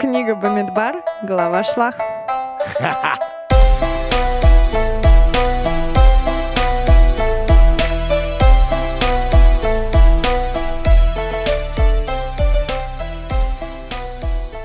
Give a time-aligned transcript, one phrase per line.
[0.00, 1.96] Книга Бамидбар, глава Шлах.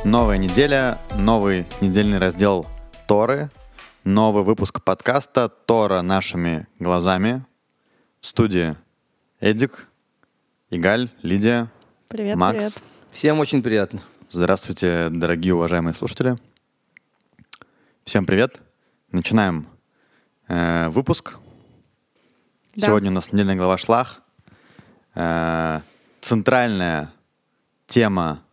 [0.03, 2.65] Новая неделя, новый недельный раздел
[3.07, 3.49] Торы,
[4.03, 7.45] новый выпуск подкаста Тора нашими глазами.
[8.21, 8.75] В студии
[9.39, 9.87] Эдик,
[10.69, 11.67] Игаль, Лидия,
[12.07, 12.55] Привет, Макс.
[12.57, 12.73] привет.
[13.11, 14.01] Всем очень приятно.
[14.31, 16.37] Здравствуйте, дорогие уважаемые слушатели.
[18.03, 18.61] Всем привет.
[19.11, 19.67] Начинаем
[20.47, 21.37] э, выпуск.
[22.75, 22.85] Да.
[22.85, 24.21] Сегодня у нас недельная глава Шлах.
[25.15, 25.81] Э,
[26.21, 27.11] центральная
[27.87, 28.43] тема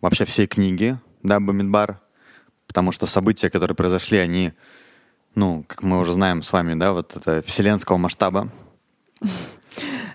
[0.00, 2.00] вообще всей книги, да, Бамидбар,
[2.68, 4.52] потому что события, которые произошли, они,
[5.34, 8.52] ну, как мы уже знаем с вами, да, вот это вселенского масштаба.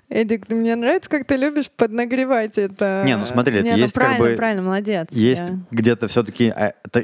[0.10, 3.04] Эдик, мне нравится, как ты любишь поднагревать это.
[3.06, 5.08] Не, ну смотри, это Не, ну есть как правильно, бы- правильно, молодец.
[5.12, 6.54] Есть Я- где-то все-таки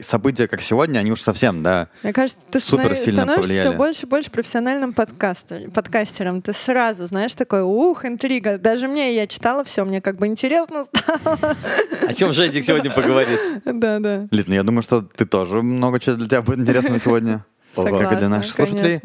[0.04, 3.68] события, как сегодня, они уж совсем, да, Мне кажется, ты Супер станов- сильно становишься повлияли.
[3.68, 6.42] все больше и больше профессиональным подкастер, подкастером.
[6.42, 8.58] Ты сразу, знаешь, такой, ух, интрига.
[8.58, 11.38] Даже мне, я читала все, мне как бы интересно стало.
[12.08, 13.38] О чем Жедик сегодня поговорит?
[13.66, 14.28] Да, да.
[14.32, 17.46] Лид, ну я думаю, что ты тоже много чего для тебя будет интересного сегодня.
[17.76, 19.00] Как и для Согласна, наших слушателей.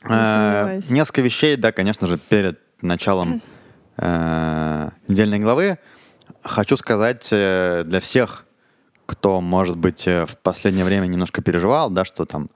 [0.00, 0.90] сомневаюсь.
[0.90, 3.42] Несколько вещей, да, конечно же, перед началом
[3.96, 5.78] э, недельной главы.
[6.42, 8.44] Хочу сказать э, для всех,
[9.06, 12.50] кто, может быть, э, в последнее время немножко переживал, да, что там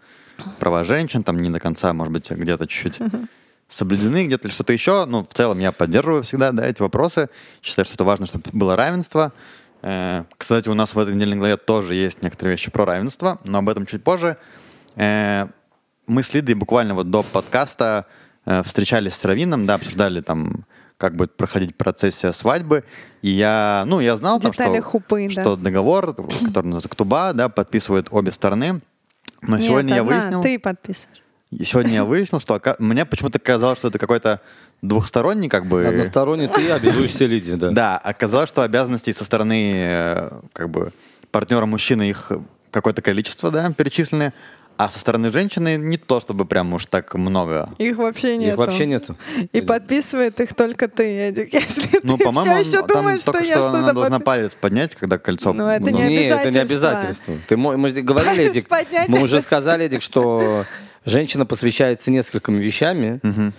[0.59, 3.01] права женщин там не до конца, может быть, где-то чуть-чуть
[3.69, 5.05] соблюдены, где-то что-то еще.
[5.07, 7.29] Ну, в целом я поддерживаю всегда, да, эти вопросы.
[7.63, 9.33] Считаю, что это важно, чтобы было равенство.
[9.83, 13.59] Э, Кстати, у нас в этой недельной главе тоже есть некоторые вещи про равенство, но
[13.59, 14.37] об этом чуть позже.
[14.97, 15.47] Э,
[16.07, 18.07] Мы с Лидой буквально вот до подкаста
[18.65, 20.65] встречались с Равином, да, обсуждали там,
[20.99, 22.85] как будет проходить процессия свадьбы.
[23.23, 25.43] И я, ну, я знал там, что, хупы, да.
[25.43, 26.15] что договор,
[26.47, 28.81] который называется Ктуба, да, подписывают обе стороны.
[29.43, 30.43] Но Нет, сегодня я одна, выяснил...
[30.43, 31.23] ты подписываешь.
[31.51, 34.41] И сегодня я выяснил, что ока- мне почему-то казалось, что это какой-то
[34.83, 35.87] двухсторонний, как бы.
[35.87, 37.71] Односторонний ты обязуешься Лидии, да.
[37.71, 40.93] Да, оказалось, что обязанностей со стороны э, как бы
[41.31, 42.33] партнера мужчины их
[42.71, 44.33] какое-то количество, да, перечислены,
[44.77, 47.71] а со стороны женщины не то, чтобы прям уж так много.
[47.79, 48.53] Их вообще нет.
[48.53, 49.17] Их вообще нету.
[49.53, 51.53] И подписывает их только ты, Эдик.
[51.55, 54.17] Если Ну, ты по-моему, все еще там думаешь, что только я что она что-то должна
[54.19, 55.53] подпи- палец поднять, когда кольцо.
[55.53, 56.89] Ну, это ну, не Не, это не обязательство.
[56.91, 57.35] обязательство.
[57.47, 59.09] Ты, мы же говорили, Палец Эдик, поднять.
[59.09, 60.65] мы уже сказали, Эдик, что
[61.05, 63.21] женщина посвящается несколькими вещами.
[63.23, 63.53] мгм.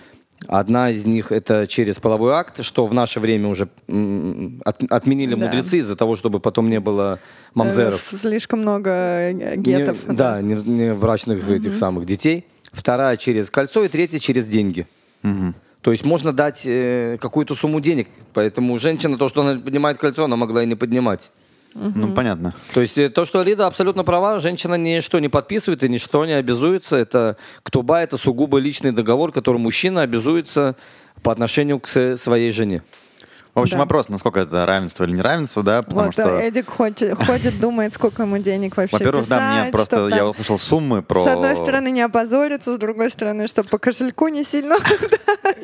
[0.48, 3.68] Одна из них это через половой акт, что в наше время уже
[4.64, 5.46] от- отменили Да.
[5.46, 7.18] мудрецы из-за того, чтобы потом не было Э,
[7.54, 8.00] мамзеров.
[8.00, 10.06] Слишком много э, гетов.
[10.06, 12.44] Не- да, не, не брачных этих самых детей.
[12.72, 14.86] Вторая через кольцо и третья через деньги.
[15.22, 15.54] Мгм.
[15.80, 18.08] То есть можно дать э, какую-то сумму денег.
[18.34, 21.30] Поэтому женщина, то, что она поднимает кольцо, она могла и не поднимать.
[21.76, 22.54] Ну, понятно.
[22.72, 26.32] То есть э, то, что Лида абсолютно права, женщина ничто не подписывает и ничто не
[26.32, 26.96] обязуется.
[26.96, 30.76] Это ктуба, это сугубо личный договор, который мужчина обязуется
[31.22, 32.82] по отношению к своей жене.
[33.56, 33.84] В общем, Да.
[33.84, 38.24] вопрос, насколько это равенство или неравенство, да, потому Вот что, Эдик ходит, ходит, думает, сколько
[38.24, 41.24] ему денег вообще во-первых, да, мне писать, просто, чтоб я там услышал суммы про...
[41.24, 44.76] С одной стороны не опозориться, с другой стороны, чтобы по кошельку не сильно.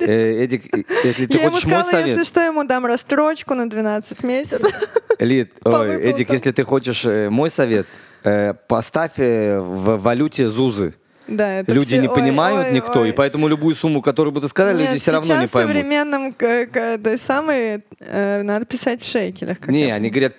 [0.00, 2.26] Э, Эдик, если ты Я ему хочешь мой сказала, если совет...
[2.26, 4.74] что, ему дам расстрочку на 12 месяцев.
[5.18, 6.02] Лид, ой.
[6.02, 7.86] Эдик, если ты хочешь э, мой совет,
[8.24, 10.94] э, поставь в валюте ЗУЗы.
[11.36, 13.08] Да, это Люди все- не понимают ой, никто, ой.
[13.10, 15.72] и поэтому любую сумму, которую бы ты сказали, Нет, люди все равно не поймут.
[15.74, 19.66] современным к- к- этой самой э, надо писать в шекелях.
[19.66, 20.34] Не, они говорят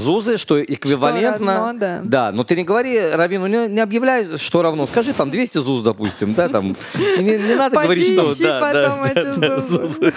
[0.00, 1.54] ЗУЗы, что эквивалентно.
[1.54, 2.32] равно, да.
[2.32, 4.86] но ты не говори Равину, не, не объявляй, что равно.
[4.86, 6.76] Скажи там 200 ЗУЗ, допустим, да, там.
[6.94, 8.32] Не, не надо Поди говорить, что...
[8.32, 10.14] ищи да, да, потом да, эти да, ЗУЗы.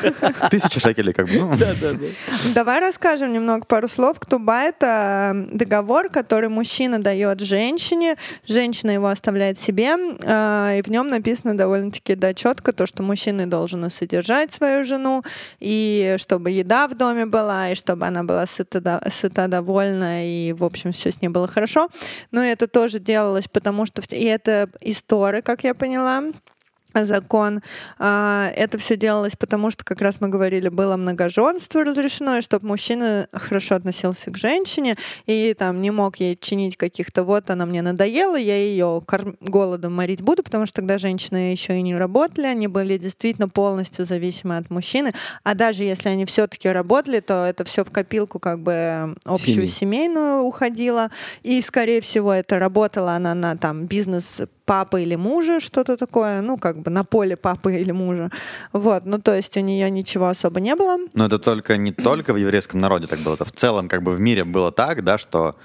[0.50, 1.34] Тысяча шекелей, как бы.
[1.34, 1.58] ну.
[2.56, 4.20] Давай расскажем немного пару слов.
[4.20, 8.16] Ктуба— это договор, который мужчина дает женщине,
[8.48, 13.50] женщина его оставляет себе, э, и в нем написано довольно-таки да, четко то, что мужчина
[13.50, 15.24] должен содержать свою жену,
[15.60, 20.64] и чтобы еда в доме была, и чтобы она была сыта, сыта довольна, и, в
[20.64, 21.90] общем, все с ней было хорошо.
[22.32, 24.02] Но это тоже делалось, потому что...
[24.16, 26.24] И это история, как я поняла,
[26.96, 27.62] закон.
[28.00, 32.68] А, Это все делалось потому, что, как раз мы говорили, было многоженство разрешено, и чтобы
[32.68, 34.96] мужчина хорошо относился к женщине
[35.26, 39.02] и там не мог ей чинить каких-то вот она мне надоела, я ее
[39.42, 44.06] голодом морить буду, потому что тогда женщины еще и не работали, они были действительно полностью
[44.06, 45.14] зависимы от мужчины,
[45.44, 49.68] а даже если они все-таки работали, то это все в копилку как бы общую Семьи.
[49.68, 51.10] семейную уходило,
[51.44, 56.58] и скорее всего это работала она на там бизнес папы или мужа, что-то такое, ну,
[56.58, 58.30] как бы на поле папы или мужа.
[58.72, 60.98] Вот, ну, то есть у нее ничего особо не было.
[61.14, 64.12] Но это только не только в еврейском народе так было, это в целом как бы
[64.12, 65.56] в мире было так, да, что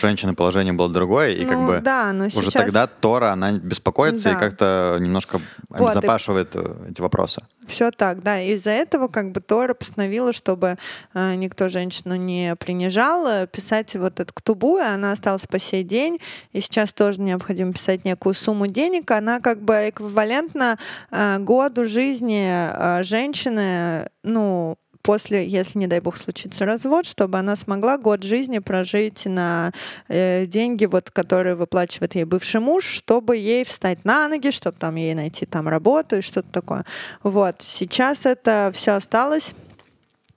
[0.00, 3.52] женщины положение было другое, и как Ну, бы да, но уже сейчас- тогда Тора, она
[3.52, 4.38] беспокоится и Да.
[4.38, 7.42] как-то немножко Вот, и- обезопашивает э, эти вопросы.
[7.66, 8.40] Все так, да.
[8.40, 10.76] Из-за этого как бы Тора постановила, чтобы
[11.14, 15.82] э, никто женщину не принижал, э, писать вот эту ктубу, и она осталась по сей
[15.82, 16.18] день.
[16.52, 19.10] И сейчас тоже необходимо писать некую сумму денег.
[19.10, 20.78] Она как бы эквивалентна
[21.10, 24.76] э, году жизни э, женщины, ну,
[25.06, 29.70] после, если, не дай бог, случится развод, чтобы она смогла год жизни прожить на
[30.08, 34.96] э, деньги, вот, которые выплачивает ей бывший муж, чтобы ей встать на ноги, чтобы там
[34.96, 36.84] ей найти там работу и что-то такое.
[37.22, 37.54] Вот.
[37.60, 39.54] Сейчас это все осталось.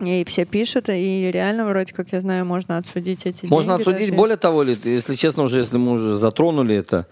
[0.01, 3.81] И все пишут, и реально, вроде как я знаю, можно отсудить эти Можно деньги.
[3.81, 4.07] отсудить.
[4.07, 7.07] даже Более того, ли, если честно, уже если мы уже затронули это,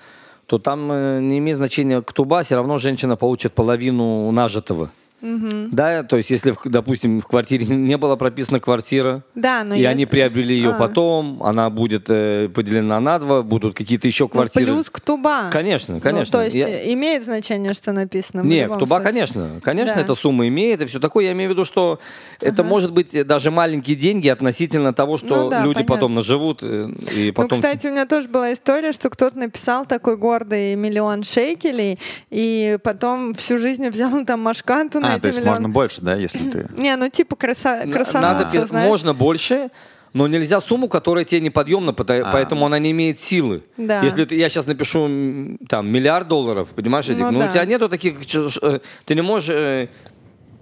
[0.46, 4.90] то там э, не имеет значения ктуба, все равно женщина получит половину нажитого.
[5.22, 5.70] Мгм.
[5.72, 9.90] Да, то есть если, допустим, в квартире не была прописана квартира, Да, но и есть-
[9.90, 10.74] они приобрели ее А.
[10.78, 14.66] потом, она будет э, поделена на два, будут какие-то еще Ну, квартиры.
[14.74, 15.50] плюс ктуба.
[15.52, 16.32] Конечно, Ну, конечно.
[16.40, 18.44] то есть Я- э, имеет значение, что написано.
[18.44, 19.06] в Не, любом ктуба, случае.
[19.12, 19.50] конечно.
[19.64, 20.02] Конечно, Да.
[20.02, 21.26] эта сумма имеет, и все такое.
[21.26, 22.00] Я имею в виду, что
[22.40, 25.96] это может быть даже маленькие деньги относительно того, что Ну да, люди понятно.
[25.96, 26.60] потом наживут.
[26.62, 27.50] э, И потом...
[27.58, 31.98] Ну, кстати, у меня тоже была история, что кто-то написал такой гордый миллион шекелей,
[32.30, 35.54] и потом всю жизнь взял там машканту А, эти то есть миллион.
[35.56, 36.68] можно больше, да, если ты...
[36.78, 37.84] Не, ну типа краса...
[37.84, 38.88] Красануться, надо, знаешь.
[38.88, 39.70] можно больше,
[40.14, 42.32] но нельзя сумму, которая тебе неподъемна, А.
[42.32, 43.64] поэтому она не имеет силы.
[43.78, 44.02] Да.
[44.02, 47.50] Если ты- я сейчас напишу там миллиард долларов, понимаешь, Эдик, Ну ну, да.
[47.50, 48.16] у тебя нету таких,
[48.62, 49.88] э, ты не можешь э,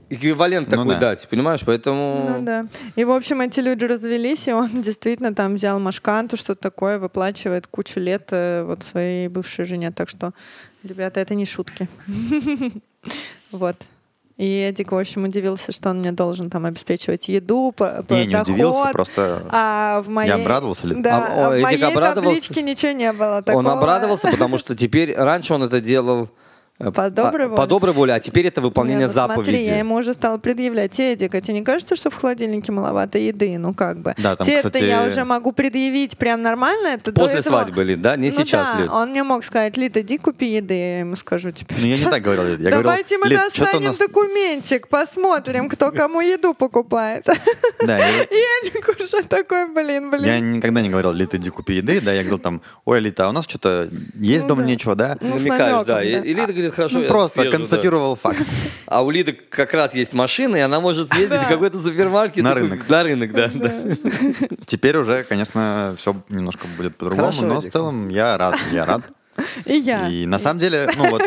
[0.09, 0.99] эквивалент Ну такой да.
[0.99, 2.35] дать, понимаешь, поэтому...
[2.39, 2.65] Ну да.
[2.95, 7.67] И, в общем, эти люди развелись, и он действительно там взял машканту, что-то такое, выплачивает
[7.67, 9.91] кучу лет э, вот своей бывшей жене.
[9.91, 10.31] Так что,
[10.83, 11.87] ребята, это не шутки.
[13.51, 13.75] Вот.
[14.37, 18.25] И Эдик, в общем, удивился, что он мне должен там обеспечивать еду, по, по- Не,
[18.27, 18.49] не доход.
[18.49, 19.41] удивился, просто...
[19.49, 20.27] А в моей...
[20.29, 21.01] Я обрадовался ли?
[21.01, 22.41] Да, А, а о, в Эдик моей обрадовался?
[22.41, 23.59] табличке ничего не было такого.
[23.59, 26.29] Он обрадовался, потому что теперь, раньше он это делал
[26.77, 27.57] По доброй а- воле?
[27.57, 29.61] по доброй воле, а теперь это выполнение Не, ну Смотри, заповеди.
[29.63, 30.99] я ему уже стала предъявлять.
[30.99, 33.57] Эдик, а тебе не кажется, что в холодильнике маловато еды?
[33.57, 34.13] Ну как бы.
[34.17, 36.87] Да, там, Тебе-то кстати- я уже могу предъявить прям нормально.
[36.89, 38.17] Это После этого- свадьбы, Лид, да?
[38.17, 38.91] Не Ну сейчас, да, Лид.
[38.91, 41.77] он мне мог сказать, Лид, иди купи еды, я ему скажу теперь.
[41.79, 42.43] Ну, я не так говорил.
[42.43, 47.25] Я говорил, Давайте мы «Лид, достанем нас...» документик, посмотрим, кто кому еду покупает.
[47.85, 50.25] Да, я- Эдик уже такой, блин, блин.
[50.25, 53.29] Я никогда не говорил, Лита, иди купи еды, да, я говорил там, ой, Лита, а
[53.29, 55.17] у нас что-то есть Ну дома нечего, да?
[55.21, 56.03] Ну, Намекаешь, да.
[56.03, 57.57] И, и Лида говорит, хорошо, Ну, я просто съезжу, да.
[57.57, 58.41] констатировал факт.
[58.87, 61.43] А у Лиды как раз есть машина, и она может съездить Да.
[61.45, 62.43] в какой-то супермаркет.
[62.43, 62.89] На такой, рынок.
[62.89, 63.49] На рынок, да.
[63.53, 63.71] да.
[64.65, 67.71] Теперь уже, конечно, все немножко будет по-другому, но в Эдик.
[67.71, 69.01] целом я рад, я рад.
[69.65, 70.07] И я.
[70.09, 71.23] И на самом деле, ну вот,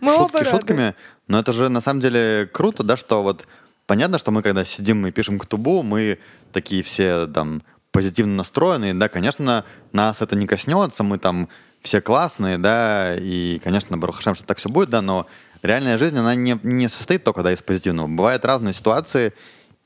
[0.00, 0.94] Мы шутки шутками,
[1.28, 3.46] но это же на самом деле круто, да, что вот
[3.86, 6.18] понятно, что мы когда сидим и пишем ктубу, мы
[6.52, 11.48] такие все там позитивно настроенные, да, конечно, нас это не коснется, мы там
[11.82, 15.26] все классные, да, и, конечно, Барухашем, что так все будет, да, но
[15.62, 18.08] реальная жизнь, она не, не состоит только, да, из позитивного.
[18.08, 19.32] Бывают разные ситуации,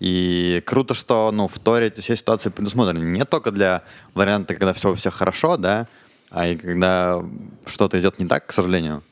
[0.00, 3.82] и круто, что, ну, в Торе эти все ситуации предусмотрены не только для
[4.14, 5.86] варианта, когда все у всех хорошо, да,
[6.30, 7.24] а и когда
[7.66, 9.02] что-то идет не так, к сожалению.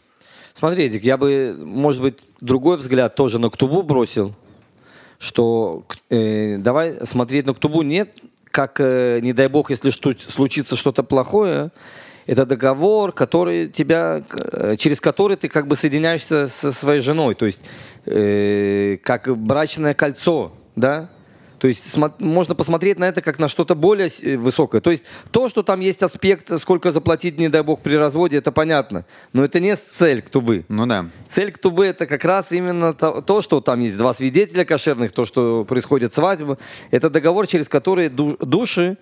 [0.55, 4.35] Смотри, Эдик, я бы, может быть, другой взгляд тоже на Ктубу бросил,
[5.19, 8.19] что э, давай смотреть на Ктубу нет,
[8.51, 11.71] как, э, не дай бог, если что, случится что-то плохое,
[12.27, 17.47] это договор, который тебя, э, через который ты как бы соединяешься со своей женой, то
[17.47, 17.61] есть
[18.07, 21.09] э, как брачное кольцо, да?
[21.63, 24.81] То есть можно посмотреть на это как на что-то более э, высокое.
[24.81, 28.51] То есть то, что там есть аспект, сколько заплатить, не дай бог, при разводе, это
[28.51, 29.05] понятно.
[29.33, 30.65] Но это не цель ктубы.
[30.69, 31.07] Ну да.
[31.31, 35.25] Цель ктубы это как раз именно то, то, что там есть два свидетеля кошерных, то,
[35.25, 36.59] что происходит свадьба.
[36.91, 38.97] Это договор, через который ду- души,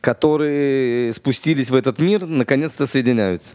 [0.00, 3.54] которые спустились в этот мир, наконец-то соединяются.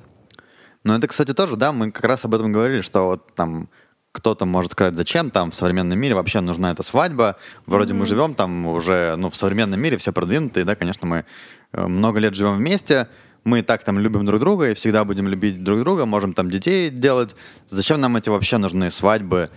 [0.83, 3.69] Ну, это, кстати, тоже, да, мы как раз об этом говорили, что вот там
[4.11, 7.35] кто-то может сказать, зачем там в современном мире вообще нужна эта свадьба.
[7.65, 11.25] Вроде мы живем там уже, ну, в современном мире все продвинутые, да, конечно, мы
[11.73, 13.09] э, много лет живем вместе,
[13.43, 16.89] мы так там любим друг друга и всегда будем любить друг друга, можем там детей
[16.89, 17.35] делать.
[17.67, 19.49] Зачем нам эти вообще нужны свадьбы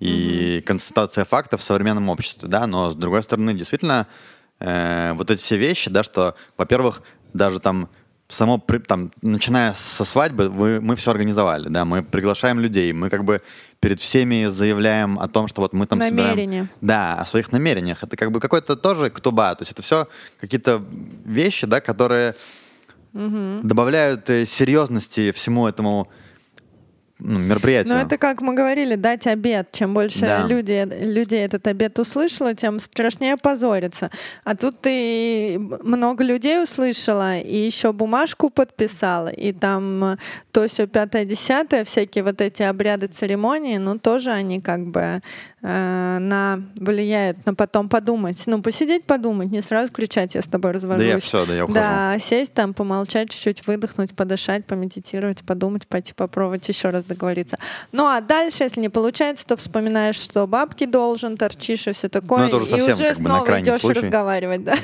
[0.00, 2.66] и констатация фактов в современном обществе, да?
[2.66, 4.06] Но с другой стороны, действительно,
[4.60, 7.88] э, вот эти все вещи, да, что, во-первых, даже там
[8.28, 8.58] само,
[8.88, 13.40] там, начиная со свадьбы, вы, мы все организовали, да, мы приглашаем людей, мы как бы
[13.80, 16.30] перед всеми заявляем о том, что вот мы там собираем...
[16.30, 16.68] Намерения.
[16.80, 18.02] Да, о своих намерениях.
[18.02, 20.08] Это как бы какой-то тоже ктуба, то есть это все
[20.40, 20.82] какие-то
[21.24, 22.34] вещи, да, которые
[23.12, 26.10] добавляют э, серьезности всему этому
[27.18, 27.94] ну, мероприятию.
[27.94, 29.68] Но это как мы говорили, дать обед.
[29.72, 30.46] Чем больше Да.
[30.46, 34.10] люди, людей этот обед услышало, тем страшнее позориться.
[34.44, 40.16] А тут ты много людей услышала, и еще бумажку подписала, и там э,
[40.52, 45.20] то все пятое, десятое, всякие вот эти обряды, церемонии, ну тоже они как бы
[45.62, 48.42] э, на влияют на потом подумать.
[48.46, 51.06] Ну, посидеть, подумать, не сразу кричать, я с тобой Да развожусь.
[51.06, 51.78] я все, да, я ухожу.
[51.80, 57.58] Да, сесть там, помолчать, чуть-чуть выдохнуть, подышать, помедитировать, подумать, пойти попробовать еще раз договориться.
[57.92, 62.48] Ну а дальше, если не получается, то вспоминаешь, что бабки должен, торчишь и все такое.
[62.48, 64.00] Ну, уже и совсем уже как бы снова крайний идешь случай.
[64.00, 64.76] разговаривать, да.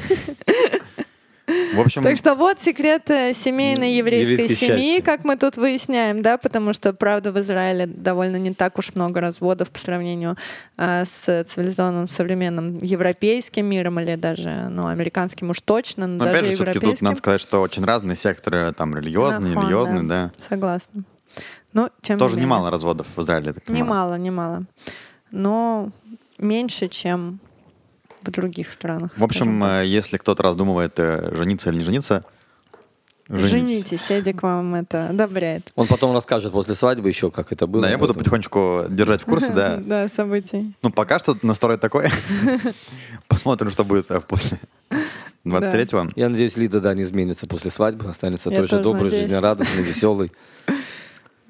[1.75, 5.03] В общем, Так что вот секрет э, семейной еврейской семьи, счастья.
[5.03, 9.21] как мы тут выясняем, да, потому что, правда, в Израиле довольно не так уж много
[9.21, 10.37] разводов по сравнению
[10.77, 16.37] а, с цивилизованным современным европейским миром или даже, ну, американским уж точно, но но даже
[16.37, 20.33] опять же, все-таки тут надо сказать, что очень разные секторы, там, религиозные, Нахон, нерелигиозные, да.
[20.49, 21.05] Согласна.
[21.73, 23.85] Но тем Тоже не немало разводов в Израиле, я так понимаю.
[23.85, 24.63] Немало, немало.
[25.31, 25.91] Но
[26.39, 27.41] меньше, чем
[28.23, 29.11] в других странах.
[29.17, 32.25] В общем, э, если кто-то раздумывает, э, жениться или не жениться,
[33.29, 33.51] женитесь.
[33.51, 35.73] женитесь, Эдик вам это одобряет.
[35.75, 37.83] Он потом расскажет после свадьбы еще, как это было.
[37.83, 39.77] Да, я буду потихонечку держать в курсе, да.
[39.85, 40.75] Да, событий.
[40.83, 42.11] Ну, пока что настрой такой.
[43.29, 44.61] Посмотрим, что будет э, после
[45.45, 46.11] 23-го.
[46.15, 50.33] Я надеюсь, Лида, да, не изменится после свадьбы, останется той же тоже доброй, жизнерадостной, веселой.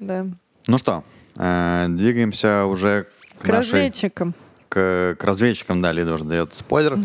[0.05, 0.27] Да.
[0.67, 1.03] Ну что,
[1.35, 3.07] э, двигаемся уже
[3.39, 4.33] к К нашей разведчикам.
[4.69, 6.97] к, к разведчикам, да, Лида уже дает спойлер.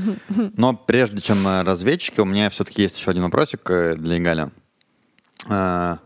[0.56, 4.50] Но прежде чем э, разведчики, у меня все-таки есть еще один вопросик э, для Игаля.
[5.48, 5.96] Э,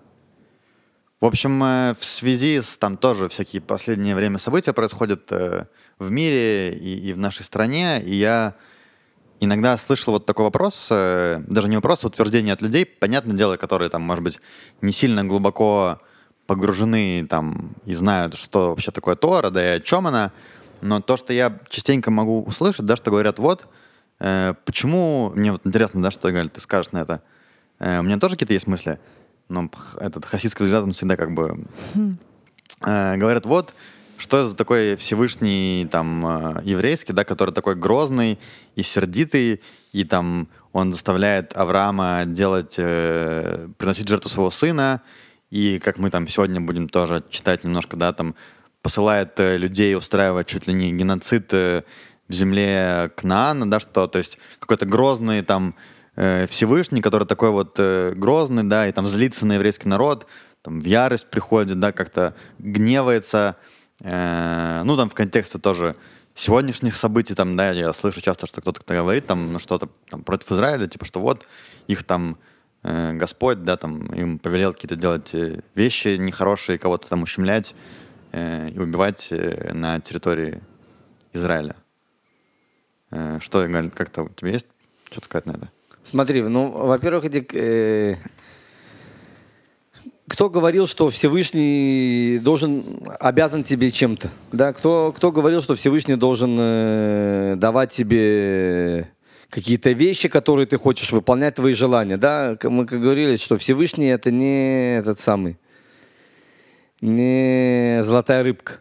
[1.20, 6.75] В общем, э, в связи с там тоже всякие последнее время события происходят в мире
[6.76, 8.54] и, и в нашей стране, и я
[9.40, 13.88] иногда слышал вот такой вопрос, даже не вопрос, а утверждение от людей, понятное дело, которые
[13.88, 14.40] там, может быть,
[14.80, 16.00] не сильно глубоко
[16.54, 20.32] погружены там и знают, что вообще такое Тора, да и о чем она,
[20.80, 23.68] но то, что я частенько могу услышать, да, что говорят, вот,
[24.21, 27.23] э, почему, мне вот интересно, да, что, Галь, ты скажешь на это,
[27.82, 28.99] Э, у меня тоже какие-то есть мысли,
[29.49, 29.68] но
[29.99, 31.64] этот хасидский взгляд, он всегда как бы
[32.80, 33.75] э, говорят, вот,
[34.18, 38.38] что за такой Всевышний там э, еврейский, да, который такой грозный
[38.76, 39.61] и сердитый,
[39.92, 45.02] и там он заставляет Авраама делать, э, приносить жертву своего сына,
[45.52, 48.35] и как мы там сегодня будем тоже читать немножко, да, там
[48.80, 51.82] посылает э, людей устраивать чуть ли не геноцид э,
[52.26, 55.75] в земле Кнаана, да, что, то есть какой-то грозный там
[56.16, 60.26] э, Всевышний, который такой вот грозный, да, и там злится на еврейский народ,
[60.62, 63.56] там в ярость приходит, да, как-то гневается,
[64.00, 65.97] э, ну, там в контексте тоже
[66.35, 70.25] сегодняшних событий, там, да, я слышу часто, что кто-то кто говорит, там, ну, что-то там
[70.25, 71.47] против Израиля, типа, что вот
[71.88, 72.38] их там
[72.83, 77.77] Господь, да, там, им повелел какие-то делать э, вещи нехорошие, кого-то там ущемлять
[78.33, 80.61] э, и убивать э, на территории
[81.33, 81.77] Израиля.
[83.12, 84.67] Э, что, Галь, как-то у тебя есть
[85.12, 85.69] что сказать на это?
[86.05, 88.17] Смотри, ну, во-первых, Эдик, э,
[90.27, 94.31] кто говорил, что Всевышний должен, обязан тебе чем-то?
[94.51, 94.73] Да?
[94.73, 99.11] Кто, кто говорил, что Всевышний должен э, давать тебе
[99.52, 102.16] какие-то вещи, которые ты хочешь выполнять, твои желания?
[102.16, 102.56] Да?
[102.62, 105.59] Мы как говорили, что Всевышний это не этот самый,
[107.00, 108.80] не золотая рыбка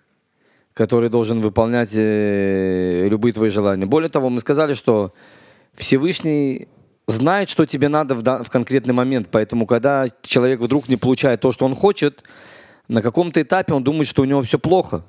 [0.74, 3.86] который должен выполнять э, любые твои желания.
[3.86, 5.14] Более того, мы сказали, что
[5.76, 6.70] Всевышний
[7.08, 9.28] знает, что тебе надо в, в конкретный момент.
[9.32, 12.24] Поэтому, когда человек вдруг не получает то, что он хочет,
[12.88, 15.04] на каком-то этапе он думает, что у него все плохо.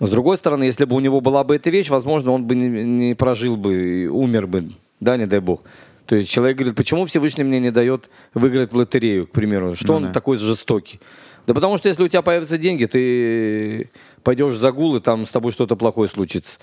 [0.00, 2.68] С другой стороны, если бы у него была бы эта вещь, возможно, он бы не,
[2.68, 5.62] не прожил бы, умер бы, да, не дай бог.
[6.06, 9.76] То есть человек говорит, почему Всевышний мне не дает выиграть в лотерею, к примеру?
[9.76, 10.12] Что Ну он да.
[10.12, 11.00] такой жестокий?
[11.46, 13.90] Да потому что если у тебя появятся деньги, ты
[14.22, 16.58] пойдешь в загул, и там с тобой что-то плохое случится.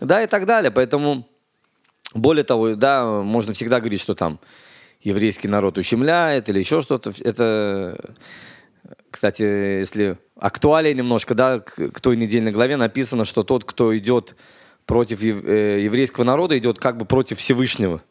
[0.00, 0.70] Да, и так далее.
[0.70, 1.26] Поэтому,
[2.14, 4.38] более того, да, можно всегда говорить, что там
[5.00, 7.12] еврейский народ ущемляет или еще что-то.
[7.20, 7.98] Это,
[9.10, 14.36] кстати, если актуалия немножко, да, к, к той недельной главе написано, что тот, кто идет
[14.86, 18.02] против ев- э, еврейского народа, идет как бы против Всевышнего.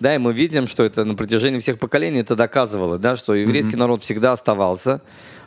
[0.00, 3.76] Да, и мы видим, что это на протяжении всех поколений это доказывало, да, что еврейский
[3.76, 5.00] народ всегда оставался.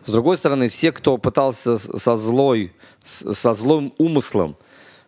[0.05, 2.71] С другой стороны, все, кто пытался со злой,
[3.05, 4.55] со злым умыслом,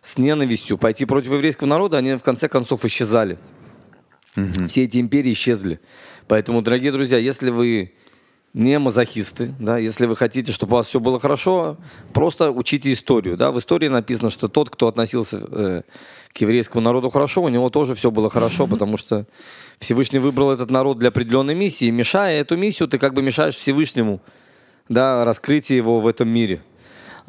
[0.02, 3.38] с ненавистью пойти против еврейского народа, они в конце концов исчезали.
[4.66, 5.80] Все эти империи исчезли.
[6.26, 7.92] Поэтому, дорогие друзья, если вы
[8.54, 11.76] не мазохисты, да, если вы хотите, чтобы у вас все было хорошо,
[12.12, 13.36] просто учите историю.
[13.36, 13.50] Да.
[13.50, 15.82] В истории написано, что тот, кто относился э,
[16.32, 19.26] к еврейскому народу хорошо, у него тоже все было хорошо, потому что
[19.78, 21.90] Всевышний выбрал этот народ для определенной миссии.
[21.90, 24.20] Мешая эту миссию, ты как бы мешаешь Всевышнему
[24.88, 26.62] да, раскрытие его в этом мире.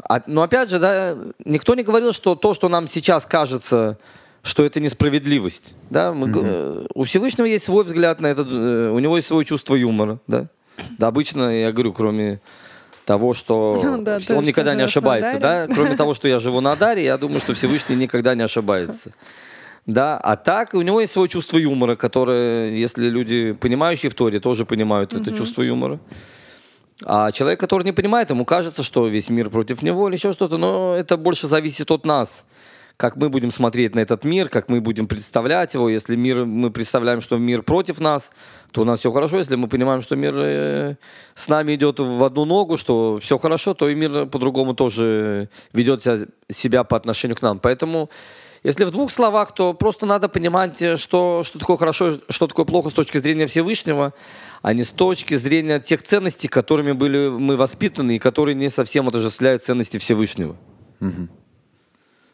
[0.01, 3.97] А, но опять же, да, никто не говорил, что то, что нам сейчас кажется,
[4.41, 5.73] что это несправедливость.
[5.89, 6.13] Да?
[6.13, 9.75] Мы, э, У Всевышнего есть свой взгляд на этот, э, у него есть свое чувство
[9.75, 10.19] юмора.
[10.27, 10.47] Да?
[10.98, 12.39] Да, обычно, я говорю, кроме
[13.05, 15.39] того, что да, он никогда не ошибается.
[15.39, 15.67] Да?
[15.67, 19.12] Кроме того, что я живу на Даре, я думаю, что Всевышний никогда не ошибается.
[19.86, 24.39] Да, а так у него есть свое чувство юмора, которое, если люди, понимающие в Торе,
[24.39, 26.00] тоже понимают это чувство юмора.
[27.05, 30.57] А человек, который не понимает, ему кажется, что весь мир против него или еще что-то,
[30.57, 32.43] но это больше зависит от нас.
[33.00, 35.88] Как мы будем смотреть на этот мир, как мы будем представлять его.
[35.88, 38.29] Если мир, мы представляем, что мир против нас,
[38.74, 39.38] то у нас все хорошо.
[39.38, 40.96] Если мы понимаем, что мир э,
[41.34, 46.03] с нами идет в одну ногу, что все хорошо, то и мир по-другому тоже ведет
[46.03, 47.60] себя- себя по отношению к нам.
[47.60, 48.10] Поэтому,
[48.63, 52.65] если в двух словах, то просто надо понимать, э, что, что такое хорошо, что такое
[52.65, 54.13] плохо с точки зрения Всевышнего,
[54.62, 59.08] а не с точки зрения тех ценностей, которыми были мы воспитаны и которые не совсем
[59.08, 60.58] отождествляют ценности Всевышнего.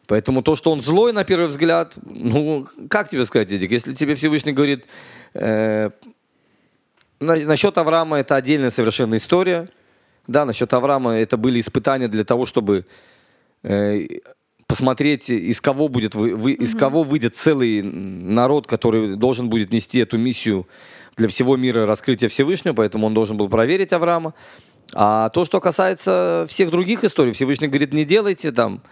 [0.06, 4.14] Поэтому то, что он злой на первый взгляд, ну, как тебе сказать, Эдик, если тебе
[4.14, 4.84] Всевышний говорит,
[5.34, 5.90] э,
[7.20, 9.68] на- насчет Авраама это отдельная совершенно история,
[10.26, 12.84] да, насчет Авраама это были испытания для того, чтобы
[13.62, 14.06] э,
[14.68, 19.98] посмотреть, из кого будет, вы- вы- из кого выйдет целый народ, который должен будет нести
[20.00, 20.68] эту миссию
[21.16, 24.34] для всего мира раскрытия Всевышнего, поэтому он должен был проверить Авраама.
[24.94, 28.82] А то, что касается всех других историй, Всевышний говорит, не делайте там,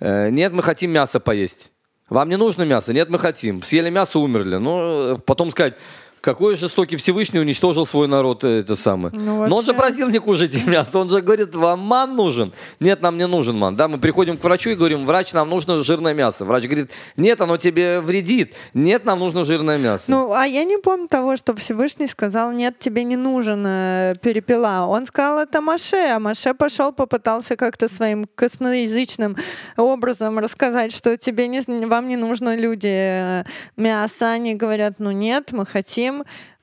[0.00, 1.70] нет, мы хотим мясо поесть.
[2.08, 2.94] Вам не нужно мясо?
[2.94, 3.62] Нет, мы хотим.
[3.62, 4.56] Съели мясо, умерли.
[4.56, 5.74] Ну, э, потом сказать,
[6.20, 9.14] какой жестокий Всевышний уничтожил свой народ, э, это самое.
[9.14, 12.52] Ну, Но он же вообще- просил не кушать мясо, он же говорит, вам ман нужен.
[12.80, 13.76] Нет, нам не нужен ман.
[13.76, 16.44] Да, мы приходим к врачу и говорим, врач, нам нужно жирное мясо.
[16.44, 18.54] Врач говорит, нет, оно тебе вредит.
[18.74, 20.04] Нет, нам нужно жирное мясо.
[20.08, 24.86] Ну, а я не помню того, что Всевышний сказал, нет, тебе не нужен э, перепела.
[24.88, 29.36] Он сказал это Маше, а Маше пошел, попытался как-то своим косноязычным
[29.76, 33.44] образом рассказать, что тебе не, вам не нужно люди э,
[33.76, 34.30] мясо.
[34.30, 36.07] Они говорят, ну нет, мы хотим.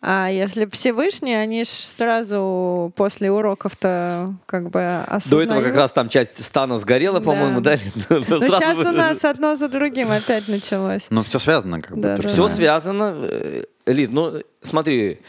[0.02, 5.51] А если Всевышний, они ж сразу после уроков-то как бы До осознают.
[5.51, 7.25] этого как раз там часть стана сгорела, Да.
[7.25, 7.77] по-моему, да?
[8.10, 11.08] Ну, сейчас у нас одно за другим опять началось.
[11.10, 12.27] Ну, все связано, как Да, будто.
[12.27, 13.14] Все связано.
[13.18, 15.20] э, Лид, ну смотри,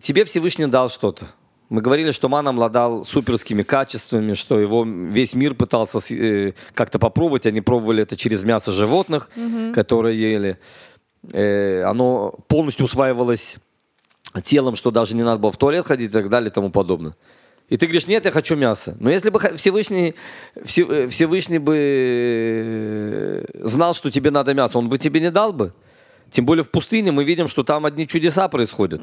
[0.00, 1.26] тебе Всевышний дал что-то.
[1.68, 7.44] Мы говорили, что ман обладал суперскими качествами, что его весь мир пытался э, как-то попробовать.
[7.46, 9.30] Они пробовали это через мясо животных,
[9.74, 10.58] которые ели.
[11.32, 13.56] Э, оно полностью усваивалось
[14.44, 17.14] телом, что даже не надо было в туалет ходить и так далее и тому подобное.
[17.68, 18.96] И ты говоришь, нет, я хочу мясо.
[19.00, 20.14] Но если бы Всевышний,
[20.64, 25.72] Все- Всевышний бы э, знал, что тебе надо мясо, он бы тебе не дал бы.
[26.30, 29.00] Тем более в пустыне мы видим, что там одни чудеса происходят.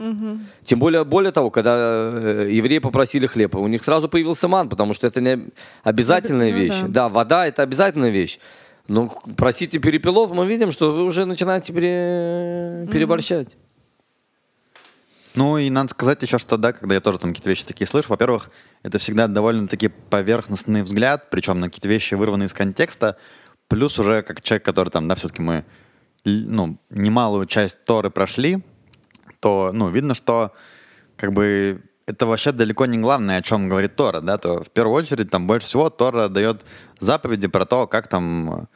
[0.65, 1.75] Тем более, более того, когда
[2.13, 5.39] э, евреи попросили хлеба, у них сразу появился ман, потому что это не
[5.83, 6.81] обязательная Ну вещь.
[6.81, 6.87] да.
[6.87, 8.39] Да, вода это обязательная вещь.
[8.87, 13.55] Но просите перепелов, мы видим, что вы уже начинаете пере- переборщать.
[15.35, 18.09] Ну и надо сказать еще, что да, когда я тоже там какие-то вещи такие слышу,
[18.09, 18.51] во-первых,
[18.83, 23.17] это всегда довольно-таки поверхностный взгляд, причем на какие-то вещи вырванные из контекста,
[23.67, 25.65] плюс уже как человек, который там, да, все-таки мы
[26.25, 28.63] ну, немалую часть Торы прошли,
[29.39, 30.53] то, ну, видно, что
[31.15, 34.95] как бы это вообще далеко не главное, о чем говорит Тора, да, то в первую
[34.95, 36.65] очередь там больше всего Тора дает
[36.99, 38.67] заповеди про то, как там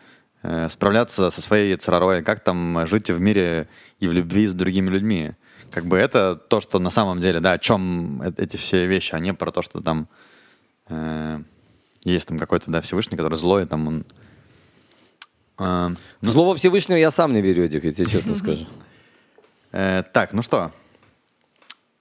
[0.43, 3.67] э, справляться со своей царорой, как там жить в мире
[3.99, 5.31] и в любви с другими людьми.
[5.71, 9.13] Как бы это то, что на самом деле, да, о чем э- эти все вещи,
[9.13, 10.07] а не про то, что там
[10.89, 11.39] э,
[12.03, 14.05] есть там какой-то, да, Всевышний, который злой, там он...
[15.59, 15.89] э,
[16.21, 18.65] В Слово Всевышнего я сам не верю, Эдик, я тебе честно скажу.
[19.73, 20.71] Э, так, ну что,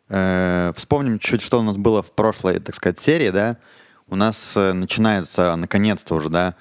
[0.09, 3.57] Э, вспомним чуть, что у нас было в прошлой, так сказать, серии, да.
[4.09, 6.55] У нас э, начинается, наконец-то уже, да,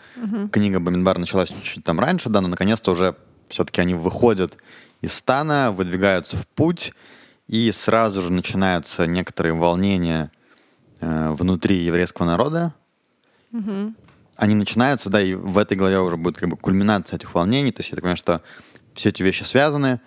[0.52, 3.16] книга Бамидбар началась чуть-чуть там раньше, да, но наконец-то уже
[3.50, 4.58] все-таки они выходят
[5.02, 6.94] из стана, выдвигаются в путь,
[7.48, 10.32] и сразу же начинаются некоторые волнения
[11.02, 12.74] э, внутри еврейского народа.
[14.38, 17.82] Они начинаются, да, и в этой главе уже будет как бы кульминация этих волнений, то
[17.82, 18.42] есть я так понимаю, что
[18.96, 20.02] все эти вещи связаны, Э,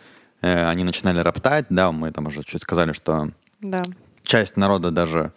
[0.47, 3.83] они начинали роптать, да, мы там уже чуть сказали, что Да.
[4.23, 5.33] часть народа даже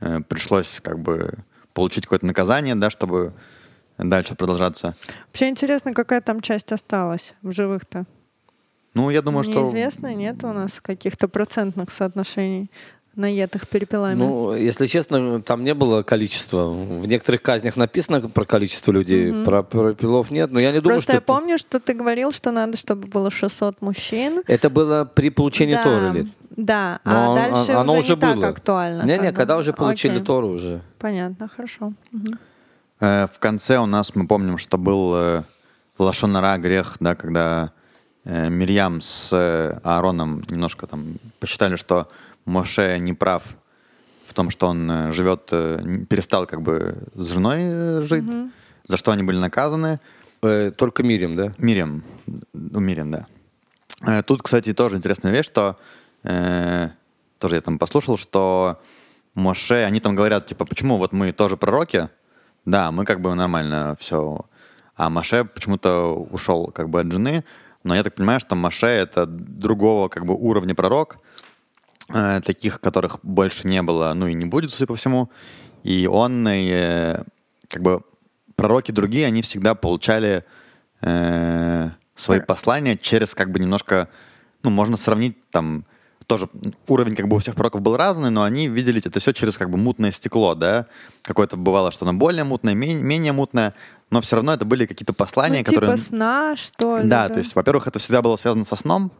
[0.00, 1.38] э, пришлось как бы
[1.74, 3.32] получить какое-то наказание, да, чтобы
[3.98, 4.94] дальше продолжаться.
[5.28, 8.04] Вообще интересно, какая там часть осталась в живых-то.
[8.94, 9.62] Ну, я думаю, что...
[9.62, 12.70] Неизвестно, нет у нас каких-то процентных соотношений
[13.14, 14.14] наетых перепелами.
[14.18, 16.66] Ну, если честно, там не было количества.
[16.68, 20.50] В некоторых казнях написано про количество людей, про, про пилов нет.
[20.52, 23.08] Но я не думаю, Просто что я это- помню, что ты говорил, что надо, чтобы
[23.08, 24.42] было 600 мужчин.
[24.46, 26.10] это было при получении да, Торы.
[26.12, 26.26] Лид.
[26.56, 28.48] Да, Но а дальше оно уже, уже не так было.
[28.48, 29.02] актуально.
[29.04, 30.82] Не-не, когда уже получили Окей, Тору уже.
[30.98, 31.92] Понятно, хорошо.
[32.10, 32.38] Мгм.
[33.00, 35.42] Э, в конце у нас, мы помним, что был э,
[35.98, 37.72] лошонара грех, да, когда
[38.24, 42.08] э, Мирьям с э, Аароном немножко там посчитали, что
[42.44, 43.56] Моше не прав
[44.26, 48.24] в том, что он э, живет, э, перестал как бы с женой э, жить,
[48.84, 50.00] за что они были наказаны.
[50.40, 51.52] Только Мирим, да?
[51.58, 52.02] Мирим.
[52.26, 54.22] Ну, Мирим, да.
[54.22, 55.76] Тут, кстати, тоже интересная вещь, что
[56.24, 56.88] э,
[57.38, 58.80] тоже я там послушал, что
[59.34, 62.08] Моше, они там говорят, типа, почему вот мы тоже пророки,
[62.64, 64.44] да, мы как бы нормально все,
[64.96, 67.44] а Моше почему-то ушел как бы от жены,
[67.84, 71.18] но я так понимаю, что Моше это другого как бы уровня пророк,
[72.12, 75.30] э, таких, которых больше не было, ну и не будет, судя по всему,
[75.82, 77.24] и он э,
[77.68, 78.02] как бы
[78.56, 80.44] пророки другие, они всегда получали
[81.00, 84.08] э, свои послания через как бы немножко,
[84.62, 85.84] ну, можно сравнить там
[86.26, 86.48] тоже
[86.86, 89.70] уровень как бы у всех пророков был разный, но они видели это все через как
[89.70, 90.86] бы мутное стекло, да,
[91.22, 93.74] какое-то бывало, что оно более мутное, менее, менее мутное,
[94.10, 95.96] но все равно это были какие-то послания, Ну, которые...
[95.96, 97.08] типа сна, что ли?
[97.08, 99.10] Да, то есть, во-первых, это всегда было связано со сном,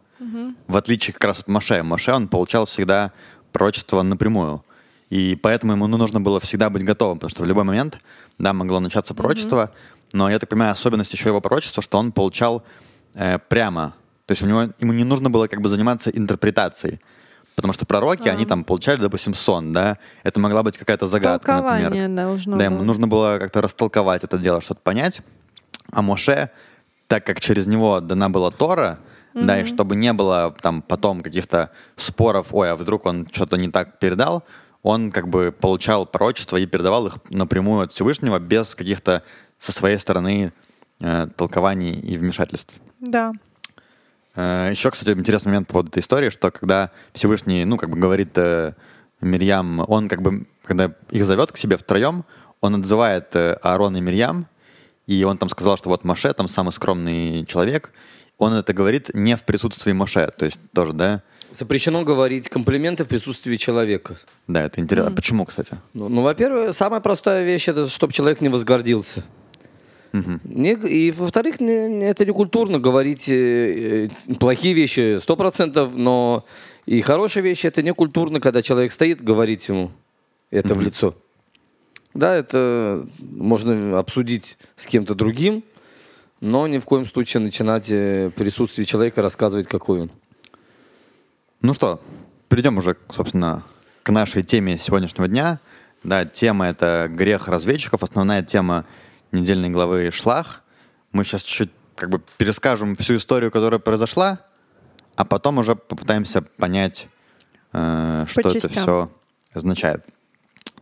[0.67, 1.83] в отличие как раз от Моше.
[1.83, 3.13] Моше, он получал всегда
[3.53, 4.65] пророчество напрямую.
[5.11, 7.99] И поэтому ему ну, нужно было всегда быть готовым, потому что в любой момент,
[8.39, 9.71] да, могло начаться пророчество,
[10.13, 12.63] но я так понимаю, особенность еще его пророчества, что он получал
[13.15, 13.95] э, прямо.
[14.27, 17.01] То есть у него, ему не нужно было как бы заниматься интерпретацией.
[17.55, 22.09] Потому что пророки, они там получали, допустим, сон, да, это могла быть какая-то загадка, например.
[22.09, 22.85] должно Да, ему было.
[22.85, 25.21] нужно было как-то растолковать это дело, что-то понять.
[25.91, 26.51] А Моше,
[27.09, 28.99] так как через него дана была Тора,
[29.35, 33.69] да, и чтобы не было там потом каких-то споров, ой, а вдруг он что-то не
[33.71, 34.45] так передал,
[34.83, 39.23] он как бы получал пророчества и передавал их напрямую от Всевышнего без каких-то
[39.59, 40.53] со своей стороны
[41.01, 42.75] э, толкований и вмешательств.
[43.01, 43.33] Да.
[44.35, 47.97] Э, Еще, кстати, интересный момент по поводу этой истории, что когда Всевышний, ну, как бы
[47.97, 48.75] говорит э,
[49.21, 52.25] Мирьям, он как бы, когда их зовет к себе втроем,
[52.61, 54.47] он отзывает э, Аарона и Мирьям,
[55.07, 57.93] и он там сказал, что вот Моше там самый скромный человек,
[58.43, 61.23] он это говорит не в присутствии Моше, то есть тоже, да?
[61.53, 64.17] Запрещено говорить комплименты в присутствии человека.
[64.49, 65.11] Да, это интересно.
[65.11, 65.77] А Почему, кстати?
[65.95, 69.23] Ну, ну, во-первых, самая простая вещь это, чтобы человек не возгордился.
[70.13, 75.95] Не- и во-вторых, не- не- это не культурно говорить э, э, плохие вещи сто процентов,
[75.97, 76.45] но
[76.85, 79.91] и хорошие вещи это не культурно, когда человек стоит, говорить ему
[80.51, 81.15] это в лицо.
[82.13, 85.65] Да, это можно обсудить с кем-то другим,
[86.43, 90.11] но ни в коем случае начинать э, в присутствии человека рассказывать, какой он.
[91.61, 92.03] Ну что,
[92.49, 93.63] перейдем уже, собственно,
[94.03, 95.61] к нашей теме сегодняшнего дня.
[96.03, 98.03] Да, тема это грех разведчиков.
[98.03, 98.87] Основная тема
[99.31, 100.65] недельной главы Шлах.
[101.13, 104.41] Мы сейчас чуть как бы перескажем всю историю, которая произошла,
[105.15, 107.07] а потом уже попытаемся понять,
[107.73, 108.83] э, что это частям.
[108.83, 109.11] все
[109.55, 110.05] означает.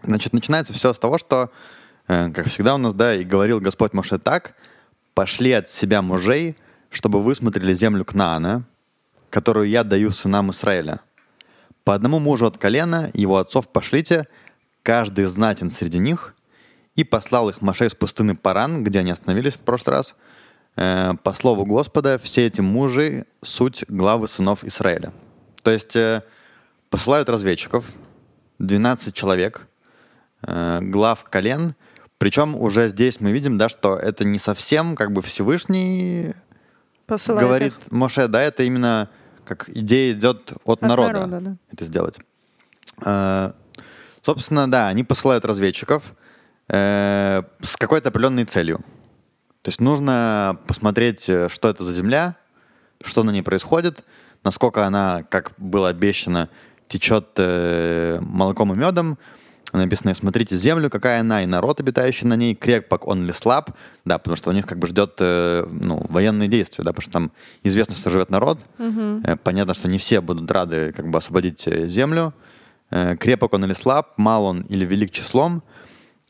[0.02, 1.50] Значит, начинается все с того, что,
[2.08, 4.54] э, как всегда у нас, да, и говорил Господь Моше так,
[5.14, 6.56] пошли от себя мужей,
[6.90, 8.64] чтобы вы смотрели землю Кнаана,
[9.30, 11.00] которую я даю сынам Израиля.
[11.84, 14.26] По одному мужу от колена его отцов пошлите,
[14.82, 16.34] каждый знатен среди них,
[16.96, 20.14] и послал их Моше из пустыны Паран, где они остановились в прошлый раз.
[20.76, 25.12] Э, по слову Господа, все эти мужи— суть главы сынов Израиля.
[25.62, 26.22] То есть э,
[26.90, 27.86] посылают разведчиков,
[28.58, 29.66] 12 человек,
[30.42, 31.74] э, глав колен,
[32.20, 36.34] причем уже здесь мы видим, да, что это не совсем как бы Всевышний
[37.06, 37.90] Посылает говорит их.
[37.90, 39.08] Моше, да, это именно
[39.46, 41.56] как идея идет от, народа, народа, да.
[41.72, 42.18] это сделать.
[43.02, 43.52] Э,
[44.20, 46.12] собственно, да, они посылают разведчиков
[46.68, 48.80] э, с какой-то определенной целью.
[49.62, 52.36] То есть нужно посмотреть, э, что это за земля,
[53.02, 54.04] что на ней происходит,
[54.44, 56.50] насколько она, как было обещано,
[56.86, 59.16] течет э, молоком и медом.
[59.72, 63.70] Написано, смотрите землю, какая она, и народ, обитающий на ней, крепок он ли слаб,
[64.04, 67.12] да, потому что у них как бы ждет э, ну, военные действия, да, потому что
[67.12, 68.60] там известно, что живет народ,
[69.24, 72.34] Э, понятно, что не все будут рады как бы освободить э, землю,
[72.90, 75.62] Э, крепок он или слаб, мал он или велик числом,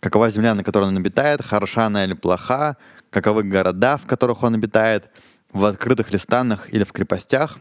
[0.00, 2.76] какова земля, на которой он обитает, хороша она или плоха,
[3.10, 5.08] каковы города, в которых он обитает,
[5.52, 7.58] в открытых ли станах или в крепостях,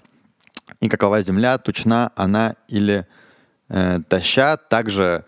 [0.81, 3.07] и какова земля, тучна она или
[3.69, 4.57] э, таща.
[4.57, 5.23] Также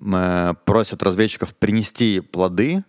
[0.00, 2.84] просят разведчиков принести плоды,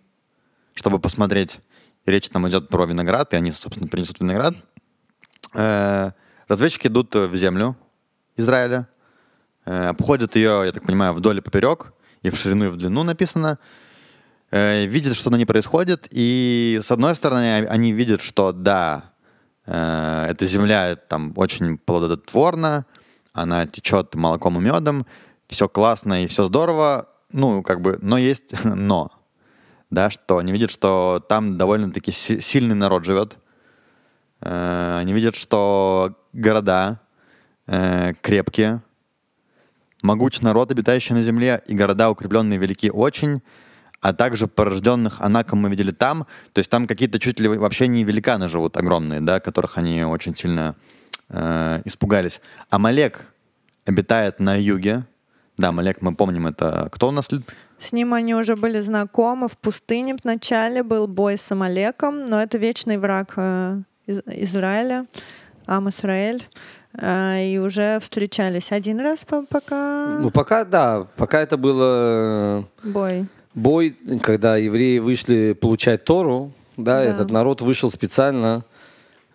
[0.74, 1.60] чтобы посмотреть.
[2.06, 4.56] Речь там идет про виноград, и они, собственно, принесут виноград.
[5.54, 6.12] Э,
[6.48, 7.76] разведчики идут в землю
[8.38, 8.88] Израиля,
[9.66, 11.94] э, обходят ее, я так понимаю, вдоль и поперек,
[12.24, 13.60] и в ширину, и в длину написано,
[14.52, 19.12] э, видят, что на ней происходит, и с одной стороны они видят, что да,
[19.66, 22.86] э, эта земля там очень плодотворна,
[23.34, 25.06] она течет молоком и медом,
[25.52, 29.12] все классно и все здорово, ну, как бы, но есть но.
[29.90, 33.38] да, что они видят, что там довольно-таки си- сильный народ живет.
[34.40, 37.02] Э, они видят, что города
[37.68, 38.82] э, крепкие,
[40.02, 43.42] могучий народ, обитающий на земле, и города укрепленные велики очень,
[44.00, 46.26] а также порожденных Анаком мы видели там.
[46.54, 50.36] То есть там какие-то чуть ли вообще не великаны живут огромные, да, которых они очень
[50.36, 50.76] сильно
[51.30, 52.42] э, испугались.
[52.70, 53.28] Амалек
[53.86, 55.06] обитает на юге.
[55.58, 57.30] Да, Амалек, мы помним, это кто у нас?
[57.80, 59.48] С ним они уже были знакомы.
[59.48, 65.06] В пустыне вначале был бой с Амалеком, но это вечный враг э, Из- Израиля,
[65.68, 66.48] Ам Исраэль.
[67.00, 73.26] Э, И уже встречались один раз по- пока Ну, пока, да, пока это было бой.
[73.56, 77.04] бой, когда евреи вышли получать Тору, да, Да.
[77.06, 78.64] этот народ вышел специально,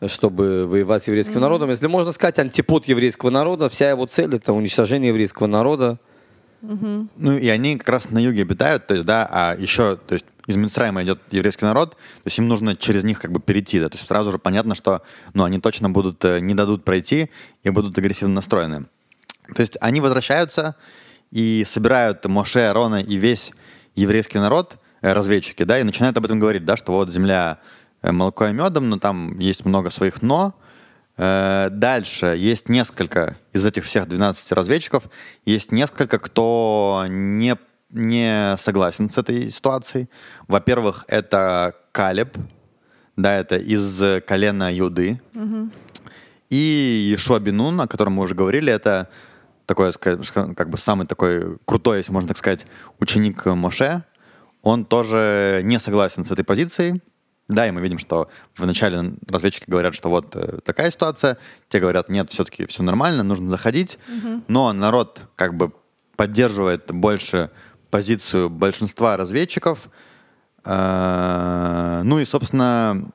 [0.08, 1.70] чтобы воевать с еврейским народом.
[1.70, 5.98] Если можно сказать, антипод еврейского народа, вся его цель это уничтожение еврейского народа.
[6.62, 10.24] Ну, и они как раз на юге обитают, то есть, да, а еще, то есть,
[10.46, 13.88] из Минстрайма идет еврейский народ, то есть им нужно через них как бы перейти, да,
[13.88, 15.02] то есть сразу же понятно, что,
[15.34, 17.30] ну, они точно будут, э, не дадут пройти
[17.62, 18.86] и будут агрессивно настроены.
[19.54, 20.76] То есть они возвращаются
[21.30, 23.52] и собирают Моше, Арона и весь
[23.94, 27.58] еврейский народ, э, разведчики, да, и начинают об этом говорить, да, что вот земля
[28.12, 30.54] молоко и медом, но там есть много своих «но»,
[31.16, 35.04] Э, Дальше есть несколько из этих всех 12 разведчиков,
[35.44, 37.56] есть несколько, кто не,
[37.90, 40.08] не согласен с этой ситуацией.
[40.46, 42.36] Во-первых, это Калеб,
[43.16, 45.20] да, это из колена Юды.
[46.48, 49.08] И Ешуа Бинун, о котором мы уже говорили, это
[49.64, 52.66] такой, как бы самый такой крутой, если можно так сказать,
[53.00, 54.04] ученик Моше.
[54.62, 57.00] Он тоже не согласен с этой позицией.
[57.48, 62.08] Да, и мы видим, что вначале разведчики говорят, что вот э, такая ситуация, те говорят,
[62.08, 63.98] нет, все-таки все нормально, нужно заходить,
[64.48, 65.70] но народ как бы
[66.16, 67.50] поддерживает больше
[67.90, 69.88] позицию большинства разведчиков.
[70.64, 73.10] Э, Ну и, собственно,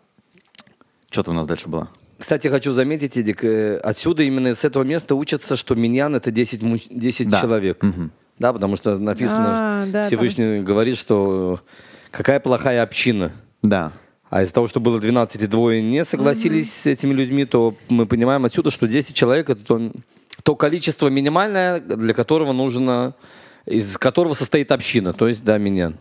[1.10, 1.90] что-то у нас дальше было.
[2.18, 6.62] Кстати, хочу заметить, Эдик, э, отсюда именно с этого места учатся, что миньян это 10,
[6.62, 7.42] му- 10 Да.
[7.42, 7.82] человек.
[7.84, 8.12] Мгм.
[8.40, 11.60] Да, потому что написано, А, да, Всевышний говорит, что
[12.12, 13.32] какая плохая община.
[13.64, 13.92] Да.
[14.32, 18.06] А из-за того, что было 12 и двое не согласились с этими людьми, то мы
[18.06, 19.92] понимаем отсюда, что 10 человек это то,
[20.44, 23.14] то количество минимальное, для которого нужно,
[23.66, 25.98] из которого состоит община, то есть, да, миньян.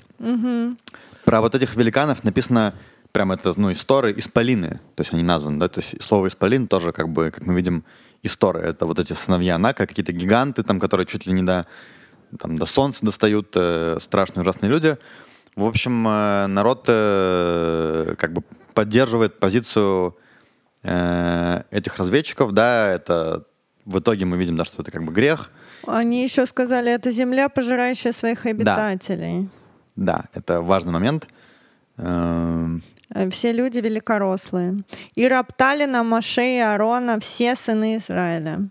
[1.24, 2.74] Про вот этих великанов написано
[3.10, 4.78] прям это, ну, исторы, исполины.
[4.94, 7.82] То есть они названы, да, то есть слово исполин тоже как бы, как мы видим,
[8.22, 8.60] история.
[8.60, 11.66] Это вот эти сыновья Анака, какие-то гиганты там, которые чуть ли не до,
[12.38, 14.98] там, до солнца достают, э, страшные ужасные люди.
[15.56, 18.42] В общем, э, народ э, как бы
[18.74, 20.16] поддерживает позицию
[20.82, 23.44] э, этих разведчиков, да, это
[23.84, 25.50] в итоге мы видим, да, что это как бы грех.
[25.86, 29.48] Они еще сказали, это земля, пожирающая своих обитателей.
[29.96, 31.26] Да, это важный момент.
[31.96, 34.82] Все люди великорослые.
[35.14, 38.68] И роптали на Моше и Аарона все сыны Израиля.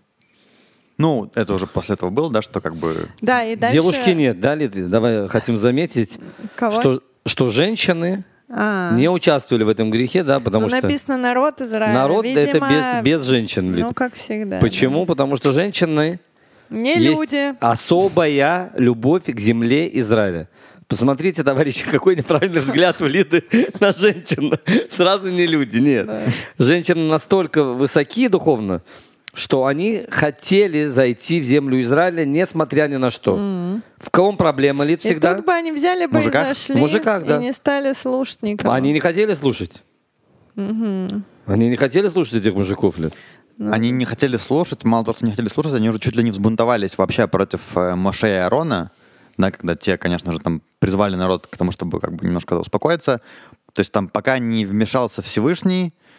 [1.00, 3.08] Ну, это уже после этого было, да, что как бы...
[3.20, 3.72] Да, и дальше...
[3.74, 4.86] Девушки нет, да, Лиды?
[4.86, 6.18] Давай хотим заметить,
[6.56, 6.78] Кого?
[6.78, 8.92] что, что женщины А.
[8.94, 11.94] не участвовали в этом грехе, да, потому Ну, что написано народ Израиля.
[11.94, 13.74] народ это без, без женщин.
[13.74, 13.86] Лид.
[13.86, 14.58] Ну, как всегда.
[14.60, 15.06] Почему?
[15.06, 16.20] Потому что женщины
[16.68, 17.54] Не есть люди.
[17.60, 20.48] особая любовь к земле Израиля.
[20.86, 23.44] Посмотрите, товарищи, какой неправильный взгляд у Лиды
[23.80, 24.52] на женщин.
[24.90, 26.10] Сразу не люди, нет.
[26.58, 28.82] Женщины настолько высоки духовно,
[29.40, 33.34] что они хотели зайти в землю Израиля, несмотря ни на что.
[33.98, 35.34] В ком проблема, Лид, И всегда?
[35.34, 36.44] тут бы они взяли бы Мужиках?
[36.44, 37.38] и зашли, Мужиках, да.
[37.38, 38.72] и не стали слушать никого.
[38.72, 39.82] Они не хотели слушать.
[40.56, 43.14] Они не хотели слушать этих мужиков, Лид.
[43.56, 43.72] Ну.
[43.72, 46.30] Они не хотели слушать, мало того, что не хотели слушать, они уже чуть ли не
[46.30, 48.90] взбунтовались вообще против э, Моше и Аарона,
[49.36, 53.20] да, когда те, конечно же, там призвали народ к тому, чтобы как бы немножко успокоиться.
[53.74, 56.09] То есть там пока не вмешался Всевышний, э,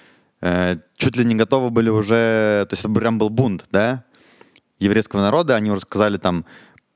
[0.97, 2.65] чуть ли не готовы были уже...
[2.69, 4.03] То есть это прям был бунт, да,
[4.79, 5.55] еврейского народа.
[5.55, 6.45] Они уже сказали там,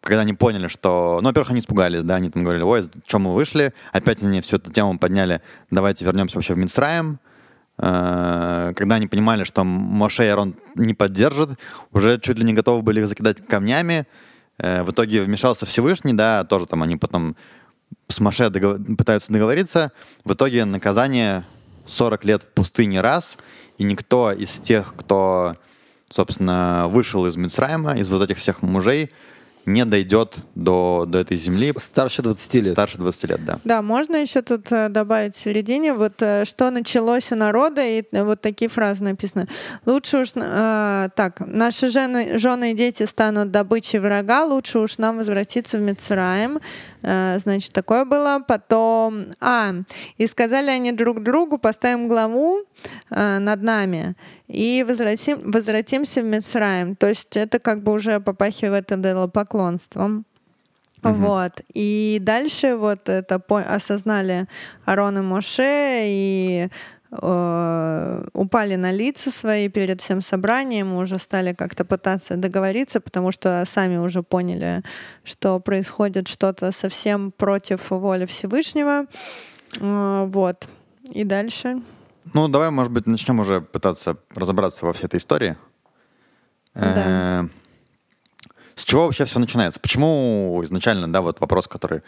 [0.01, 1.19] когда они поняли, что...
[1.21, 3.73] Ну, во-первых, они испугались, да, они там говорили, ой, чем мы вышли?
[3.91, 7.19] Опять они всю эту тему подняли, давайте вернемся вообще в Минстраем.
[7.77, 11.51] Э, Когда они понимали, что Моше и Арон не поддержат,
[11.91, 14.07] уже чуть ли не готовы были их закидать камнями.
[14.57, 17.35] Э, В итоге вмешался Всевышний, да, тоже там они потом
[18.07, 19.91] с Моше догов- пытаются договориться.
[20.23, 21.43] В итоге наказание
[21.85, 23.37] 40 лет в пустыне раз,
[23.77, 25.55] и никто из тех, кто,
[26.09, 29.11] собственно, вышел из Мицраима, из вот этих всех мужей,
[29.65, 32.73] не дойдет до, до этой земли Старше 20 лет.
[32.73, 33.59] старше 20 лет, да.
[33.63, 38.03] Да, можно еще тут э, добавить в середине, вот э, что началось у народа, и
[38.11, 39.47] вот такие фразы написаны.
[39.85, 45.17] Лучше уж, э, так, наши жены, жены и дети станут добычей врага, лучше уж нам
[45.17, 46.59] возвратиться в Мицраем.
[47.01, 48.43] Э, значит, такое было.
[48.47, 49.73] Потом, а,
[50.17, 52.61] и сказали они друг другу, поставим главу
[53.11, 54.15] э, над нами
[54.47, 56.95] и возвратим, возвратимся в Мицраем.
[56.95, 60.25] То есть это как бы уже попахивает идолопоклонством.
[61.01, 61.61] Вот.
[61.73, 64.47] И дальше вот это осознали
[64.85, 66.67] Арон и Моше и
[67.11, 73.63] э, упали на лица свои перед всем собранием, уже стали как-то пытаться договориться, потому что
[73.67, 74.81] сами уже поняли,
[75.23, 79.05] что происходит что-то совсем против воли Всевышнего.
[79.79, 80.67] Э, Вот.
[81.13, 81.81] И дальше.
[82.33, 85.57] Ну, давай, может быть, начнем уже пытаться разобраться во всей этой истории.
[86.73, 87.43] Да.
[87.43, 87.47] Э,
[88.75, 89.79] С чего вообще все начинается?
[89.79, 92.01] Почему изначально, да, вот вопрос, который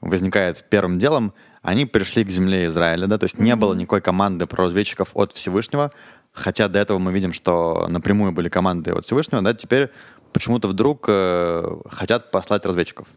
[0.00, 4.46] возникает первым делом, они пришли к земле Израиля, да, то есть не было никакой команды
[4.46, 5.90] про разведчиков от Всевышнего,
[6.32, 9.90] хотя до этого мы видим, что напрямую были команды от Всевышнего, да, теперь
[10.32, 13.08] почему-то вдруг э, хотят послать разведчиков.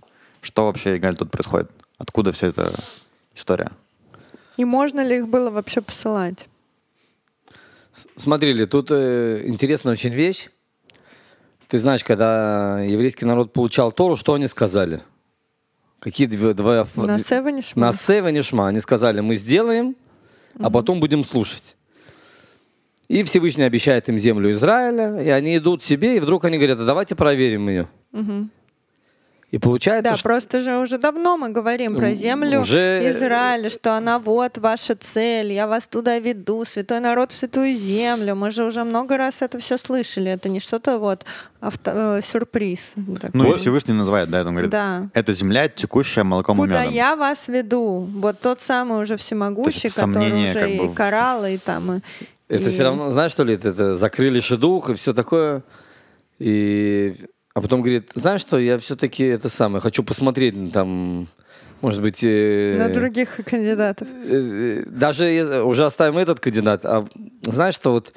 [0.41, 1.69] Что вообще, Игаль, тут происходит?
[1.97, 2.73] Откуда вся эта
[3.35, 3.71] история?
[4.59, 6.49] И можно ли их было вообще посылать?
[8.17, 10.49] Смотрели, тут э, интересная очень вещь.
[11.69, 14.99] Ты знаешь, когда еврейский народ получал Тору, что они сказали?
[16.01, 16.85] Какие две, два...
[16.97, 17.81] На Севанишма?
[17.81, 18.67] На Севанишма.
[18.67, 19.95] Они сказали, мы сделаем,
[20.59, 21.77] а потом будем слушать.
[23.07, 26.85] И Всевышний обещает им землю Израиля, и они идут себе, и вдруг они говорят, а
[26.85, 27.87] давайте проверим ее.
[28.11, 28.51] Мгм.
[29.51, 30.23] И получается, Да, что...
[30.23, 35.51] просто же уже давно мы говорим про землю уже- Израиля, что она вот ваша цель,
[35.53, 38.35] я вас туда веду, святой народ святую землю.
[38.35, 40.29] Мы же уже много раз это все слышали.
[40.31, 41.25] Это не что-то вот
[41.61, 42.79] авто- э, сюрприз.
[43.19, 43.29] такой.
[43.33, 45.09] Ну и Всевышний называет, да, он говорит, Да.
[45.15, 46.93] это земля, текущая молоком и Куда медом.
[46.93, 48.07] я вас веду?
[48.17, 51.95] Вот тот самый уже всемогущий, который уже как и бы в- карал, и там...
[51.97, 52.01] и-
[52.49, 55.63] Это и- все равно, знаешь, что ли, это, это закрыли шедух и все такое.
[56.37, 57.15] И,
[57.53, 61.27] а потом говорит, знаешь что, я все-таки это самое, хочу посмотреть, ну, там,
[61.81, 62.23] может быть...
[62.23, 64.07] э, На других кандидатов.
[64.25, 67.05] э, даже я- уже оставим этот кандидат, а
[67.41, 68.13] знаешь что, вот,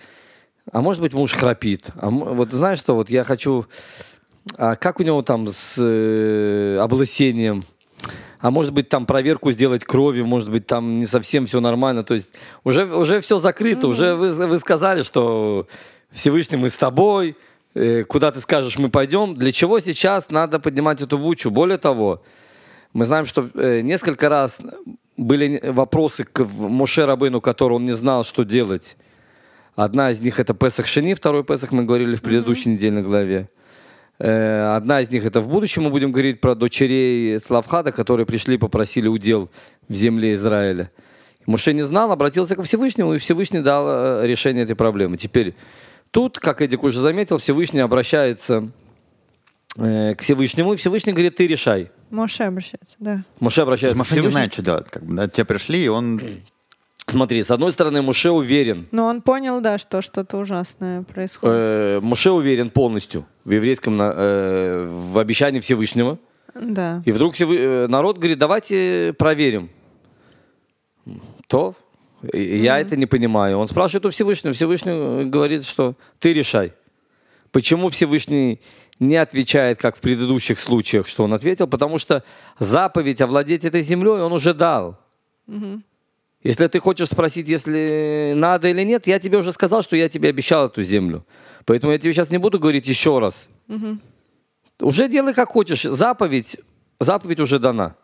[0.70, 3.66] а может быть муж храпит, а вот знаешь что, вот я хочу,
[4.58, 7.64] а как у него там с э, облысением,
[8.40, 12.14] а может быть там проверку сделать крови, может быть там не совсем все нормально, то
[12.14, 15.66] есть уже, уже все закрыто, уже вы, вы сказали, что
[16.10, 17.34] Всевышний мы с тобой, э,
[18.08, 22.22] куда ты скажешь мы пойдем, для чего сейчас надо поднимать эту бучу, более того,
[22.92, 24.60] мы знаем, что э, несколько раз
[25.16, 28.96] были вопросы к Моше Рабыну, который он не знал, что делать.
[29.74, 33.48] Одна из них это Песах Шини, второй Песах мы говорили в предыдущей недельной главе.
[34.18, 38.56] Э, Одна из них это в будущем мы будем говорить про дочерей Славхада, которые пришли
[38.56, 39.50] и попросили удел
[39.88, 40.90] в земле Израиля.
[41.46, 45.16] Моше не знал, обратился ко Всевышнему, и Всевышний дал э, решение этой проблемы.
[45.16, 45.54] Теперь
[46.12, 48.70] тут, как Эдик уже заметил, Всевышний обращается
[49.76, 51.90] э, к Всевышнему, и Всевышний говорит, ты решай.
[52.10, 53.24] Моше обращается, да.
[53.40, 54.88] Моше обращается Маша не знает, что делать.
[54.90, 55.26] Как бы, да?
[55.26, 56.20] Те пришли, и он...
[57.06, 61.56] Смотри, с одной стороны, Муше уверен, Но он понял, да, что что-то ужасное происходит.
[61.56, 66.18] э, Муше уверен полностью в еврейском, э, в обещании Всевышнего.
[66.54, 67.02] Да.
[67.04, 69.70] И вдруг э, народ говорит, давайте проверим.
[71.48, 71.74] То
[72.32, 73.58] и- я это не понимаю.
[73.58, 74.54] Он спрашивает у Всевышнего.
[74.54, 76.72] Всевышний говорит, что ты решай.
[77.50, 78.60] Почему Всевышний
[78.98, 81.66] не отвечает, как в предыдущих случаях, что он ответил?
[81.66, 82.22] Потому что
[82.58, 84.98] заповедь овладеть этой землей он уже дал.
[86.44, 90.28] Если ты хочешь спросить, если надо или нет, я тебе уже сказал, что я тебе
[90.28, 91.24] обещал эту землю.
[91.64, 93.48] Поэтому я тебе сейчас не буду говорить еще раз.
[94.80, 95.82] Уже делай как хочешь.
[95.82, 96.56] Заповедь,
[96.98, 97.94] заповедь уже дана.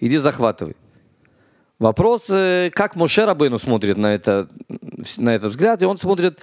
[0.00, 0.74] Иди захватывай.
[1.78, 4.48] Вопрос, э, как Моше Рабыну смотрит на, это,
[5.16, 5.80] на этот взгляд.
[5.82, 6.40] И он смотрит,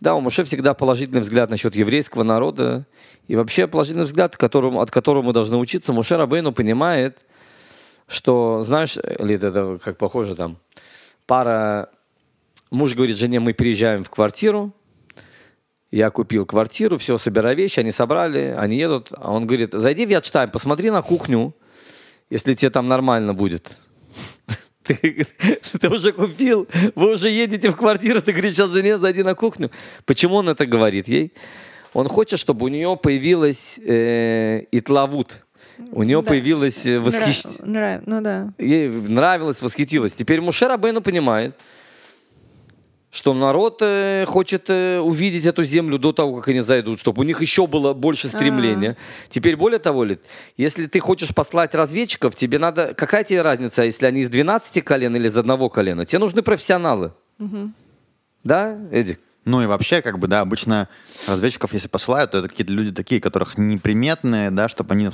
[0.00, 2.86] да, у Моше всегда положительный взгляд насчет еврейского народа.
[3.28, 5.92] И вообще положительный взгляд, которому, от которого мы должны учиться.
[5.92, 7.18] Моше Рабыну понимает,
[8.08, 10.56] что, знаешь, Лид, это как похоже там,
[11.26, 11.90] пара,
[12.70, 14.72] муж говорит жене, мы переезжаем в квартиру,
[15.92, 20.08] я купил квартиру, все, собирай вещи, они собрали, они едут, а он говорит, зайди в
[20.10, 21.54] Ядштайм, посмотри на кухню,
[22.30, 23.76] если тебе там нормально будет.
[24.94, 25.26] Ты,
[25.80, 29.70] ты уже купил, вы уже едете в квартиру, ты говоришь сейчас жене, зайди на кухню.
[30.04, 31.32] Почему он это говорит ей?
[31.92, 35.38] Он хочет, чтобы у нее появилась э, итлавут,
[35.92, 36.28] у нее Да.
[36.28, 37.44] появилось э, восхищ...
[37.44, 38.52] Нрав- нрав- Ну да.
[38.58, 40.14] Ей нравилось, восхитилось.
[40.14, 41.54] Теперь Муше Рабейну понимает,
[43.10, 47.24] что народ э, хочет э, увидеть эту землю до того, как они зайдут, чтобы у
[47.24, 48.96] них еще было больше стремления.
[49.28, 50.20] Теперь более того, Лид,
[50.56, 52.94] если ты хочешь послать разведчиков, тебе надо...
[52.94, 56.06] Какая тебе разница, если они из 12 колен или из одного колена?
[56.06, 57.12] Тебе нужны профессионалы.
[58.44, 59.20] Да, Эдик?
[59.44, 60.88] Ну и вообще, как бы, да, обычно
[61.26, 65.10] разведчиков, если посылают, то это какие-то люди такие, которых неприметные, да, чтобы они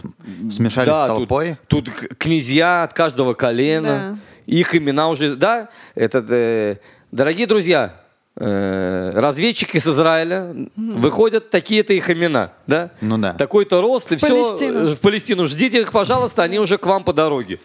[0.50, 1.56] смешались Да, с толпой.
[1.68, 4.16] Тут, тут князья от каждого колена.
[4.16, 4.18] Да.
[4.46, 6.76] Их имена уже, да, это, э,
[7.12, 8.00] дорогие друзья,
[8.36, 12.90] э, разведчики из Израиля, выходят такие-то их имена, да?
[13.00, 13.32] Ну да.
[13.34, 14.94] Такой-то рост, и все Палестину.
[14.94, 15.46] в Палестину.
[15.46, 17.58] Ждите их, пожалуйста, они уже к вам по дороге.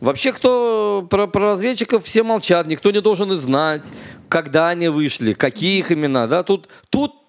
[0.00, 3.84] Вообще, кто про, про разведчиков все молчат, никто не должен и знать,
[4.30, 6.42] когда они вышли, какие их имена, да?
[6.42, 7.19] Тут, тут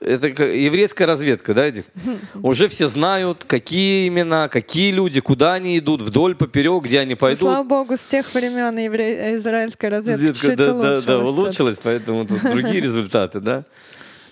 [0.00, 1.86] это еврейская разведка, да, Эдик?
[2.42, 7.18] Уже все знают, какие имена, какие люди, куда они идут, вдоль, поперек, где они Ну,
[7.18, 7.40] пойдут.
[7.40, 11.04] слава богу, с тех времен евре- израильская разведка Разведка, чуть да, да, улучшилась.
[11.04, 13.64] да, улучшилась, поэтому тут другие результаты, да?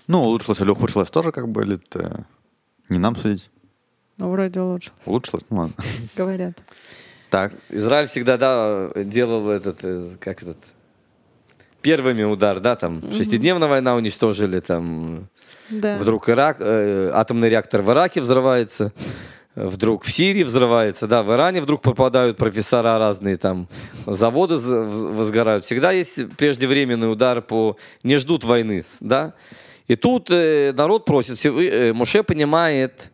[0.07, 2.25] Ну, улучшилось или ухудшилось тоже, как бы, или это
[2.89, 3.51] не нам судить.
[4.19, 5.75] Ну, вроде улучшилась, Улучшилось, ну ладно.
[6.17, 6.55] говорят.
[7.29, 10.59] Так, Израиль всегда, да, делал этот, э, как этот,
[11.87, 15.29] первыми удар, да, там, шестидневная война уничтожили, там,
[15.71, 15.97] Да.
[15.99, 18.93] вдруг Ирак, э, атомный реактор в Ираке взрывается,
[19.55, 23.69] вдруг в Сирии взрывается, да, в Иране вдруг попадают профессора разные, там,
[24.05, 25.65] заводы возгорают.
[25.65, 27.77] Всегда есть преждевременный удар по...
[28.03, 29.35] Не ждут войны, да.
[29.87, 33.13] И тут э, народ просит, э, Моше понимает,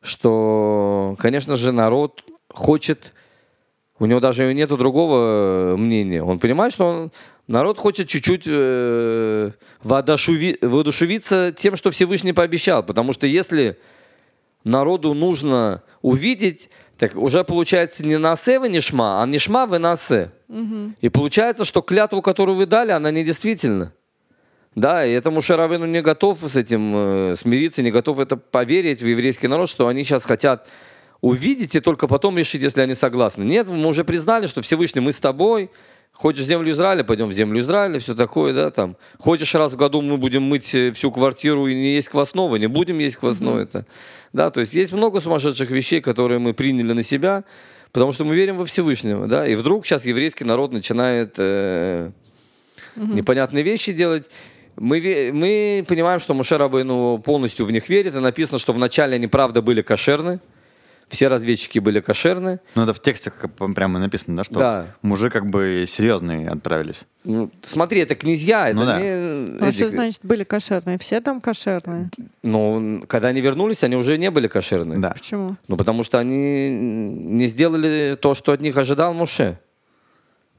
[0.00, 3.12] что, конечно же, народ хочет,
[3.98, 6.22] у него даже нету другого э, мнения.
[6.22, 7.12] Он понимает, что он-
[7.46, 9.50] народ хочет чуть-чуть э,
[9.84, 12.82] воодушеви- воодушевиться тем, что Всевышний пообещал.
[12.82, 13.78] Потому что если
[14.64, 20.30] народу нужно увидеть, так уже получается не насе вы нишма, а нишма вы насе.
[21.00, 23.92] И получается, что клятву, которую вы дали, она недействительна.
[24.74, 29.06] Да, и этому Шаравену не готов с этим э, смириться, не готов это поверить в
[29.06, 30.66] еврейский народ, что они сейчас хотят
[31.22, 33.44] увидеть и только потом решить, если они согласны.
[33.44, 35.70] Нет, мы уже признали, что Всевышний, мы с тобой.
[36.12, 38.96] Хочешь в землю Израиля, пойдем в землю Израиля, все такое, да, там.
[39.18, 42.66] Хочешь раз в году мы будем мыть э, всю квартиру и не есть квасного, не
[42.66, 43.86] будем есть квасного это.
[44.34, 47.44] Да, то есть есть много сумасшедших вещей, которые мы приняли на себя,
[47.92, 52.10] потому что мы верим во Всевышнего, да, и вдруг сейчас еврейский народ начинает э,
[52.96, 54.28] непонятные вещи делать.
[54.76, 58.16] Мы, мы понимаем, что Муше Рабейну полностью в них верит.
[58.16, 60.40] И написано, что вначале они, правда, были кошерны.
[61.12, 62.58] Все разведчики были кошерны.
[62.74, 64.86] ну это в тексте как прямо написано, да, что Да.
[65.02, 67.02] мужи как бы серьезные отправились.
[67.24, 68.98] Ну, смотри, это князья, это Ну да.
[68.98, 69.06] не...
[69.60, 70.96] А Эдик, что значит были кошерные?
[70.96, 72.10] Все там кошерные?
[72.42, 74.98] Ну, когда они вернулись, они уже не были кошерны.
[75.00, 75.10] Да.
[75.10, 75.56] Почему?
[75.68, 79.58] Ну, потому что они не сделали то, что от них ожидал Муше.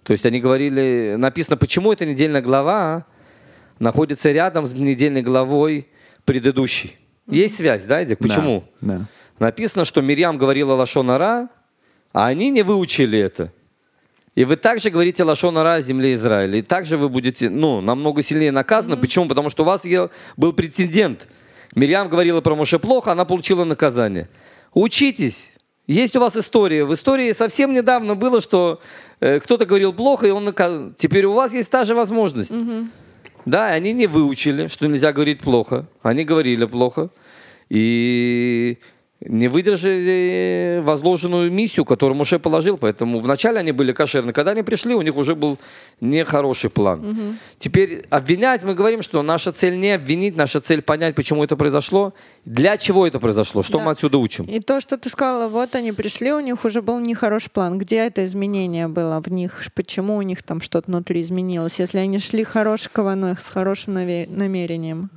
[0.04, 3.06] То есть они говорили, написано, почему эта недельная глава
[3.80, 5.88] находится рядом с недельной главой
[6.26, 6.95] предыдущей.
[7.28, 8.20] Есть связь, да, Эдик?
[8.20, 8.66] Почему?
[8.82, 8.99] Да.
[8.99, 9.06] да.
[9.40, 11.50] Написано, что Мирьям говорила Лашонара,
[12.12, 13.52] а они не выучили это.
[14.36, 16.60] И вы также говорите Лашонара о земле Израиля.
[16.60, 18.98] И также вы будете, ну, намного сильнее наказаны.
[18.98, 19.28] Почему?
[19.28, 19.86] Потому что у вас
[20.38, 21.28] был прецедент.
[21.76, 24.28] Мирьям говорила про Моше плохо, она получила наказание.
[24.74, 25.50] Учитесь.
[25.86, 26.86] Есть у вас история.
[26.86, 28.82] В истории совсем недавно было, что
[29.20, 30.96] э, кто-то говорил плохо, и он наказан.
[30.98, 32.54] Теперь у вас есть та же возможность.
[33.46, 35.86] Да, и они не выучили, что нельзя говорить плохо.
[36.02, 37.10] Они говорили плохо.
[37.70, 38.80] И
[39.26, 42.78] не выдержали возложенную миссию, которую Муше положил.
[42.78, 44.34] Поэтому вначале они были кошерны.
[44.34, 45.58] Когда они пришли, у них уже был
[46.02, 47.38] нехороший план.
[47.60, 52.14] Теперь обвинять, мы говорим, что наша цель не обвинить, наша цель понять, почему это произошло,
[52.46, 53.86] для чего это произошло, что Да.
[53.86, 54.46] мы отсюда учим.
[54.46, 57.78] И то, что ты сказала, вот они пришли, у них уже был нехороший план.
[57.78, 59.62] Где это изменение было в них?
[59.76, 61.80] Почему у них там что-то внутри изменилось?
[61.80, 65.10] Если они шли хорошей кованой, с хорошим намерением.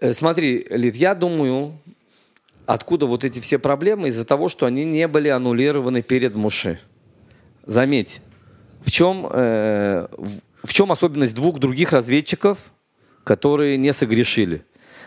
[0.00, 1.72] Э, Смотри, Лид, я думаю,
[2.66, 6.78] откуда вот эти все проблемы из-за того, что они не были аннулированы перед Муше.
[7.64, 8.20] Заметь,
[8.84, 10.06] в чем, э,
[10.62, 12.58] в, чем особенность двух других разведчиков,
[13.24, 14.64] которые не согрешили?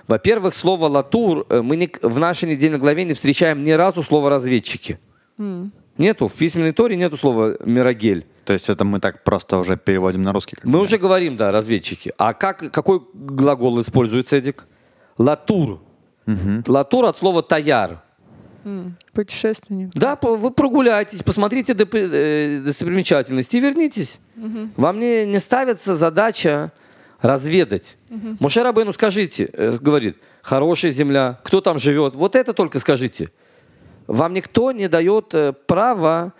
[0.08, 4.30] Во-первых, слово «латур» э, мы не- в нашей недельной главе не встречаем ни разу слово
[4.30, 5.00] «разведчики».
[5.38, 5.72] М.
[5.98, 8.26] Нету, в письменной торе нету слова «мирогель».
[8.46, 10.56] То есть это мы так просто уже переводим на русский.
[10.56, 12.12] как Мы уже говорим, да, разведчики.
[12.18, 14.66] А как, какой глагол используется, Эдик?
[15.18, 15.82] Латур.
[16.68, 18.02] Латур от слова таяр.
[19.14, 19.92] Путешественник.
[19.94, 24.20] Да, вы прогуляйтесь, посмотрите э, достопримечательности и вернитесь.
[24.76, 26.72] Вам не, не ставится задача
[27.22, 27.98] разведать.
[28.40, 33.32] Муше Рабейну скажите, э, говорит, хорошая земля, кто там живет, вот это только скажите.
[34.08, 36.34] Вам никто не дает э, права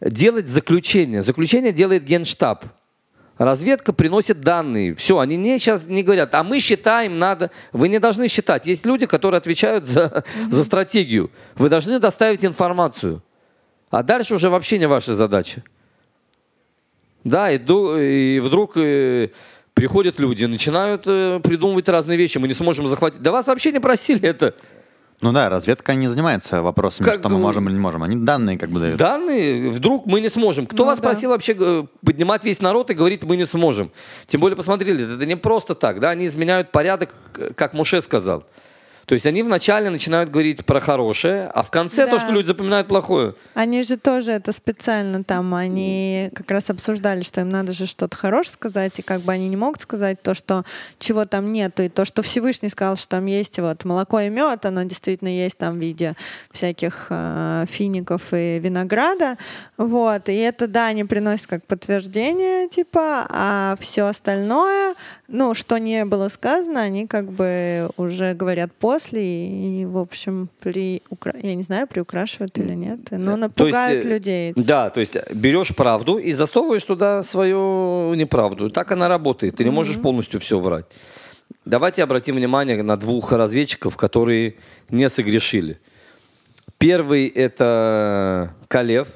[0.00, 1.22] делать заключение.
[1.22, 2.64] Заключение делает генштаб.
[3.38, 4.94] Разведка приносит данные.
[4.94, 7.50] Все, они не сейчас не говорят, а мы считаем, надо.
[7.72, 8.66] Вы не должны считать.
[8.66, 11.30] Есть люди, которые отвечают за, за стратегию.
[11.54, 13.22] Вы должны доставить информацию.
[13.90, 15.62] А дальше уже вообще не ваша задача.
[17.24, 19.28] Да, и, и вдруг э,
[19.74, 22.38] приходят люди, начинают э, придумывать разные вещи.
[22.38, 23.20] Мы не сможем захватить.
[23.20, 24.54] Да вас вообще не просили это.
[25.22, 28.02] Ну да, разведка не занимается вопросами, Как, что мы можем или не можем.
[28.02, 28.98] Они данные как бы дают.
[28.98, 30.66] Данные, вдруг мы не сможем.
[30.66, 31.02] Кто Ну вас да.
[31.08, 33.90] просил вообще э, поднимать весь народ и говорить, мы не сможем?
[34.26, 37.10] Тем более, посмотрели, это не просто так, да, они изменяют порядок,
[37.54, 38.44] как Муше сказал.
[39.06, 42.20] То есть они вначале начинают говорить про хорошее, а в конце то, Да.
[42.20, 43.34] что люди запоминают плохое.
[43.54, 48.16] Они же тоже это специально там, они как раз обсуждали, что им надо же что-то
[48.16, 50.64] хорошее сказать, и как бы они не могут сказать то, что
[50.98, 54.66] чего там нету, и то, что Всевышний сказал, что там есть вот молоко и мед,
[54.66, 56.14] оно действительно есть там в виде
[56.50, 59.36] всяких э, фиников и винограда,
[59.76, 64.96] вот, и это, да, они приносят как подтверждение, типа, а все остальное,
[65.28, 71.02] ну, что не было сказано, они как бы уже говорят после, и, в общем, при,
[71.42, 74.52] я не знаю, приукрашивают или нет, но То напугают есть, э, людей.
[74.56, 78.70] Да, то есть берешь правду и засовываешь туда свою неправду.
[78.70, 79.56] Так она работает.
[79.56, 80.86] Ты не можешь полностью все врать.
[81.66, 84.54] Давайте обратим внимание на двух разведчиков, которые
[84.88, 85.78] не согрешили.
[86.78, 89.08] Первый это Калев.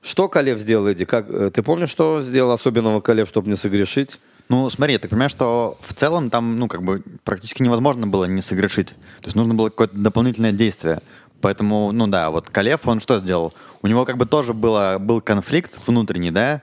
[0.00, 1.04] Что Калев сделал, Эдди?
[1.04, 4.18] Как, э, ты помнишь, что сделал особенного Калев, чтобы не согрешить?
[4.48, 8.24] Ну, смотри, я так понимаю, что в целом там, ну, как бы практически невозможно было
[8.24, 8.88] не согрешить.
[9.20, 11.02] То есть нужно было какое-то дополнительное действие.
[11.40, 13.52] Поэтому, ну да, вот Калев, он что сделал?
[13.82, 16.62] У него как бы тоже было, был конфликт внутренний, да,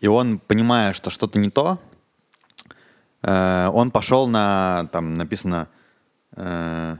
[0.00, 1.78] и он, понимая, что что-то не то,
[3.22, 5.68] э, он пошел на, там написано,
[6.36, 6.96] э,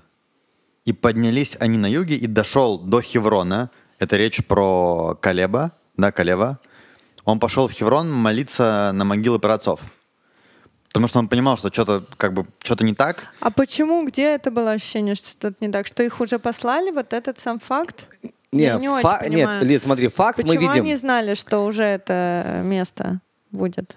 [0.85, 3.71] и поднялись они на юге, и дошел до Хеврона.
[3.99, 6.59] Это речь про Калеба, да, Калева.
[7.25, 9.81] Он пошел в Хеврон молиться на могилы праотцов.
[10.93, 13.29] Потому что он понимал, что что-то как бы что-то не так.
[13.41, 15.87] А почему, где это было ощущение, что что-то не так?
[15.87, 18.07] Что их уже послали, вот этот сам факт?
[18.53, 19.49] Я не очень фа- нет.
[19.63, 20.83] Лид, смотри, факт Почему мы видим.
[20.83, 23.21] они знали, что уже это место
[23.53, 23.97] будет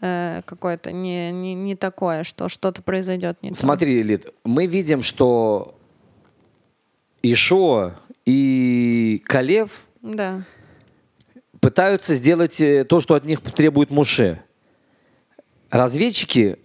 [0.00, 3.56] э, какое-то не, не, не такое, что что-то произойдет не то?
[3.56, 5.74] Смотри, Лид, мы видим, что
[7.22, 7.92] Ишо
[8.24, 10.42] и Калев Да.
[11.60, 14.42] пытаются сделать э, то, что от них требует Муше.
[15.70, 16.56] Разведчики,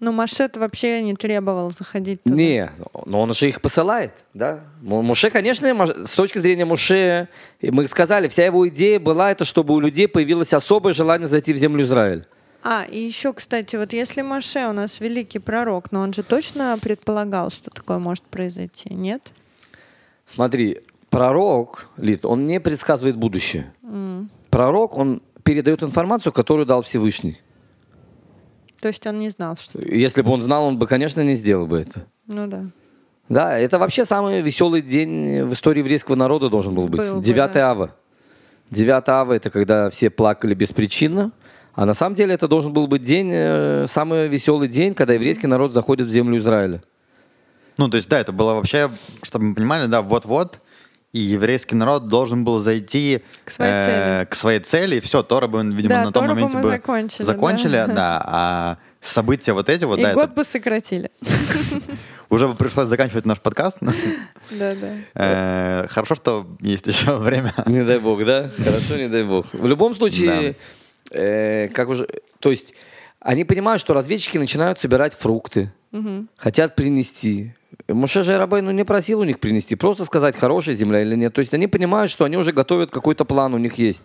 [0.00, 2.36] Ну, Машет вообще не требовал заходить туда.
[2.36, 2.70] не,
[3.06, 4.60] но он же их посылает, да.
[4.82, 5.66] Му- Муше, конечно,
[6.06, 7.28] с точки зрения Муше,
[7.62, 11.56] мы сказали, вся его идея была это, чтобы у людей появилось особое желание зайти в
[11.56, 12.24] землю Израиль.
[12.62, 16.78] А, и еще, кстати, вот если Маше у нас великий пророк, но он же точно
[16.82, 19.22] предполагал, что такое может произойти, нет?
[20.34, 23.72] Смотри, пророк, Лид, он не предсказывает будущее.
[23.82, 24.28] М.
[24.50, 27.38] Пророк, он передает информацию, которую дал Всевышний.
[28.80, 29.80] То есть он не знал, что...
[29.80, 32.06] Если бы он знал, он бы, конечно, не сделал бы это.
[32.26, 32.64] Ну да.
[33.28, 37.00] Да, это вообще самый веселый день в истории еврейского народа должен был быть.
[37.00, 37.70] Был бы, 9 да.
[37.70, 37.90] ава.
[38.70, 41.32] 9 ава это когда все плакали беспричинно.
[41.74, 45.46] А на самом деле это должен был быть день, э, самый веселый день, когда еврейский
[45.46, 46.82] народ заходит в землю Израиля.
[47.76, 48.90] Ну, то есть, да, это было вообще,
[49.22, 50.58] чтобы мы понимали, да, вот-вот,
[51.16, 54.24] и еврейский народ должен был зайти К своей цели.
[54.26, 56.62] к своей цели, и все, Тора бы, видимо, Да, на том Тору бы моменте мы
[56.64, 57.86] бы закончили, закончили, да.
[57.86, 58.22] да.
[58.26, 61.10] а события вот эти вот, И да, год это бы сократили.
[62.28, 63.78] уже бы пришлось заканчивать наш подкаст.
[64.50, 64.92] Да-да.
[65.14, 67.54] Э, Хорошо, что есть еще время.
[67.66, 68.50] Не дай бог, да?
[68.58, 69.46] Хорошо, не дай бог.
[69.52, 70.54] В любом случае,
[71.10, 72.06] э, как уже,
[72.40, 72.74] то есть
[73.20, 75.72] они понимают, что разведчики начинают собирать фрукты,
[76.36, 77.52] хотят принести.
[77.88, 81.32] Муше же Рабейну не просил у них принести, просто сказать, хорошая земля или нет.
[81.34, 84.04] То есть они понимают, что они уже готовят какой-то план, у них есть.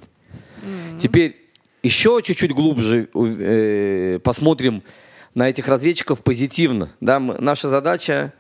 [1.01, 1.35] Теперь
[1.83, 4.83] еще чуть-чуть глубже э, посмотрим
[5.33, 6.89] на этих разведчиков позитивно.
[6.99, 8.33] Да, мы- наша задача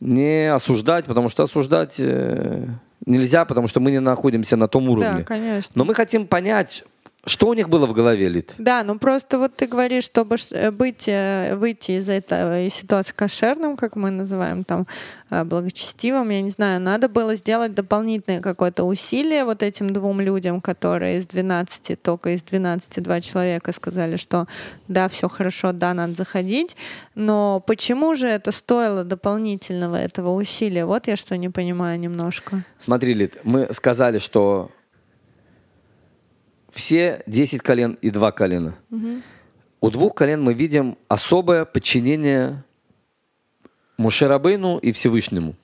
[0.00, 2.66] не осуждать, потому что осуждать э,
[3.06, 5.18] нельзя, потому что мы не находимся на том уровне.
[5.20, 5.72] Да, конечно.
[5.74, 6.84] Но мы хотим понять,
[7.26, 8.54] что у них было в голове, Лид.
[8.58, 13.76] Да, ну просто вот ты говоришь, чтобы э, быть, э, выйти из этой ситуации кошерным,
[13.76, 14.86] как мы называем там,
[15.30, 20.60] э, благочестивым, я не знаю, надо было сделать дополнительное какое-то усилие вот этим двум людям,
[20.60, 24.46] которые из 12, только из 12 два человека сказали, что
[24.88, 26.76] да, все хорошо, да, надо заходить,
[27.14, 30.84] но почему же это стоило дополнительного этого усилия?
[30.84, 32.62] Вот я что не понимаю немножко.
[32.78, 34.70] Смотри, Лид, мы сказали, что
[36.74, 38.74] все 10 колен и 2 колена.
[39.80, 42.64] У двух колен мы видим особое подчинение
[43.98, 45.54] Мушерабейну и Всевышнему.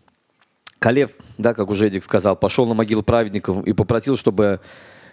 [0.78, 4.60] Калев, да, как уже Эдик сказал, пошел на могилу праведников и попросил, чтобы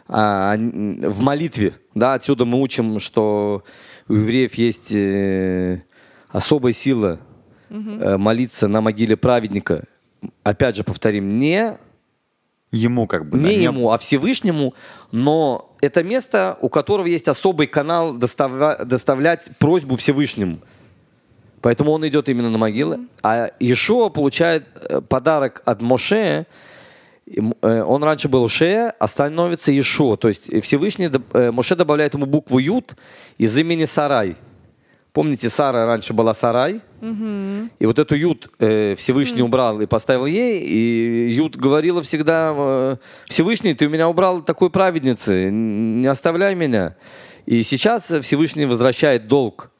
[0.08, 1.74] а, в молитве.
[1.95, 3.64] Да, отсюда мы учим, что
[4.08, 5.84] у евреев есть э,
[6.30, 7.20] особая сила
[7.70, 9.84] э, молиться на могиле праведника.
[10.43, 11.78] Опять же, повторим, не
[12.72, 13.38] Ему как бы.
[13.38, 14.74] да, не ему, а Всевышнему,
[15.11, 20.59] но это место, у которого есть особый канал доставля- доставлять просьбу Всевышнему.
[21.61, 22.99] Поэтому он идет именно на могилы.
[23.24, 26.45] А Ишуа получает э, подарок от Моше.
[27.26, 30.18] Э, Он раньше был Ше, а становится Ишуа.
[30.18, 32.95] То есть Всевышний, э, Моше добавляет ему букву Ют
[33.38, 34.36] из имени Сарай.
[35.18, 36.80] Помните, Сара раньше была Сарай?
[37.01, 42.95] И вот эту Ют э, Всевышний убрал и поставил ей, и Ют говорила всегда, э,
[43.26, 46.95] Всевышний, ты у меня убрал такой праведницы, не оставляй меня.
[47.47, 49.72] И сейчас Всевышний возвращает долг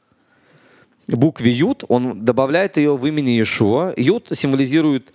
[1.06, 3.94] букве Ют, он добавляет ее в имени Иешуа.
[3.96, 5.12] Ют символизирует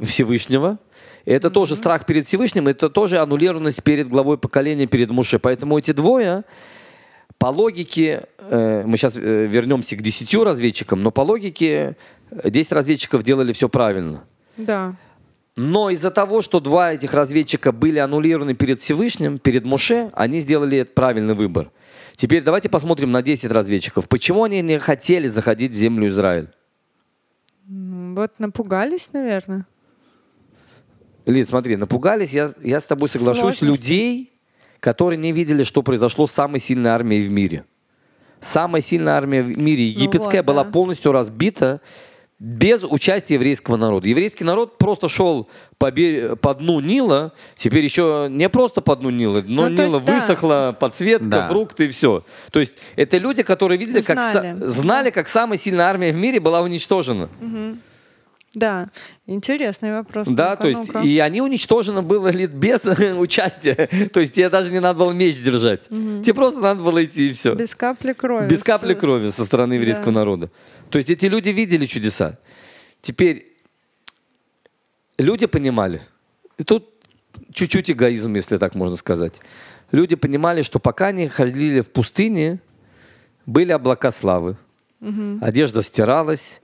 [0.00, 0.78] Всевышнего.
[1.26, 5.38] И это тоже страх перед Всевышним, это тоже аннулированность перед главой поколения, перед Муше.
[5.38, 6.44] Поэтому эти двое,
[7.36, 11.96] по логике, э, мы сейчас вернемся к 10 разведчикам, но по логике
[12.30, 14.24] э, 10 разведчиков делали все правильно.
[14.56, 14.96] Да.
[15.56, 20.84] Но из-за того, что два этих разведчика были аннулированы перед Всевышним, перед Моше, они сделали
[20.84, 21.70] правильный выбор.
[22.16, 24.08] Теперь давайте посмотрим на 10 разведчиков.
[24.08, 26.48] Почему они не хотели заходить в землю Израиль?
[27.66, 29.66] Ну, Вот напугались, наверное.
[31.26, 33.64] Лид, смотри, напугались, я, я с тобой соглашусь, Сложности.
[33.64, 34.32] людей,
[34.80, 37.64] которые не видели, что произошло с самой сильной армией в мире.
[38.40, 40.70] Самая сильная армия в мире, египетская, вот, была да.
[40.70, 41.80] полностью разбита
[42.38, 44.08] без участия еврейского народа.
[44.08, 45.90] Еврейский народ просто шел по,
[46.40, 50.12] по дну Нила, теперь еще не просто по дну Нила, но Ну, Нила есть, да.
[50.14, 51.48] высохла, подсветка, Да.
[51.48, 52.22] фрукты и все.
[52.52, 54.64] То есть это люди, которые видели, как, са- Знали.
[54.70, 57.28] знали, как самая сильная армия в мире была уничтожена.
[58.54, 58.88] Да.
[59.26, 60.26] Интересный вопрос.
[60.28, 62.84] Да, то есть, и они уничтожены были без
[63.18, 64.08] участия.
[64.12, 65.86] То есть тебе даже не надо было меч держать.
[65.88, 67.54] Тебе просто надо было идти и все.
[67.54, 68.48] Без капли крови.
[68.48, 70.12] Без капли крови со стороны еврейского Да.
[70.12, 70.50] народа.
[70.90, 72.38] То есть эти люди видели чудеса.
[73.02, 73.54] Теперь
[75.18, 76.00] люди понимали.
[76.56, 76.88] И тут
[77.52, 79.34] чуть-чуть эгоизм, если так можно сказать.
[79.92, 82.60] Люди понимали, что пока они ходили в пустыне,
[83.46, 84.56] были облака славы.
[85.40, 86.60] Одежда стиралась.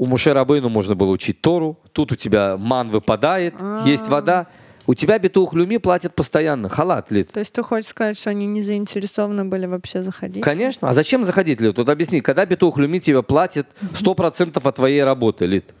[0.00, 1.78] У Муше Рабейну можно было учить Тору.
[1.92, 4.46] Тут у тебя ман выпадает, есть вода.
[4.86, 6.70] У тебя битух люми платят постоянно.
[6.70, 7.30] Халат лит.
[7.30, 10.42] То есть ты хочешь сказать, что они не заинтересованы были вообще заходить?
[10.42, 10.88] Конечно.
[10.88, 11.76] А зачем заходить, Лид?
[11.76, 15.74] Вот объясни, когда битух люми тебе платит 100% от твоей работы, Лид?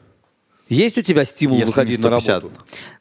[0.70, 2.42] Есть у тебя стимул Если выходить на 150.
[2.42, 2.54] работу?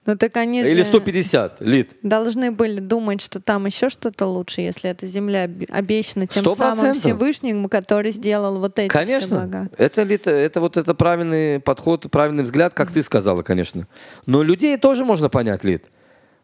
[0.07, 1.91] Ну так они Или же 150, Лид?
[2.01, 6.55] должны были думать, что там еще что-то лучше, если эта земля обе- обещана тем Сто
[6.55, 7.03] самым процентов.
[7.03, 9.37] Всевышним, который сделал вот эти все Конечно.
[9.37, 9.69] блага.
[9.77, 13.87] Это, Лид, это вот это правильный подход, правильный взгляд, как ты сказала, конечно.
[14.25, 15.85] Но людей тоже можно понять, Лид.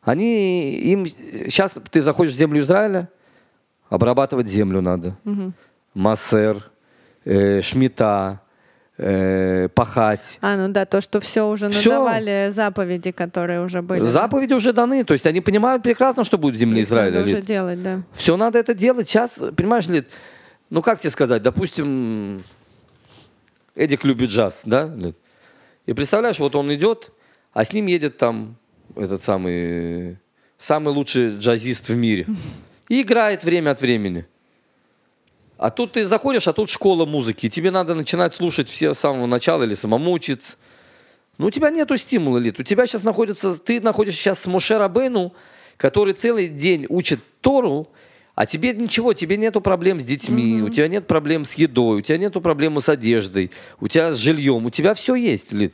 [0.03, 3.09] Они, им, сейчас ты заходишь в землю Израиля,
[3.89, 5.17] обрабатывать землю надо.
[5.95, 6.69] Массер,
[7.23, 8.41] э, шмита,
[8.98, 10.38] э, пахать.
[10.41, 11.89] А, ну да, то, что все уже Всё.
[11.91, 14.02] надавали заповеди, которые уже были.
[14.06, 17.24] Заповеди уже даны, то есть они понимают прекрасно, что будет в земле Их надо Израиля.
[17.26, 18.02] уже делать, да.
[18.14, 19.08] Все надо это делать.
[19.08, 20.10] Сейчас, понимаешь, Лид,
[20.70, 22.43] ну как тебе сказать, допустим,
[23.76, 24.86] Эдик любит джаз, да?
[24.96, 25.18] Лид?
[25.86, 27.12] И представляешь, вот он идет,
[27.54, 28.56] а с ним едет там
[28.96, 30.18] этот самый,
[30.58, 32.26] самый лучший джазист в мире.
[32.88, 34.26] И играет время от времени.
[35.58, 37.45] А тут ты заходишь, а тут школа музыки.
[37.45, 40.58] и Тебе надо начинать слушать все с самого начала или самому учиться.
[41.38, 42.60] Ну, у тебя нету стимула, Лид.
[42.60, 45.34] У тебя сейчас находится, ты находишься сейчас с Моше Рабейну,
[45.78, 47.89] который целый день учит Тору,
[48.36, 52.01] а тебе ничего, тебе нету проблем с детьми, у тебя нет проблем с едой, у
[52.01, 55.74] тебя нету проблем с одеждой, у тебя с жильем, у тебя все есть, Лид.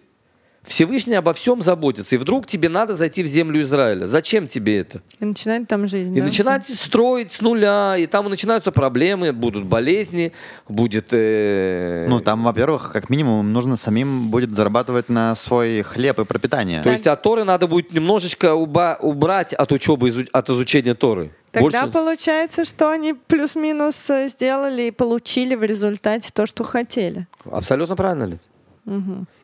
[0.63, 2.15] Всевышний обо всем заботится.
[2.15, 4.05] И вдруг тебе надо зайти в землю Израиля.
[4.05, 5.01] Зачем тебе это?
[5.19, 6.15] И начинать там жизнь.
[6.15, 6.25] И да?
[6.25, 10.31] начинать строить с нуля, и там начинаются проблемы, будут болезни,
[10.69, 11.07] будет...
[11.13, 16.83] э, Ну, там, во-первых, как минимум, нужно самим будет зарабатывать на свой хлеб и пропитание.
[16.83, 21.31] То есть от Торы надо будет немножечко уба- убрать от учебы, изу- от изучения Торы.
[21.51, 27.27] Тогда Больше- получается, что они плюс-минус э, сделали и получили в результате то, что хотели.
[27.51, 28.41] Абсолютно правильно, Лид.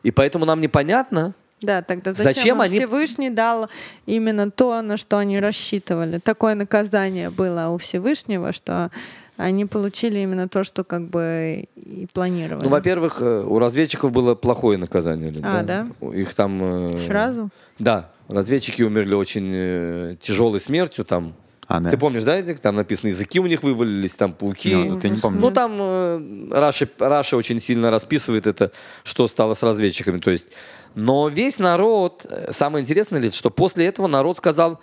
[0.02, 3.68] И поэтому нам непонятно, Да, тогда зачем, Зачем они- Всевышний дал
[4.06, 6.18] именно то, на что они рассчитывали?
[6.18, 8.90] Такое наказание было у Всевышнего, что
[9.36, 12.64] они получили именно то, что как бы и планировали.
[12.64, 15.32] ну, во-первых, э, у разведчиков было плохое наказание.
[15.42, 15.86] А, да?
[16.12, 16.92] Их там...
[16.92, 17.48] э, Сразу?
[17.78, 21.34] Да, разведчики умерли очень э, тяжелой смертью там.
[21.68, 21.90] А, да.
[21.90, 22.42] Ты помнишь, да?
[22.42, 24.74] Там написано, языки у них вывалились, там пауки.
[24.74, 25.38] Ну, вот я не помню.
[25.38, 28.72] Ну, там э, Раши, Раши очень сильно расписывает это,
[29.04, 30.18] что стало с разведчиками.
[30.18, 30.46] То есть,
[30.94, 34.80] но весь народ, э, самое интересное, что после этого народ сказал,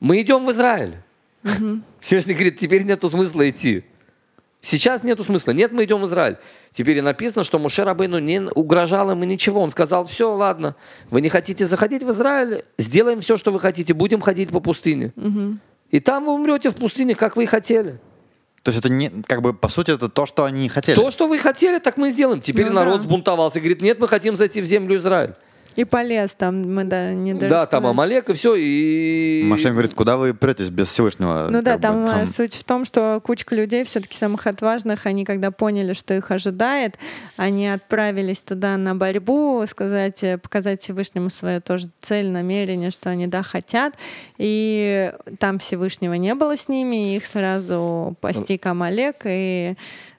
[0.00, 0.96] мы идем в Израиль.
[2.00, 3.84] Всевышний говорит, теперь нету смысла идти.
[4.60, 5.52] Сейчас нету смысла.
[5.52, 6.38] Нет, мы идем в Израиль.
[6.72, 9.60] Теперь и написано, что Муше Рабейну не угрожал ему ничего.
[9.60, 10.74] Он сказал, все, ладно,
[11.10, 15.12] вы не хотите заходить в Израиль, сделаем все, что вы хотите, будем ходить по пустыне.
[15.92, 18.00] И там вы умрете в пустыне, как вы и хотели.
[18.62, 20.96] То есть это не, как бы, по сути, это то, что они хотели.
[20.96, 22.40] То, что вы хотели, так мы и сделаем.
[22.40, 23.02] Теперь Ну народ да.
[23.02, 25.34] сбунтовался и говорит, нет, мы хотим зайти в землю Израиль.
[25.76, 27.86] И полез там, мы да, не Да, там.
[27.86, 28.54] Амалек и все.
[28.56, 29.42] И...
[29.44, 31.48] Машин говорит, куда вы претесь без Всевышнего?
[31.50, 35.50] Ну да, там, э, суть в том, что кучка людей, все-таки самых отважных, они когда
[35.50, 36.98] поняли, что их ожидает,
[37.36, 43.26] они отправились туда на борьбу, сказать, э, показать Всевышнему свою тоже цель, намерение, что они
[43.26, 43.94] да хотят.
[44.38, 49.74] И там Всевышнего не было с ними, и их сразу постиг Амалек и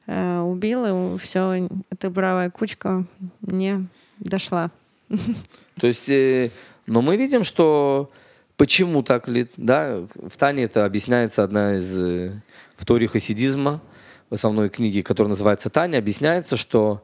[0.08, 3.06] э, убил, и все, эта бравая кучка
[3.42, 3.88] не
[4.20, 4.72] дошла.
[5.80, 6.50] То есть, э,
[6.86, 8.12] но мы видим, что
[8.58, 12.32] почему так ли, да, в Тане это объясняется одна из э,
[12.78, 13.82] в Торе хасидизма,
[14.30, 17.04] в основной книге, которая называется Таня, объясняется, что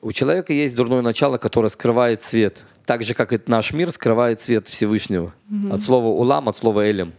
[0.00, 4.40] у человека есть дурное начало, которое скрывает свет, так же, как и наш мир скрывает
[4.42, 5.32] свет Всевышнего.
[5.70, 7.12] От слова улам, от слова элем.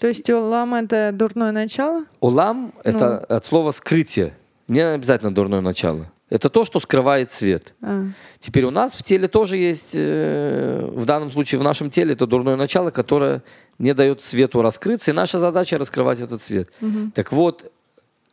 [0.00, 2.04] То есть улам— это дурное начало?
[2.20, 4.36] Улам— это от слова скрытие,
[4.68, 6.12] не обязательно дурное начало.
[6.28, 7.74] Это то, что скрывает свет.
[7.80, 8.06] А.
[8.40, 12.26] Теперь у нас в теле тоже есть, э, в данном случае в нашем теле это
[12.26, 13.44] дурное начало, которое
[13.78, 16.70] не дает свету раскрыться, и наша задача раскрывать этот свет.
[17.14, 17.70] Так вот,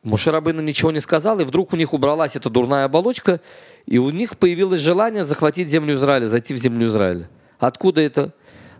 [0.01, 3.41] Мушарабыну ничего не сказал, и вдруг у них убралась эта дурная оболочка,
[3.85, 7.29] и у них появилось желание захватить землю Израиля, зайти в землю Израиля.
[7.59, 8.33] Откуда это?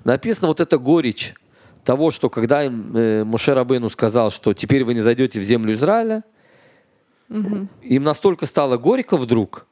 [0.04, 1.34] Написано вот эта горечь
[1.86, 6.24] того, что когда им э, Рабейну сказал, что теперь вы не зайдете в землю Израиля,
[7.82, 9.66] им настолько стало горько вдруг,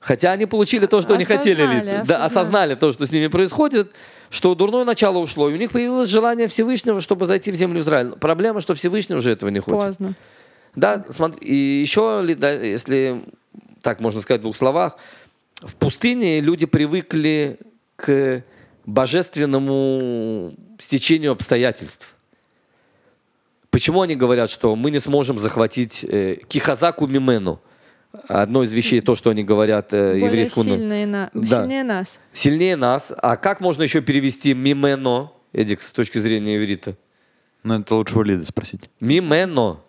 [0.00, 1.62] хотя они получили то, что они хотели.
[1.62, 2.24] Осознали, Да, осознали.
[2.24, 3.92] осознали то, что с ними происходит,
[4.30, 8.12] что дурное начало ушло, и у них появилось желание Всевышнего, чтобы зайти в землю Израиля.
[8.12, 9.80] Проблема, что Всевышний уже этого не хочет.
[9.88, 10.14] Поздно.
[10.74, 13.22] Да, смотри, и еще, да, если
[13.82, 14.96] так можно сказать в двух словах,
[15.62, 17.58] в пустыне люди привыкли
[17.96, 18.42] к
[18.84, 22.14] божественному стечению обстоятельств.
[23.76, 27.60] Почему они говорят, что мы не сможем захватить э, кихазаку мимену?
[28.26, 31.30] Одно из вещей, то, что они говорят э, Более еврейскому сильные, на...
[31.34, 31.60] Да.
[31.60, 32.18] сильнее нас.
[32.32, 33.12] Сильнее нас.
[33.14, 36.96] А как можно еще перевести мимено, Эдик, с точки зрения иврита?
[37.64, 38.88] Ну, это лучше у Лиды спросить.
[38.98, 39.80] Мимено.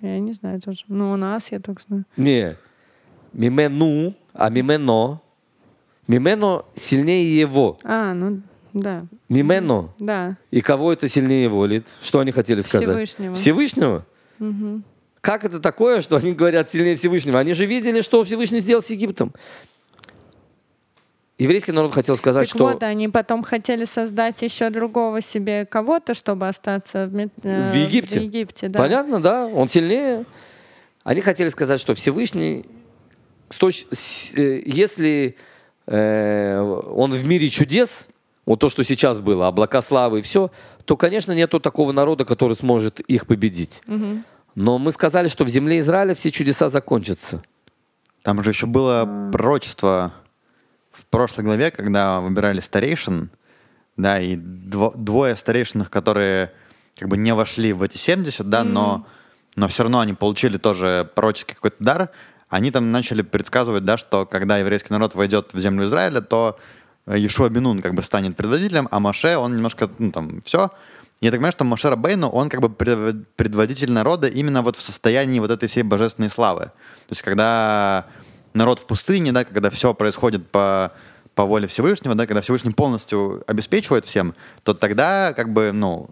[0.00, 0.82] Я не знаю тоже.
[0.88, 2.04] Ну, у нас я только знаю.
[2.16, 2.56] Не.
[3.32, 5.20] Мимену, а мимено.
[6.08, 7.78] Мимено сильнее его.
[7.84, 8.42] А, ну
[8.72, 9.90] да, Мимено.
[9.98, 10.36] да.
[10.50, 11.86] И кого это сильнее его, Лид?
[12.02, 12.88] Что они хотели сказать?
[12.88, 13.34] Всевышнего.
[13.34, 14.06] Всевышнего?
[15.20, 17.38] Как это такое, что они говорят сильнее Всевышнего?
[17.38, 19.32] Они же видели, что Всевышний сделал с Египтом.
[21.38, 22.66] Еврейский народ хотел сказать, Так что...
[22.66, 28.20] вот, они потом хотели создать еще другого себе кого-то, чтобы остаться в, э, В Египте?
[28.20, 28.78] В Египте, да.
[28.78, 29.46] Понятно, да?
[29.46, 30.24] Он сильнее.
[31.02, 32.64] Они хотели сказать, что Всевышний,
[33.60, 35.36] э, если
[35.86, 38.06] э, он в мире чудес,
[38.46, 40.50] вот то, что сейчас было, облака славы и все,
[40.84, 43.82] то, конечно, нету такого народа, который сможет их победить.
[44.54, 47.42] Но мы сказали, что в земле Израиля все чудеса закончатся.
[48.22, 50.12] Там же еще было пророчество
[50.90, 53.30] в прошлой главе, когда выбирали старейшин,
[53.96, 56.52] да, и дво- двое старейшинных, которые
[56.98, 59.06] как бы не вошли в эти 70, да, но,
[59.56, 62.10] но все равно они получили тоже пророческий какой-то дар,
[62.48, 66.58] они там начали предсказывать, да, что когда еврейский народ войдет в землю Израиля, то
[67.06, 70.70] Ешуа Бенун как бы станет предводителем, а Маше, он немножко, ну, там, все.
[71.20, 74.82] Я так понимаю, что Моше Рабейну, он как бы пред- предводитель народа именно вот в
[74.82, 76.64] состоянии вот этой всей божественной славы.
[76.64, 78.06] То есть когда
[78.54, 80.92] народ в пустыне, да, когда все происходит по,
[81.34, 84.34] по воле Всевышнего, да, когда Всевышний полностью обеспечивает всем,
[84.64, 86.10] то тогда как бы, ну,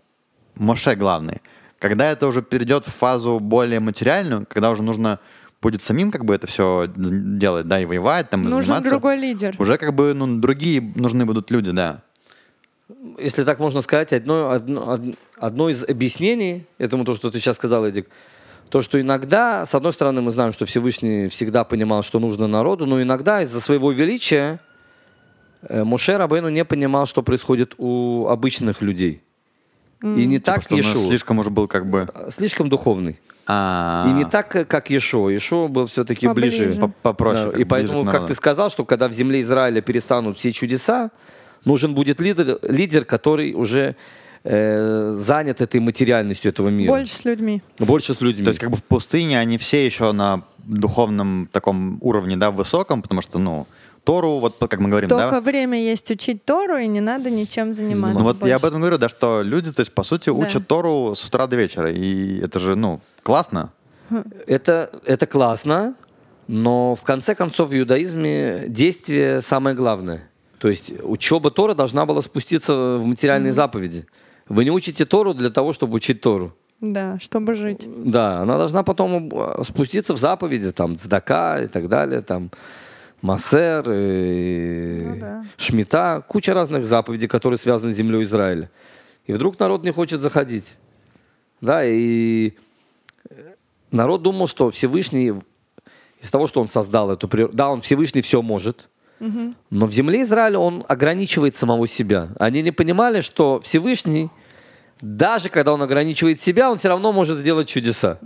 [0.54, 1.40] Моше главный.
[1.78, 5.18] Когда это уже перейдет в фазу более материальную, когда уже нужно
[5.62, 9.16] будет самим как бы это все делать, да, и воевать, там, и Нужен заниматься, другой
[9.18, 9.54] лидер.
[9.58, 12.02] уже как бы, ну, другие нужны будут люди, да.
[13.18, 17.56] Если так можно сказать, одно, одно, од- одно из объяснений этому, то, что ты сейчас
[17.56, 18.08] сказал, Эдик,
[18.68, 22.86] то, что иногда, с одной стороны, мы знаем, что Всевышний всегда понимал, что нужно народу,
[22.86, 24.60] но иногда из-за своего величия
[25.62, 29.22] э, Моше Рабейну не понимал, что происходит у обычных людей.
[30.02, 31.06] И не Типа, так Иешуа.
[31.08, 32.08] слишком уже был как бы...
[32.30, 33.20] Слишком духовный.
[33.46, 35.30] А, И не так, как Ешо.
[35.30, 36.64] Ешо был все-таки Поближе.
[36.66, 36.80] ближе.
[36.80, 37.50] по- попроще.
[37.52, 41.10] Да, и поэтому, как ты сказал, что когда в земле Израиля перестанут все чудеса,
[41.64, 43.96] нужен будет лидер, лидер который уже
[44.44, 46.88] э, занят этой материальностью этого мира.
[46.92, 47.62] Больше с людьми.
[47.78, 48.44] Больше с людьми.
[48.44, 53.02] То есть как бы в пустыне они все еще на духовном таком уровне, да, высоком,
[53.02, 53.66] потому что, ну,
[54.04, 55.40] Тору, вот как мы говорим, Только да?
[55.42, 58.18] время есть учить Тору, и не надо ничем заниматься.
[58.18, 58.66] Ну вот я об больше.
[58.68, 60.32] этом говорю, да, что люди, то есть, по сути, Да.
[60.32, 61.90] учат Тору с утра до вечера.
[61.92, 63.72] И это же, ну, классно.
[64.46, 65.94] Это, это классно,
[66.48, 70.28] но в конце концов в иудаизме действие самое главное.
[70.58, 74.06] То есть учеба Тора должна была спуститься в материальные заповеди.
[74.48, 76.54] Вы не учите Тору для того, чтобы учить Тору.
[76.80, 77.86] Да, чтобы жить.
[77.86, 82.50] Да, она должна потом э, спуститься в заповеди, там, цдака и так далее, там,
[83.22, 85.44] массер, и Ну да.
[85.56, 88.70] шмита, куча разных заповедей, которые связаны с землей Израиля.
[89.26, 90.74] И вдруг народ не хочет заходить.
[91.60, 92.54] Да, и
[93.90, 95.32] народ думал, что Всевышний,
[96.20, 98.88] из того, что он создал эту природу, да, он Всевышний все может,
[99.70, 102.30] но в земле Израиля он ограничивает самого себя.
[102.38, 104.30] Они не понимали, что Всевышний,
[105.02, 108.18] даже когда он ограничивает себя, он все равно может сделать чудеса.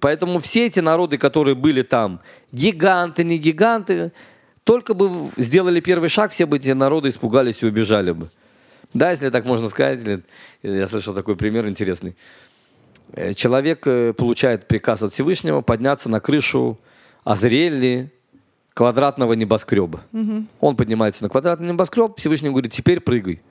[0.00, 2.20] Поэтому все эти народы, которые были там,
[2.50, 4.12] гиганты, не гиганты,
[4.64, 8.28] только бы сделали первый шаг, все бы эти народы испугались и убежали бы.
[8.94, 10.02] Да, если так можно сказать.
[10.02, 10.22] или
[10.62, 12.16] Я слышал такой пример интересный.
[13.12, 16.78] Э, Человек э, получает приказ от Всевышнего подняться на крышу
[17.24, 18.12] Азриэли
[18.74, 20.02] квадратного небоскреба.
[20.60, 23.42] Он поднимается на квадратный небоскреб, Всевышний говорит, теперь прыгай.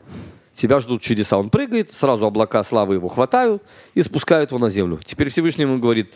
[0.55, 1.37] Тебя ждут чудеса.
[1.37, 3.61] Он прыгает, сразу облака славы его хватают
[3.93, 4.99] и спускают его на землю.
[5.03, 6.13] Теперь Всевышний ему говорит,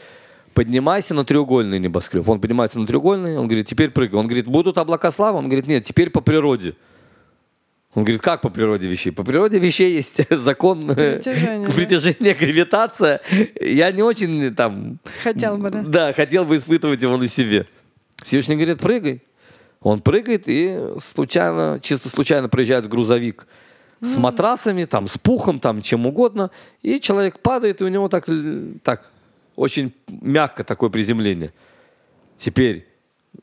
[0.54, 2.28] поднимайся на треугольный небоскреб.
[2.28, 4.18] Он поднимается на треугольный, он говорит, теперь прыгай.
[4.18, 5.38] Он говорит, будут облака славы?
[5.40, 6.76] Он говорит, нет, теперь по природе.
[7.94, 9.12] Он говорит, как по природе вещей?
[9.12, 11.74] По природе вещей есть закон э, Притяжения, да.
[11.74, 13.22] притяжения, гравитация.
[13.60, 15.00] Я не очень э, там...
[15.22, 15.82] Хотел бы, да.
[15.82, 17.68] Да, хотел бы испытывать его на себе.
[18.24, 19.22] Всевышний говорит, прыгай.
[19.82, 23.48] Он прыгает и случайно, чисто случайно проезжает грузовик
[24.00, 26.50] с матрасами, там, с пухом, там, чем угодно.
[26.82, 29.12] И человек падает, и у него так, э, так
[29.56, 31.52] очень мягко такое приземление.
[32.40, 32.88] Теперь,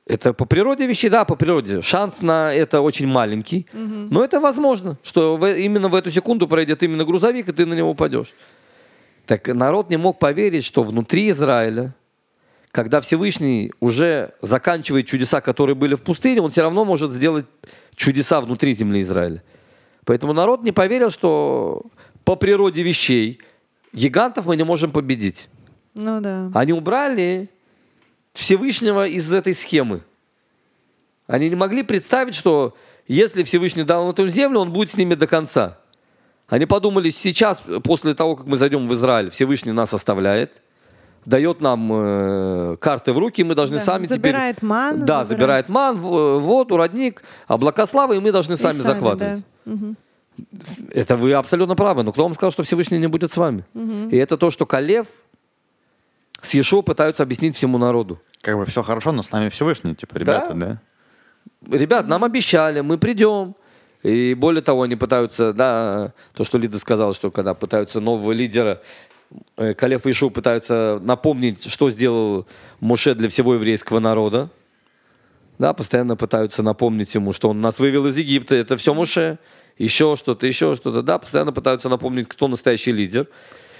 [0.06, 1.82] это по природе вещей, да, по природе.
[1.82, 6.82] Шанс на это очень маленький, но это возможно, что в- именно в эту секунду пройдет
[6.82, 8.32] именно грузовик, и ты на него упадешь.
[9.26, 11.94] Так народ не мог поверить, что внутри Израиля,
[12.70, 17.46] когда Всевышний уже заканчивает чудеса, которые были в пустыне, он все равно может сделать
[17.94, 19.42] чудеса внутри земли Израиля.
[20.04, 21.82] Поэтому народ не поверил, что
[22.24, 23.38] по природе вещей
[23.92, 25.48] гигантов мы не можем победить.
[25.94, 26.50] Ну да.
[26.54, 27.48] Они убрали
[28.38, 30.02] Всевышнего из этой схемы.
[31.26, 32.74] Они не могли представить, что
[33.06, 35.78] если Всевышний дал им эту землю, он будет с ними до конца.
[36.48, 40.62] Они подумали, сейчас, после того, как мы зайдем в Израиль, Всевышний нас оставляет,
[41.26, 44.68] дает нам э, карты в руки, и мы должны Да, сами забирает теперь...
[44.68, 48.72] ман, Да, забирает- забирает ман, э, воду, родник, облака славы, и мы должны И сами,
[48.78, 49.42] захватывать.
[49.66, 49.72] да.
[49.72, 49.96] Мгм.
[50.92, 52.02] Это вы абсолютно правы.
[52.04, 53.64] Но кто вам сказал, что Всевышний не будет с вами?
[54.10, 55.06] И это то, что Калев
[56.42, 58.20] с Ешо пытаются объяснить всему народу.
[58.40, 60.80] Как бы все хорошо, но с нами Всевышний, типа, ребята, да?
[61.70, 63.54] Ребят, нам обещали, мы придем.
[64.02, 68.80] И более того, они пытаются, да, то, что Лида сказала, что когда пытаются нового лидера,
[69.56, 72.46] э, Калев и Ишу пытаются напомнить, что сделал
[72.78, 74.50] Муше для всего еврейского народа.
[75.58, 79.38] Да, постоянно пытаются напомнить ему, что он нас вывел из Египта, это все Муше,
[79.76, 81.02] еще что-то, еще что-то.
[81.02, 83.26] Да, постоянно пытаются напомнить, кто настоящий лидер.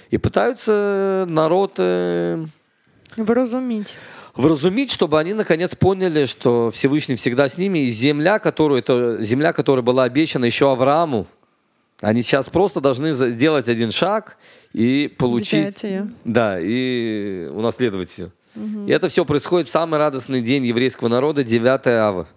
[0.09, 2.43] И пытаются народ э,
[3.15, 3.95] Вразумить.
[4.35, 9.53] вразумить, чтобы они наконец поняли, что Всевышний всегда с ними, и земля, которую, это земля,
[9.53, 11.27] которая была обещана еще Аврааму,
[12.01, 14.37] они сейчас просто должны сделать один шаг
[14.73, 15.83] и получить...
[16.23, 18.31] Да, и унаследовать ее.
[18.87, 22.27] И это все происходит в самый радостный день еврейского народа, 9 ава.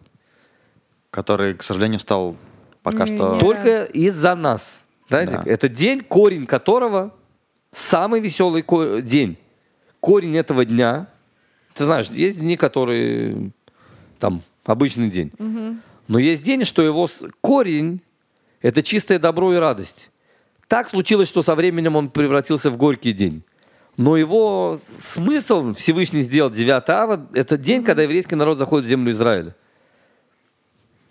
[1.11, 2.37] Который, к сожалению, стал
[2.83, 3.35] пока Не- что...
[3.35, 4.77] не- Только из-за нас.
[5.09, 5.51] Знаете, Да.
[5.51, 7.13] Это день, корень которого
[7.73, 8.65] самый веселый
[9.03, 9.37] день.
[10.01, 11.09] Корень этого дня.
[11.75, 13.51] Ты знаешь, есть дни, которые
[14.19, 15.33] там обычный день.
[16.09, 17.09] Но есть день, что его
[17.41, 18.01] корень
[18.63, 20.11] это чистое добро и радость.
[20.69, 23.43] Так случилось, что со временем он превратился в горький день.
[23.97, 29.13] Но его смысл Всевышний сделал 9 ава, это день, когда еврейский народ заходит в землю
[29.13, 29.55] Израиля.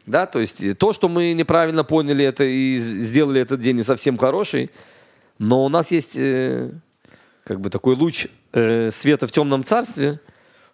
[0.07, 4.17] Да, то есть то, что мы неправильно поняли это и сделали этот день не совсем
[4.17, 4.71] хороший,
[5.41, 6.71] но у нас есть э,
[7.43, 10.19] как бы такой луч э, света в темном царстве,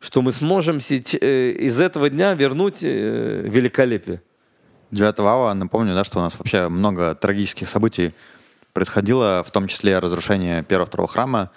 [0.02, 4.22] что мы сможем сеч- э, из этого дня вернуть э, великолепие.
[4.92, 8.14] 9 ава, напомню, да, что у нас вообще много трагических событий
[8.74, 11.50] происходило, в том числе разрушение первого-второго храма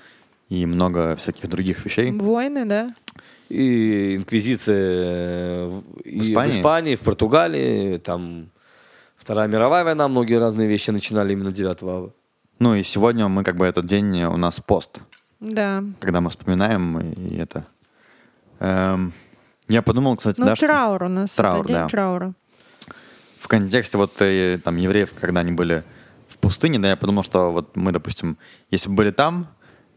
[0.49, 2.13] и много всяких других вещей.
[2.13, 2.95] Войны, да?
[3.49, 6.61] И инквизиция э, в, и в Испании?
[6.61, 8.51] Испании, в Португалии, там
[9.17, 12.13] Вторая мировая война, многие разные вещи начинали именно 9 ава.
[12.61, 15.01] Ну и сегодня мы как бы этот день у нас пост,
[15.41, 15.83] Да.
[15.99, 17.65] когда мы вспоминаем и это.
[18.59, 19.15] Эм,
[19.67, 21.31] Я подумал, кстати, Ну, да, что траур у нас.
[21.33, 21.89] Траур, это день да.
[21.89, 22.35] траура.
[23.39, 25.85] в контексте вот э, там евреев, когда они были
[26.29, 28.37] в пустыне, да, я подумал, что вот мы, допустим,
[28.71, 29.49] если бы были там,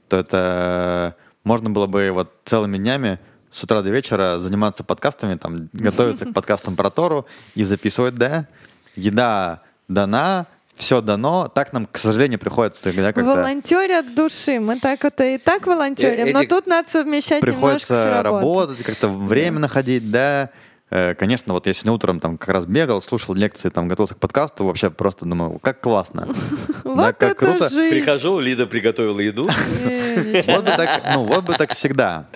[0.07, 3.19] то это можно было бы вот целыми днями
[3.51, 8.47] с утра до вечера заниматься подкастами, там, готовиться к подкастам про Тору и записывать, да,
[8.95, 14.59] еда дана, все дано, так нам, к сожалению, приходится да, как-то Волонтеры от души.
[14.59, 18.47] Мы так вот и так волонтерим, но тут надо совмещать немножко приходится работой.
[18.47, 20.49] работать, как-то время находить, да.
[20.89, 24.19] Э, Конечно, вот я сегодня утром там как раз бегал, слушал лекции, там готовился к
[24.19, 26.27] подкасту, вообще просто думаю, как классно.
[26.83, 27.69] Вот как это круто.
[27.69, 29.45] Прихожу, Лида приготовила еду.
[29.45, 30.57] Ничего.
[30.57, 32.27] Вот бы так, ну, вот бы так всегда.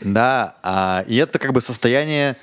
[0.00, 2.36] Да, а, и это как бы состояние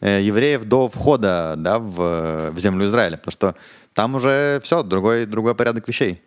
[0.00, 3.54] э, евреев до входа да, в, в землю Израиля, потому что
[3.98, 6.22] там уже все, другой, другой порядок вещей.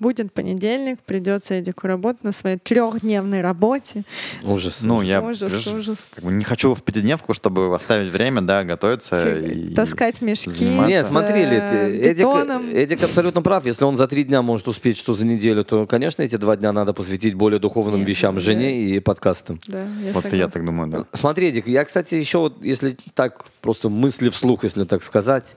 [0.00, 4.02] Будет понедельник, придется Эдику работать на своей трехдневной работе.
[4.42, 4.78] Ужас.
[4.82, 5.96] Ну, я Ужас, прежде- ужас.
[6.12, 10.50] как бы не хочу в пятидневку, чтобы оставить время, да, готовиться и Таскать мешки.
[10.50, 10.90] заниматься.
[10.90, 12.68] Нет, смотри, Лид, э, Эдик, бетоном.
[12.74, 13.64] Эдик абсолютно прав.
[13.64, 16.72] Если он за три дня может успеть, что за неделю, то, конечно, эти два дня
[16.72, 18.40] надо посвятить более духовным Нет, вещам, да.
[18.40, 19.60] жене и подкастам.
[19.68, 20.48] Да, я Вот и я согласна.
[20.50, 21.04] так думаю, да.
[21.12, 25.56] Смотри, Эдик, я, кстати, еще вот, если так, просто мысли вслух, если так сказать,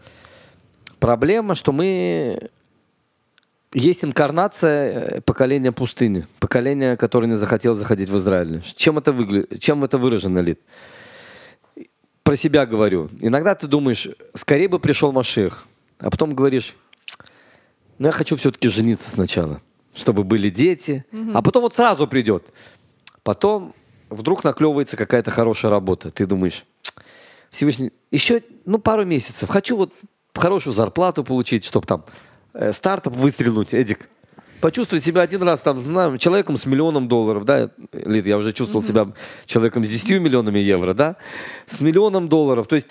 [0.99, 2.49] проблема, что мы...
[3.71, 8.61] Есть инкарнация э, поколения пустыни, поколения, которое не захотело заходить в Израиль.
[8.75, 9.45] Чем это, выгля...
[9.59, 10.59] Чем это выражено, Лид?
[12.23, 13.09] Про себя говорю.
[13.21, 15.65] Иногда ты думаешь, скорее бы пришел Машех,
[15.99, 16.75] а потом говоришь,
[17.99, 19.61] ну я хочу все-таки жениться сначала,
[19.93, 22.45] чтобы были дети, а потом вот сразу придет.
[23.23, 23.75] Потом
[24.09, 26.09] вдруг наклевывается какая-то хорошая работа.
[26.09, 26.65] Ты думаешь,
[27.51, 29.49] Всевышний, еще ну, пару месяцев.
[29.49, 29.93] Хочу вот
[30.39, 32.05] хорошую зарплату получить, чтобы там
[32.53, 34.09] э, стартап выстрелнуть, Эдик.
[34.61, 38.83] Почувствовать себя один раз там, знаю, человеком с миллионом долларов, да, Лид, я уже чувствовал
[38.83, 39.07] себя
[39.45, 41.15] человеком с 10 миллионами евро, да,
[41.67, 42.67] с миллионом долларов.
[42.67, 42.89] То есть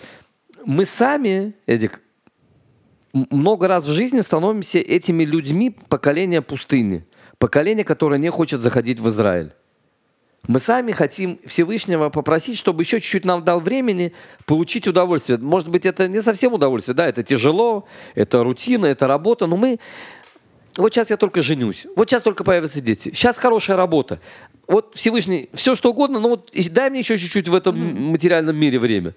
[0.65, 2.01] мы сами, Эдик,
[3.13, 7.05] много раз в жизни становимся этими людьми поколения пустыни,
[7.39, 9.53] поколение, которое не хочет заходить в Израиль.
[10.47, 14.13] Мы сами хотим Всевышнего попросить, чтобы еще чуть-чуть нам дал времени
[14.47, 15.39] получить удовольствие.
[15.39, 19.79] Может быть, это не совсем удовольствие, да, это тяжело, это рутина, это работа, но мы...
[20.77, 24.21] Вот сейчас я только женюсь, вот сейчас только появятся дети, сейчас хорошая работа.
[24.69, 27.77] Вот Всевышний, все что угодно, но вот дай мне еще чуть-чуть в этом
[28.11, 29.15] материальном мире время.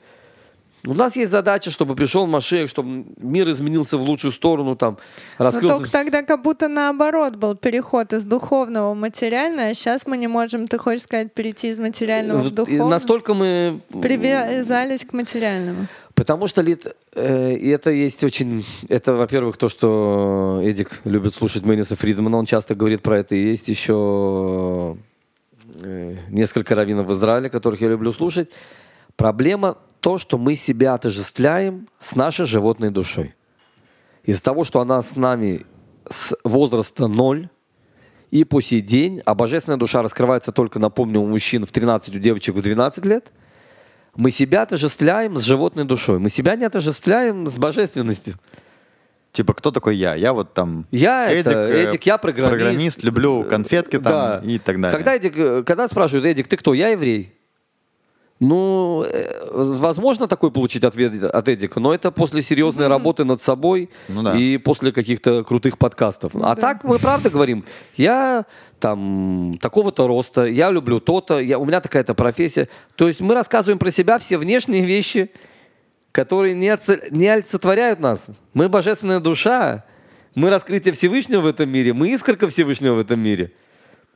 [0.86, 4.98] У нас есть задача, чтобы пришел Машех, чтобы мир изменился в лучшую сторону, там,
[5.38, 5.76] Но раскрылся...
[5.76, 10.28] только тогда как будто наоборот был переход из духовного в материальное, а сейчас мы не
[10.28, 12.86] можем, ты хочешь сказать, перейти из материального в Вот и духовное.
[12.86, 15.88] настолько мы Привязались к материальному.
[16.16, 21.96] Потому что Лид, э, это есть очень, это, во-первых, то, что Эдик любит слушать Мэниса
[21.96, 24.98] Фридмана, он часто говорит про это, и есть еще
[25.82, 28.50] э, несколько раввинов в Израиле, которых я люблю слушать.
[29.16, 33.36] Проблема то, что мы себя отождествляем с нашей животной душой.
[34.24, 35.66] Из-за того, что она с нами
[36.10, 37.50] с возраста ноль,
[38.32, 42.20] и по сей день, а божественная душа раскрывается только, напомню, у мужчин в 13, у
[42.20, 43.32] девочек в 12 лет,
[44.16, 46.20] мы себя отождествляем с животной душой.
[46.20, 48.36] Мы себя не отождествляем с божественностью.
[49.32, 50.16] Типа, кто такой я?
[50.16, 52.60] Я вот там Я это, э, Эдик, я программист.
[52.60, 54.42] программист, люблю конфетки там Да.
[54.44, 54.98] и так далее.
[54.98, 56.74] Когда, Эдик, э, когда спрашивают, Эдик, ты кто?
[56.74, 57.34] Я еврей.
[58.44, 63.92] Ну, э, возможно такой получить ответ от Эдика, но это после серьезной работы над собой
[64.10, 64.36] Ну да.
[64.36, 66.32] и после каких-то крутых подкастов.
[66.36, 67.64] а так мы правда говорим,
[67.98, 68.46] я
[68.80, 72.68] там такого-то роста, я люблю то-то, я, у меня такая-то профессия.
[72.96, 75.30] То есть мы рассказываем про себя все внешние вещи,
[76.12, 78.26] которые не, оце- не олицетворяют нас.
[78.56, 79.86] Мы божественная душа,
[80.34, 83.52] мы раскрытие Всевышнего в этом мире, мы искорка Всевышнего в этом мире.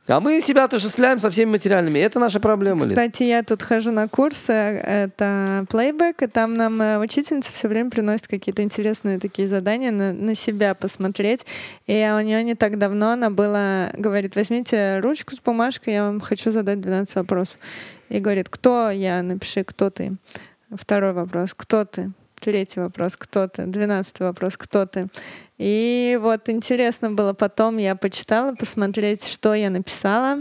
[0.08, 1.98] А мы себя отождествляем со всеми материальными.
[1.98, 2.82] Это наша проблема.
[2.82, 2.90] Лид.
[2.90, 7.90] Кстати, я тут хожу на курсы, это плейбэк, и там нам э, учительница все время
[7.90, 11.44] приносит какие-то интересные такие задания на, на себя посмотреть.
[11.86, 16.20] И у нее не так давно она была, говорит, возьмите ручку с бумажкой, я вам
[16.20, 17.58] хочу задать 12 вопросов.
[18.08, 20.12] И говорит, кто я, напиши, кто ты.
[20.70, 22.12] Второй вопрос, кто ты?
[22.40, 23.64] Третий вопрос, кто ты?
[23.64, 25.08] Двенадцатый вопрос, кто ты?
[25.58, 30.40] И вот интересно было потом, я почитала, посмотреть, что я написала.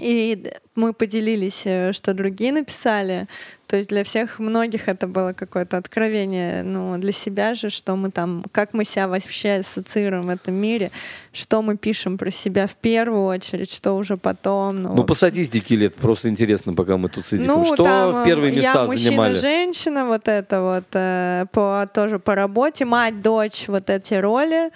[0.00, 3.26] И мы поделились, э, что другие написали.
[3.66, 6.62] То есть для всех многих это было какое-то откровение.
[6.62, 10.92] Ну, для себя же, что мы там, как мы себя вообще ассоциируем в этом мире,
[11.32, 14.82] что мы пишем про себя в первую очередь, что уже потом.
[14.82, 17.46] Ну, Ну, по статистике лет, просто интересно, пока мы тут сидим.
[17.46, 19.34] Ну, что там, первые э, места я мужчина, занимали?
[19.34, 24.70] женщина, вот это вот, э, по, тоже по работе, мать, дочь, вот эти роли,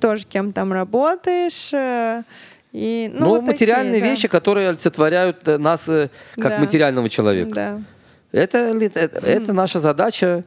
[0.00, 1.72] тоже кем там работаешь,
[2.72, 4.06] И, ну, Ну, вот такие, материальные да.
[4.06, 6.58] вещи, которые олицетворяют э, нас э, как Да.
[6.60, 7.50] материального человека.
[7.54, 7.80] Да.
[8.32, 10.44] Это, ли- это, это наша задача,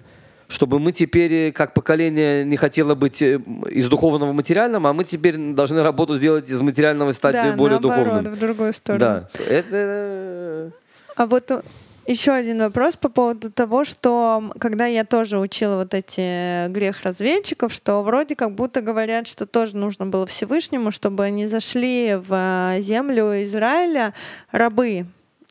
[0.47, 4.93] чтобы мы теперь, э, как поколение, не хотело быть э, из духовного в материальном, а
[4.93, 8.33] мы теперь должны работу сделать из материального стать да, э, более наоборот, духовным.
[8.35, 8.99] в другую сторону.
[8.99, 10.71] Да, это...
[11.17, 11.61] А вот э,
[12.05, 17.73] еще один вопрос по поводу того, что когда я тоже учила вот эти грех разведчиков,
[17.73, 22.81] что вроде как будто говорят, что тоже нужно было Всевышнему, чтобы они зашли в э,
[22.81, 24.13] землю Израиля
[24.51, 25.05] рабы.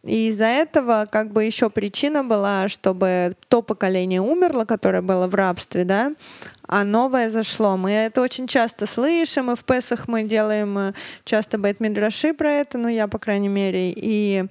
[0.05, 5.35] И из-за этого как бы еще причина была, чтобы то поколение умерло, которое было в
[5.37, 6.13] рабстве, да,
[6.67, 7.77] а новое зашло.
[7.77, 10.93] Мы это очень часто слышим, и в Песах мы делаем э,
[11.25, 14.47] часто бет-мидраши про это, ну я, по крайней мере, и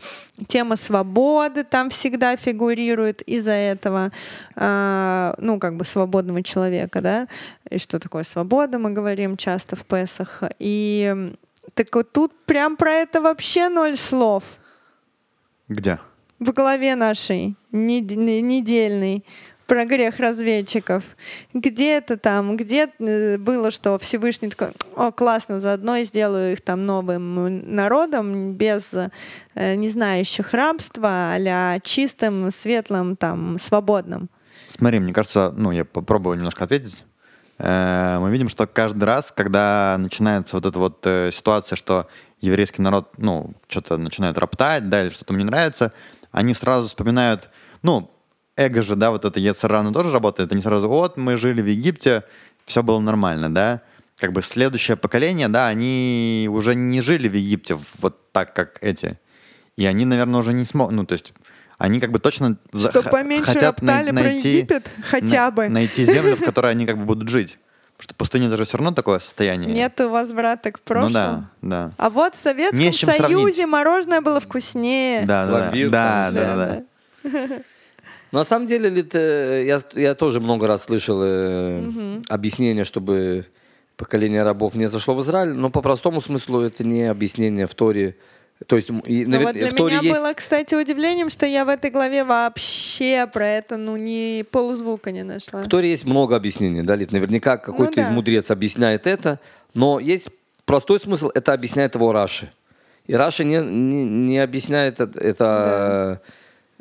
[0.47, 4.11] тема свободы там всегда фигурирует из-за этого,
[4.55, 7.27] а, ну, как бы свободного человека, да,
[7.69, 10.43] и что такое свобода, мы говорим часто в Песах.
[10.59, 11.33] И
[11.73, 14.43] так вот тут прям про это вообще ноль слов
[15.71, 15.99] Где?
[16.41, 19.23] в голове нашей нед- не- недельной
[19.67, 21.03] про грех разведчиков.
[21.53, 22.57] Где это там?
[22.57, 28.53] Где э, было, что Всевышний такой, о, классно, заодно и сделаю их там новым народом,
[28.53, 28.91] без
[29.55, 34.29] э, не знающих рабства, а чистым, светлым, там, свободным.
[34.67, 37.05] Смотри, мне кажется, ну, я попробую немножко ответить.
[37.61, 42.07] Э, Мы видим, что каждый раз, когда начинается вот эта вот э, ситуация, что
[42.39, 45.93] еврейский народ, ну, что-то начинает роптать, да, или что-то мне не нравится,
[46.31, 47.49] они сразу вспоминают,
[47.83, 48.09] ну,
[48.55, 52.23] эго же, да, вот это Ецарана тоже работает, они сразу, вот, мы жили в Египте,
[52.65, 53.81] все было нормально, да,
[54.17, 59.19] как бы следующее поколение, да, они уже не жили в Египте вот так, как эти.
[59.77, 61.33] И они, наверное, уже не смогут, ну, то есть
[61.81, 65.69] они как бы точно Что поменьше хотят най- роптали про Египет, хотя на- бы.
[65.69, 67.57] Найти землю, в которой они как бы будут жить.
[67.97, 69.71] Потому что пустыня это же все равно такое состояние.
[69.73, 71.09] Нету возврата к прошлому.
[71.09, 71.91] Ну да, да.
[71.97, 73.65] А вот в Советском Не с чем Союзе сравнить.
[73.67, 75.23] мороженое было вкуснее.
[75.25, 75.57] Да, да, да.
[75.59, 77.63] Пломбир Да, там, да, да, да, да.
[78.31, 83.45] Но на самом деле, Лид, э, я, я тоже много раз слышал э, объяснение, чтобы
[83.97, 88.15] поколение рабов не зашло в Израиль, но по простому смыслу это не объяснение в Торе.
[88.67, 90.19] То есть и, Ну навер- вот для в Торе меня есть...
[90.19, 95.23] было, кстати, удивлением, что я в этой главе вообще про это, ну, ни полузвука не
[95.23, 95.61] нашла.
[95.63, 97.11] В Торе есть много объяснений, да, Лид?
[97.11, 98.09] Наверняка какой-то Ну да.
[98.11, 99.39] мудрец объясняет это,
[99.73, 100.29] но есть
[100.65, 102.51] простой смысл, это объясняет его Раши.
[103.07, 106.21] И Раши не, не, не объясняет это, это,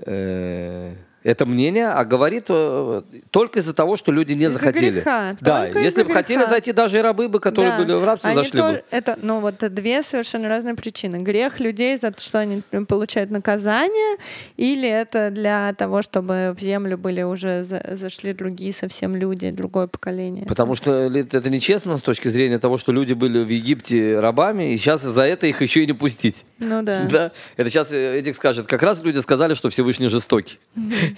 [0.04, 4.90] э, это мнение, а говорит э, только из-за того, что люди не Из-за захотели.
[4.90, 7.78] греха, да, если бы хотели зайти даже и рабы бы, которые Да.
[7.78, 8.82] были в рабстве, Они зашли тоже- бы.
[8.90, 11.16] Это, ну, вот две совершенно разные причины.
[11.16, 14.16] Грех людей за то, что они получают наказание,
[14.56, 19.86] или это для того, чтобы в землю были уже за- зашли другие совсем люди, другое
[19.86, 20.46] поколение.
[20.46, 24.76] Потому что это нечестно с точки зрения того, что люди были в Египте рабами, и
[24.76, 26.44] сейчас за это их еще и не пустить.
[26.58, 27.00] Ну да.
[27.10, 30.58] Да, это сейчас Эдик скажет, как раз люди сказали, что Всевышний жестокий.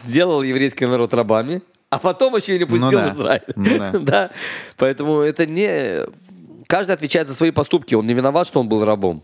[0.01, 3.43] Сделал еврейский народ рабами, а потом еще и не пустил Ну да, Израиль.
[3.57, 3.91] ну да.
[4.01, 4.31] Да,
[4.77, 6.07] поэтому это не...
[6.67, 9.23] Каждый отвечает за свои поступки, он не виноват, что он был рабом.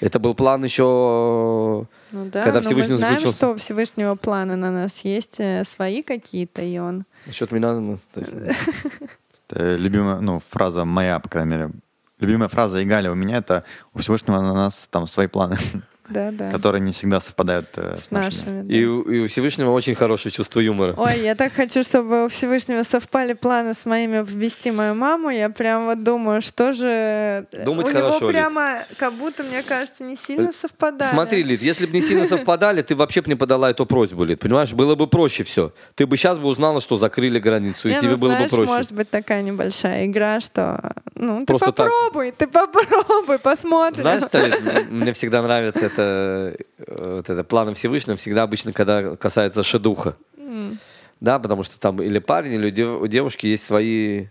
[0.00, 1.86] Это был план еще...
[2.12, 5.34] Ну да, Когда но Всевышний мы знаем, заключил- что у Всевышнего планы на нас есть
[5.38, 7.04] э, свои какие-то, и он...
[7.26, 7.74] Насчет меня...
[7.74, 8.54] ну, точно.
[9.50, 11.70] Это любимая, ну, фраза моя, по крайней мере.
[12.18, 15.56] Любимая фраза Игаля у меня это у Всевышнего на нас там свои планы,
[16.10, 16.50] Да, да.
[16.50, 18.30] которые не всегда совпадают э, с, С нашими.
[18.50, 18.62] нашими.
[18.62, 18.74] да.
[18.76, 20.94] И, у- и у Всевышнего очень хорошее чувство юмора.
[20.96, 25.30] Ой, я так хочу, чтобы у Всевышнего совпали планы с моими ввести мою маму.
[25.30, 27.46] Я прям вот думаю, что же...
[27.64, 28.36] Думать у хорошо, него Лид.
[28.40, 31.12] прямо, как будто, мне кажется, не сильно совпадали.
[31.12, 34.40] Смотри, Лид, если бы не сильно совпадали, ты вообще бы не подала эту просьбу, Лид,
[34.40, 34.72] понимаешь?
[34.72, 35.72] Было бы проще все.
[35.94, 38.70] Ты бы сейчас бы узнала, что закрыли границу, и тебе ну, было знаешь, бы проще.
[38.72, 40.92] может быть такая небольшая игра, что...
[41.14, 41.74] Ну, ты так.
[41.74, 44.02] попробуй, ты попробуй, посмотрим.
[44.02, 49.16] Знаешь, что, Лид, мне всегда нравится это, э, вот это планы Всевышнего, всегда обычно, когда
[49.16, 50.16] касается шедуха.
[50.38, 50.78] М.
[51.20, 54.26] Да, потому что там или парень, или у дев- у девушки есть свои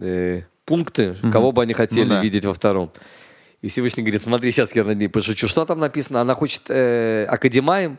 [0.00, 2.22] э, пункты, кого бы они хотели Ну да.
[2.22, 2.90] видеть во втором.
[3.62, 5.48] И Всевышний говорит, смотри, сейчас я над ней пошучу.
[5.48, 6.20] Что там написано?
[6.20, 7.98] Она хочет э, академаем.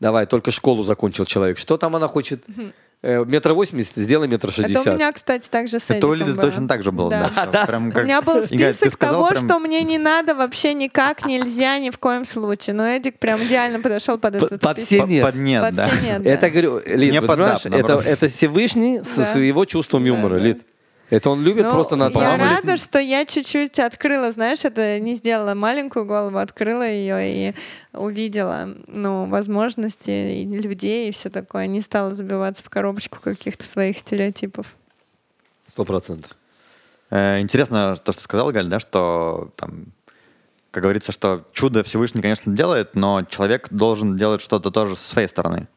[0.00, 1.56] Давай, только школу закончил человек.
[1.58, 2.44] Что там она хочет?
[2.58, 2.70] Э,
[3.02, 4.86] метр восемьдесят, сделай метр Это шестьдесят.
[4.88, 6.42] у меня, кстати, также с Это у Лиды было.
[6.42, 7.10] точно так же было.
[7.10, 7.30] Да.
[7.34, 10.34] Да, всё прям У как- меня был список сказал того, прям- что мне не надо
[10.34, 12.74] вообще никак, нельзя, ни в коем случае.
[12.74, 14.86] Но Эдик прям идеально подошел под этот под список.
[14.86, 15.24] все Под- нет.
[15.24, 15.88] под нет, Под да.
[15.88, 16.30] все нет, да.
[16.30, 19.24] Это, говорю, Лид, Не под дап, это, это Всевышний со Да.
[19.26, 20.44] своего чувством Да, юмора, да.
[20.46, 20.62] Лид.
[21.08, 25.14] Это он любит Ну, просто на я рада, что я чуть-чуть открыла, знаешь, это не
[25.14, 27.54] сделала маленькую голову, открыла ее и
[27.92, 31.68] увидела, ну, возможности и людей и все такое.
[31.68, 34.66] Не стала забиваться в коробочку каких-то своих стереотипов.
[35.68, 36.32] Сто процентов.
[37.10, 39.92] Э, Интересно то, что сказал Галь, да, что там
[40.72, 45.26] как говорится, что чудо Всевышний, конечно, делает, но человек должен делать что-то тоже со своей
[45.26, 45.68] стороны.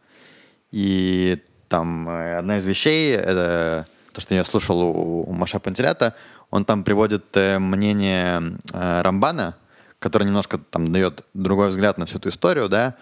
[0.72, 6.16] И там э, одна из вещей, это то, что я слушал у, у Маша Пантелята,
[6.50, 9.56] он там приводит э, мнение э, Рамбана,
[10.00, 12.96] который немножко там дает другой взгляд на всю эту историю, да.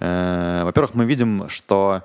[0.00, 2.02] Э, во-первых, мы видим, что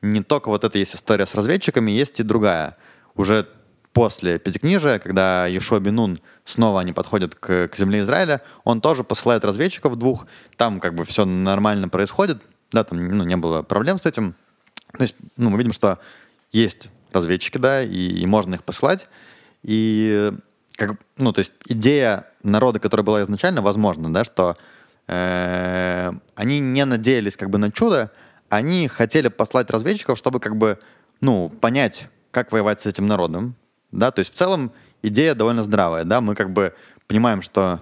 [0.00, 2.76] не только вот эта есть история с разведчиками, есть и другая.
[3.14, 3.48] Уже
[3.92, 9.44] после Пятикнижия, когда Ешо Бинун снова они подходят к, к земле Израиля, он тоже посылает
[9.44, 10.26] разведчиков двух,
[10.56, 12.42] там как бы все нормально происходит,
[12.72, 14.34] да, там ну, не было проблем с этим.
[14.92, 15.98] То есть, ну, мы видим, что
[16.52, 19.08] есть разведчики, да, и, и можно их посылать.
[19.62, 20.32] И,
[20.76, 24.56] как, ну, то есть идея народа, которая была изначально, возможно, да, что
[25.06, 28.10] э, они не надеялись как бы на чудо,
[28.48, 30.78] они хотели послать разведчиков, чтобы как бы,
[31.20, 33.54] ну, понять, как воевать с этим народом,
[33.92, 34.72] да, то есть в целом
[35.02, 36.74] идея довольно здравая, да, мы как бы
[37.06, 37.80] понимаем, что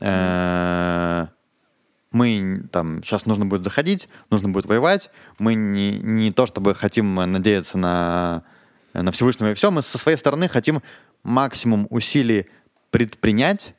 [0.00, 1.26] э,
[2.12, 7.14] мы там сейчас нужно будет заходить, нужно будет воевать, мы не, не то чтобы хотим
[7.14, 8.42] надеяться на,
[9.02, 10.82] на Всевышнего и все, мы со своей стороны хотим
[11.22, 12.46] максимум усилий
[12.90, 13.74] предпринять,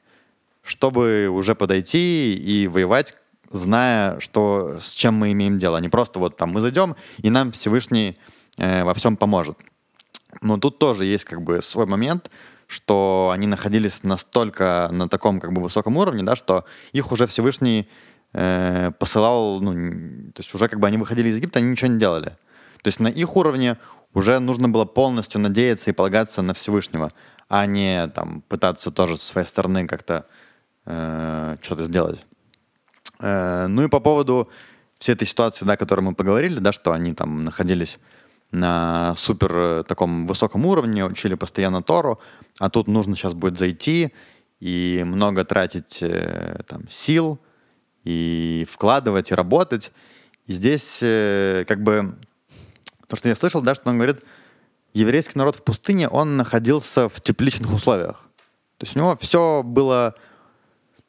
[0.63, 3.15] чтобы уже подойти и воевать,
[3.49, 5.77] зная, что с чем мы имеем дело.
[5.77, 8.17] Не просто вот там мы зайдем, и нам Всевышний
[8.57, 9.57] э, во всем поможет.
[10.41, 12.29] Но тут тоже есть как бы свой момент,
[12.67, 17.87] что они находились настолько на таком как бы высоком уровне, да, что их уже Всевышний
[18.33, 19.73] э, посылал, ну,
[20.33, 22.35] то есть уже как бы они выходили из Египта, они ничего не делали.
[22.83, 23.77] То есть на их уровне
[24.17, 27.11] уже нужно было полностью надеяться и полагаться на Всевышнего,
[27.49, 30.25] а не там пытаться тоже со своей стороны как-то
[30.85, 32.25] э, что-то сделать.
[33.19, 34.49] Э, ну и по поводу
[34.97, 37.99] всей этой ситуации, да, о которой мы поговорили, да, что они там находились
[38.49, 42.19] на супер э, таком высоком уровне, учили постоянно Тору,
[42.57, 44.13] а тут нужно сейчас будет зайти
[44.59, 47.39] и много тратить э, там сил,
[48.03, 49.91] и вкладывать, и работать.
[50.47, 52.17] И здесь э, как бы
[53.07, 54.23] то, что я слышал, да, что он говорит,
[54.93, 58.27] еврейский народ в пустыне, он находился в тепличных условиях.
[58.77, 60.15] То есть у него все было...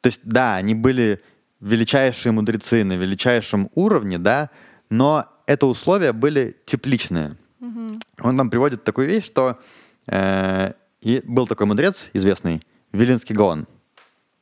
[0.01, 1.21] То есть, да, они были
[1.59, 4.49] величайшие мудрецы на величайшем уровне, да,
[4.89, 7.35] но это условия были тепличные.
[7.59, 7.99] Mm-hmm.
[8.21, 9.59] Он нам приводит такую вещь, что
[10.07, 12.61] э, и был такой мудрец известный,
[12.93, 13.67] Вилинский Гаон,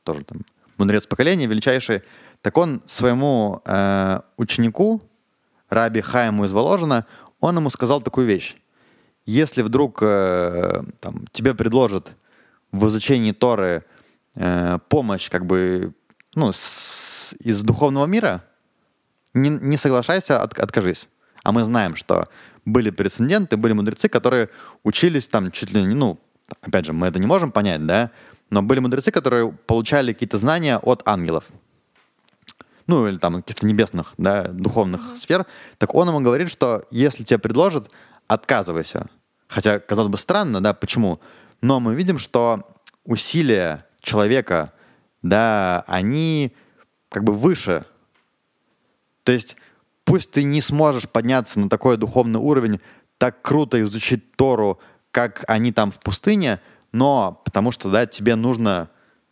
[0.04, 0.42] тоже там
[0.76, 2.02] мудрец поколения, величайший.
[2.40, 5.02] Так он своему э, ученику,
[5.68, 7.04] Раби Хайму из Воложина,
[7.40, 8.56] он ему сказал такую вещь.
[9.26, 12.12] Если вдруг э, там, тебе предложат
[12.72, 13.84] в изучении Торы
[14.34, 15.92] э, помощь как бы
[16.34, 18.44] ну, с, из духовного мира,
[19.34, 21.08] не, не соглашайся, от, откажись.
[21.44, 22.24] А мы знаем, что
[22.64, 24.48] были прецеденты, были мудрецы, которые
[24.82, 26.18] учились там чуть ли не, ну,
[26.62, 28.10] опять же, мы это не можем понять, да,
[28.50, 31.44] но были мудрецы, которые получали какие-то знания от ангелов.
[32.88, 35.16] Ну, или там каких-то небесных, да, духовных uh-huh.
[35.18, 35.46] сфер.
[35.78, 37.90] Так он ему говорит, что если тебе предложат,
[38.26, 39.06] отказывайся.
[39.46, 41.20] Хотя, казалось бы, странно, да, почему?
[41.62, 42.66] Но мы видим, что
[43.04, 44.72] усилия человека,
[45.22, 46.52] да, они
[47.08, 47.86] как бы выше
[49.28, 49.56] то есть
[50.06, 52.80] пусть ты не сможешь подняться на такой духовный уровень,
[53.18, 56.62] так круто изучить Тору, как они там в пустыне,
[56.92, 58.88] но потому что, да, тебе нужно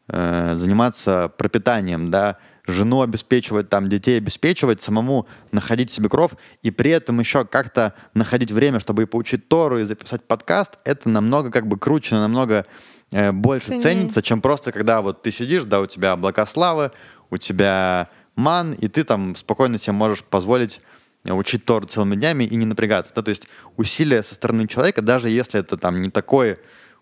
[0.09, 2.37] э, заниматься пропитанием, да,
[2.67, 6.33] жену обеспечивать, там, детей обеспечивать, самому находить себе кров,
[6.63, 11.09] и при этом еще как-то находить время, чтобы и поучить Тору, и записать подкаст, это
[11.09, 12.67] намного как бы круче, намного
[13.13, 13.81] э, больше Цени.
[13.81, 16.91] ценится, чем просто когда вот ты сидишь, да, у тебя облака славы,
[17.31, 20.81] у тебя ман, и ты там спокойно себе можешь позволить
[21.25, 23.13] э, учить Тор целыми днями и не напрягаться.
[23.15, 23.23] Да?
[23.23, 26.59] То есть усилия со стороны человека, даже если это там не такой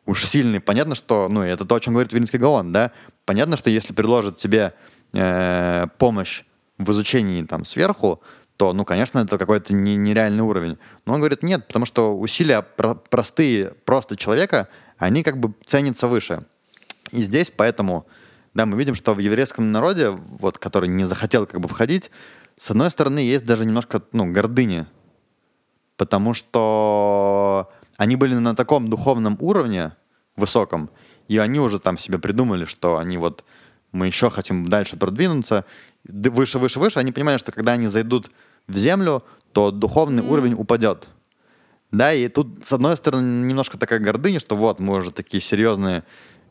[0.06, 2.92] уж сильный, понятно, что, ну, это то, о чем говорит Вильнский Гаон, да,
[3.24, 4.74] понятно, что если предложат тебе
[5.14, 6.44] э, помощь
[6.78, 8.22] в изучении там сверху,
[8.56, 10.78] то, ну, конечно, это какой-то не, нереальный уровень.
[11.06, 14.68] Но он говорит, нет, потому что усилия про- простые просто человека,
[14.98, 16.44] они как бы ценятся выше.
[17.10, 18.06] И здесь поэтому
[18.54, 22.10] да, мы видим, что в еврейском народе, вот, который не захотел как бы входить,
[22.56, 24.86] с одной стороны, есть даже немножко ну, гордыни,
[25.96, 29.92] потому что они были на таком духовном уровне
[30.36, 30.90] высоком,
[31.26, 33.44] и они уже там себе придумали, что они вот
[33.94, 35.64] мы еще хотим дальше продвинуться,
[36.04, 36.98] выше, выше, выше.
[36.98, 38.30] Они понимают, что когда они зайдут
[38.66, 40.30] в землю, то духовный mm-hmm.
[40.30, 41.08] уровень упадет.
[41.90, 46.02] Да, и тут, с одной стороны, немножко такая гордыня, что вот, мы уже такие серьезные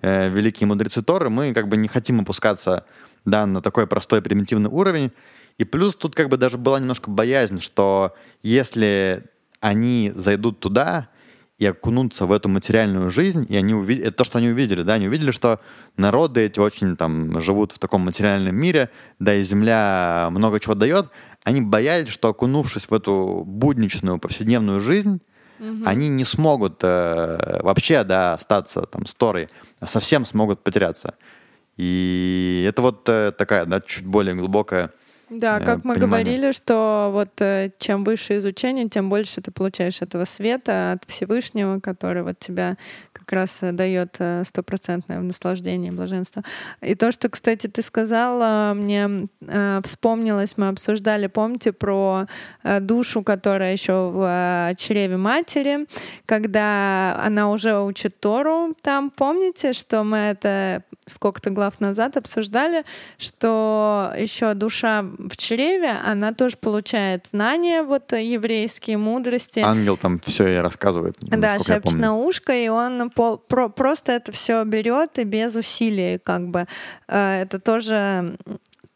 [0.02, 2.86] э, великие мудрецы Торы, мы как бы не хотим опускаться
[3.26, 5.12] да, на такой простой примитивный уровень.
[5.58, 9.26] И плюс тут как бы даже была немножко боязнь, что если
[9.60, 11.10] они зайдут туда,
[11.60, 14.94] и окунуться в эту материальную жизнь, и они увидели, это то, что они увидели, да,
[14.94, 15.60] они увидели, что
[15.98, 18.90] народы эти очень там живут в таком материальном мире,
[19.20, 21.10] да, и земля много чего дает,
[21.44, 25.22] они боялись, что окунувшись в эту будничную повседневную жизнь,
[25.60, 25.84] угу.
[25.86, 29.50] они не смогут э, вообще, да, остаться там с Торой,
[29.80, 31.16] а совсем смогут потеряться.
[31.78, 34.92] И это вот э, такая, да, чуть более глубокая
[35.30, 36.26] да, э, как мы понимание.
[36.26, 41.80] говорили, что вот э, чем выше изучение, тем больше ты получаешь этого света от Всевышнего,
[41.80, 42.78] который вот тебя
[43.26, 46.44] как раз э, дает стопроцентное наслаждение, блаженство.
[46.82, 49.28] И то, что, кстати, ты сказала, мне
[49.84, 52.28] вспомнилось, мы обсуждали, помните, про
[52.82, 55.88] душу, которая еще в чреве матери,
[56.26, 62.84] когда она уже учит Тору, там, помните, что мы это сколько-то глав назад обсуждали,
[63.18, 69.60] что еще душа в чреве, она тоже получает знания вот еврейские, мудрости.
[69.60, 71.18] Ангел там все и рассказывает.
[71.22, 76.18] Да, шепчет на ушко, и он по, про, просто это все берет и без усилий,
[76.18, 76.66] как бы.
[77.08, 78.38] Э, это тоже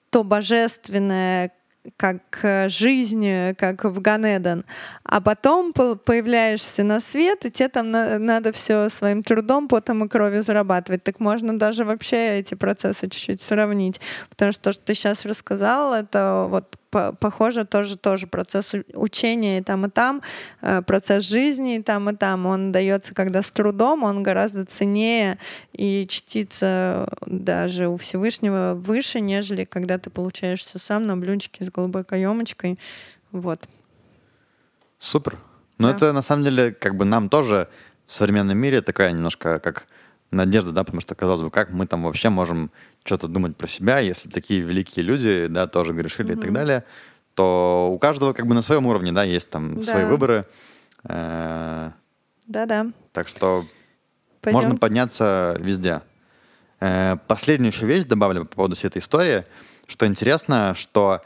[0.10, 1.52] то божественное,
[1.96, 4.66] как э, жизнь, э, как в Ганеден.
[5.04, 10.10] А потом появляешься на свет, и тебе там на, надо все своим трудом, потом и
[10.10, 11.04] кровью зарабатывать.
[11.04, 14.02] Так можно даже вообще эти процессы чуть-чуть сравнить.
[14.30, 16.76] Потому что то, что ты сейчас рассказал, это вот
[17.20, 20.22] похоже тоже тоже процесс учения и там и там,
[20.62, 22.46] э, процесс жизни и там и там.
[22.46, 25.38] Он дается когда с трудом, он гораздо ценнее
[25.74, 31.70] и чтится даже у Всевышнего выше, нежели когда ты получаешь все сам на блюдечке с
[31.70, 32.80] голубой каемочкой.
[33.32, 33.68] Вот.
[35.00, 35.38] Супер.
[35.78, 35.96] Но да.
[35.96, 37.70] это на самом деле как бы нам тоже
[38.08, 39.86] в современном мире такая немножко как
[40.32, 42.72] надежда, да, потому что, казалось бы, как мы там вообще можем
[43.04, 46.38] что-то думать про себя, если такие великие люди, да, тоже грешили mm-hmm.
[46.38, 46.84] и так далее,
[47.34, 49.92] то у каждого как бы на своем уровне, да, есть там да.
[49.92, 50.46] свои выборы.
[51.04, 51.92] Э,
[52.48, 52.88] Да-да.
[53.14, 53.66] Так что
[54.42, 54.60] Пойдем.
[54.60, 56.02] можно подняться везде.
[56.80, 59.46] Э, последнюю еще вещь добавлю по поводу всей этой истории,
[59.88, 61.22] что интересно, что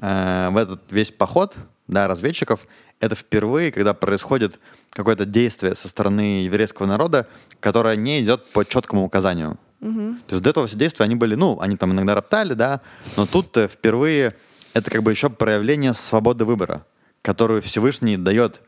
[0.00, 1.56] э, в этот весь поход,
[1.86, 2.66] да, разведчиков,
[3.00, 4.58] это впервые, когда происходит
[4.90, 7.26] какое-то действие со стороны еврейского народа,
[7.60, 9.58] которое не идет по четкому указанию.
[9.80, 10.16] Угу.
[10.26, 12.80] То есть до этого все действия, они были, ну, они там иногда роптали, да,
[13.16, 14.34] но тут э, впервые
[14.74, 16.84] это как бы еще проявление свободы выбора,
[17.22, 18.60] которую Всевышний дает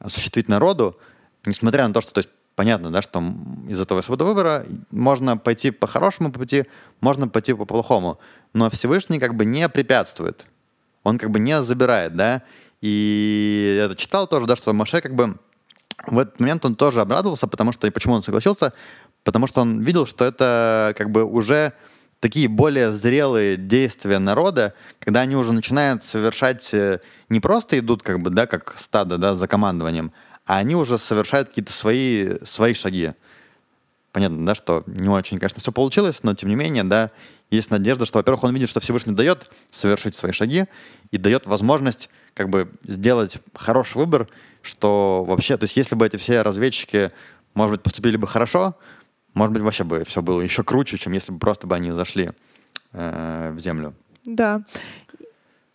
[0.00, 0.98] осуществить народу,
[1.44, 3.22] несмотря на то, что, то есть, понятно, да, что
[3.68, 6.64] из этого свободы выбора можно пойти по хорошему пути,
[7.00, 8.18] можно пойти по плохому,
[8.52, 10.46] но Всевышний как бы не препятствует,
[11.04, 12.42] он как бы не забирает, да,
[12.86, 15.36] и это читал тоже, да, что Маше как бы
[16.06, 18.72] в этот момент он тоже обрадовался, потому что, и почему он согласился,
[19.24, 21.72] потому что он видел, что это как бы уже
[22.20, 28.20] такие более зрелые действия народа, когда они уже начинают совершать, э, не просто идут как
[28.20, 30.12] бы, да, как стадо, да, за командованием,
[30.44, 33.14] а они уже совершают какие-то свои, свои шаги.
[34.12, 37.10] Понятно, да, что не очень, конечно, все получилось, но тем не менее, да,
[37.50, 40.66] есть надежда, что, во-первых, он видит, что Всевышний дает совершить свои шаги
[41.10, 44.28] и дает возможность как бы сделать хороший выбор,
[44.62, 47.10] что вообще, то есть если бы эти все разведчики,
[47.54, 48.76] может быть, поступили бы хорошо,
[49.34, 52.30] может быть, вообще бы все было еще круче, чем если бы просто бы они зашли
[52.92, 53.94] э, в землю.
[54.24, 54.62] Да.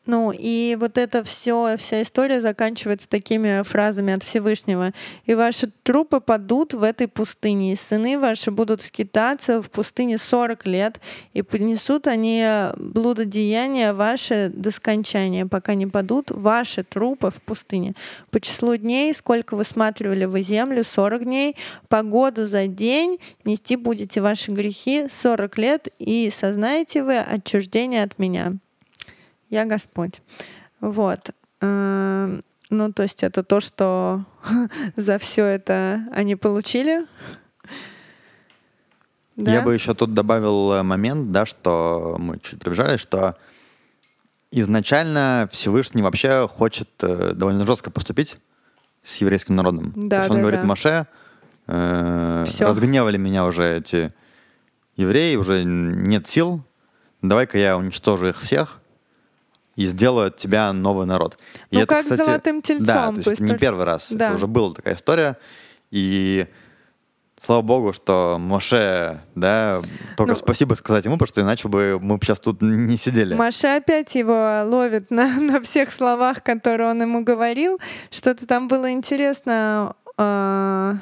[0.08, 4.94] Ну, и вот это все, вся история заканчивается такими фразами от Всевышнего.
[5.26, 10.66] «И ваши трупы падут в этой пустыне, и сыны ваши будут скитаться в пустыне 40
[10.66, 11.00] лет,
[11.34, 12.44] и принесут они
[12.78, 17.94] блудодеяния ваши до скончания, пока не падут ваши трупы в пустыне.
[18.32, 21.56] По числу дней, сколько вы сматривали вы землю, 40 дней,
[21.90, 28.18] по году за день нести будете ваши грехи 40 лет, и сознаете вы отчуждение от
[28.18, 28.54] меня»
[29.52, 30.22] я Господь.
[30.80, 31.30] Вот.
[31.60, 32.42] Эм,
[32.72, 34.24] ну, то есть это то, что
[34.96, 37.06] за все это они получили.
[39.36, 39.52] Да?
[39.52, 43.36] Я бы еще тут добавил э, момент, да, что мы чуть пробежали, что
[44.52, 48.38] изначально Всевышний вообще хочет э, довольно жестко поступить
[49.04, 49.94] с еврейским народом.
[49.96, 50.66] Да, То есть он да, говорит, да.
[50.66, 51.08] Маше,
[51.68, 54.14] э, разгневали меня уже эти
[54.96, 56.64] евреи, уже нет сил,
[57.22, 58.81] давай-ка я уничтожу их всех,
[59.76, 61.38] и сделают тебя новый народ.
[61.70, 62.86] И ну, это, как кстати, золотым тельцом.
[62.86, 63.60] Да, то есть, то есть не только...
[63.60, 64.08] первый раз.
[64.10, 64.28] Да.
[64.28, 65.38] Это уже была такая история.
[65.92, 66.48] И
[67.44, 69.82] слава богу, что Моше, да,
[70.18, 73.34] только ну, спасибо сказать ему, потому что иначе бы мы сейчас тут не сидели.
[73.34, 77.80] Моше опять его ловит на, на всех словах, которые он ему говорил.
[78.10, 79.96] Что-то там было интересно.
[80.18, 80.96] Э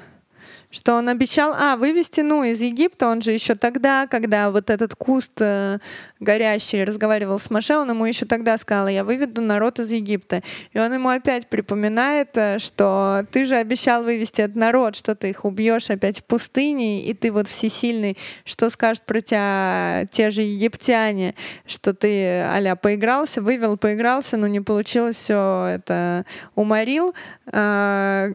[0.71, 4.93] что он обещал, а, вывести, ну, из Египта, он же еще тогда, когда вот этот
[4.93, 5.79] куст э,
[6.19, 10.43] горящий разговаривал с Маше, он ему еще тогда сказал, я выведу народ из Египта.
[10.71, 15.31] И он ему опять припоминает, э, что ты же обещал вывести этот народ, что ты
[15.31, 18.15] их убьешь опять в пустыне, и ты вот всесильный,
[18.45, 21.33] что скажут про тебя те же египтяне,
[21.65, 27.15] что ты, аля, поигрался, вывел, поигрался, но не получилось все это, уморил.
[27.51, 28.29] А,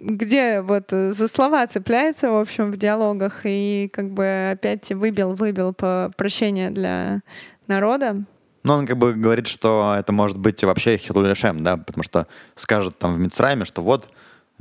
[0.00, 5.72] где вот за слова цепляется, в общем, в диалогах, и как бы опять выбил, выбил
[5.72, 7.22] по прощение для
[7.66, 8.24] народа.
[8.64, 12.98] Ну, он как бы говорит, что это может быть вообще Хилулешем, да, потому что скажет
[12.98, 14.08] там в Мицрайме, что вот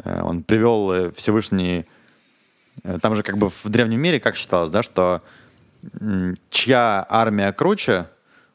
[0.03, 1.85] э, он привел э, Всевышний...
[2.83, 5.21] Э, там же как бы в древнем мире как считалось, да, что
[6.49, 8.07] чья армия круче,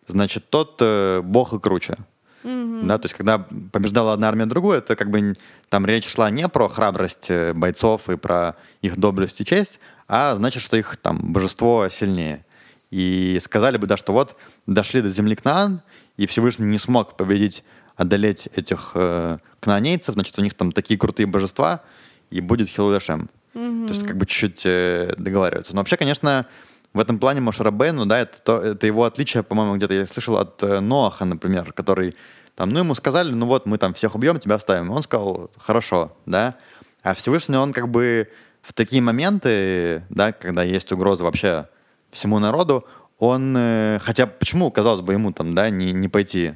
[0.06, 0.82] значит, тот
[1.22, 1.96] бог и круче.
[2.44, 2.86] Mm-hmm.
[2.86, 5.36] Да, то есть, когда побеждала одна армия другую, это как бы
[5.68, 10.34] там речь шла не про храбрость э, бойцов и про их доблесть и честь, а
[10.34, 12.44] значит, что их там божество сильнее.
[12.90, 14.36] И сказали бы, да, что вот
[14.66, 15.82] дошли до земли Кнаан,
[16.16, 17.64] и Всевышний не смог победить,
[17.96, 21.82] одолеть этих э, кнаанейцев, значит, у них там такие крутые божества,
[22.30, 23.30] и будет Хилудашем.
[23.54, 23.86] Mm-hmm.
[23.86, 25.74] То есть, как бы чуть-чуть э, договариваются.
[25.74, 26.46] Но вообще, конечно,
[26.92, 30.62] в этом плане Мошарабейну, да, это, то, это его отличие, по-моему, где-то я слышал от
[30.62, 32.14] э, Ноаха, например, который
[32.54, 34.90] там, ну, ему сказали, ну вот, мы там всех убьем, тебя оставим.
[34.90, 36.56] Он сказал, хорошо, да.
[37.02, 38.28] А Всевышний, он как бы
[38.60, 41.68] в такие моменты, да, когда есть угроза вообще
[42.10, 42.86] всему народу,
[43.18, 46.54] он, э, хотя почему, казалось бы, ему там, да, не, не пойти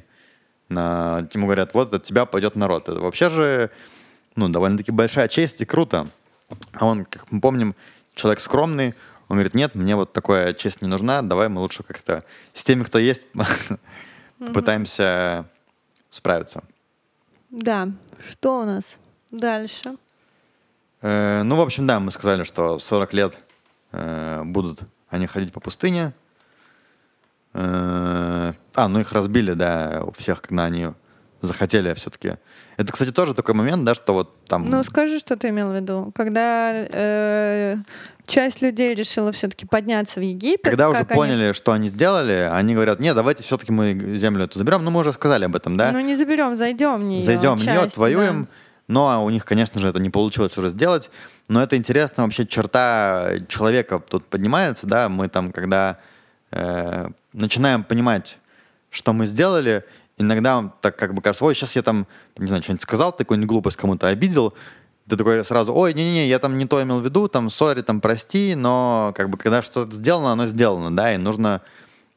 [0.69, 2.89] на, ему говорят, вот от тебя пойдет народ.
[2.89, 3.71] Это вообще же,
[4.35, 6.07] ну, довольно-таки большая честь и круто.
[6.73, 7.75] А он, как мы помним,
[8.15, 8.93] человек скромный,
[9.29, 12.23] он говорит, нет, мне вот такая честь не нужна, давай мы лучше как-то
[12.53, 13.23] с теми, кто есть,
[14.39, 15.45] попытаемся
[16.09, 16.63] справиться.
[17.49, 17.89] Да.
[18.29, 18.95] Что у нас
[19.31, 19.95] дальше?
[21.01, 23.37] Э, ну, в общем, да, мы сказали, что 40 лет
[23.91, 26.13] э, будут они ходить по пустыне.
[27.53, 30.89] Э, а, ну их разбили, да, у всех, когда они
[31.41, 32.35] захотели все-таки.
[32.77, 34.69] Это, кстати, тоже такой момент, да, что вот там...
[34.69, 36.11] Ну, скажи, что ты имел в виду.
[36.15, 37.75] Когда э,
[38.25, 40.63] часть людей решила все-таки подняться в Египет.
[40.63, 41.53] Когда уже поняли, они...
[41.53, 44.83] что они сделали, они говорят, нет, давайте все-таки мы землю эту заберем.
[44.83, 45.91] Ну, мы уже сказали об этом, да?
[45.91, 47.21] Ну, не заберем, зайдем в нее.
[47.21, 48.45] Зайдем в нее, отвоюем.
[48.45, 48.51] Да.
[48.87, 51.09] Но у них, конечно же, это не получилось уже сделать.
[51.47, 55.99] Но это интересно, вообще черта человека тут поднимается, да, мы там, когда
[56.51, 58.37] э, начинаем понимать,
[58.89, 59.83] что мы сделали,
[60.17, 62.07] иногда так как бы кажется, ой, сейчас я там,
[62.37, 64.53] не знаю, что-нибудь сказал, такую глупость кому-то обидел,
[65.07, 68.01] ты такой сразу, ой, не-не-не, я там не то имел в виду, там, сори, там,
[68.01, 71.61] прости, но как бы когда что-то сделано, оно сделано, да, и нужно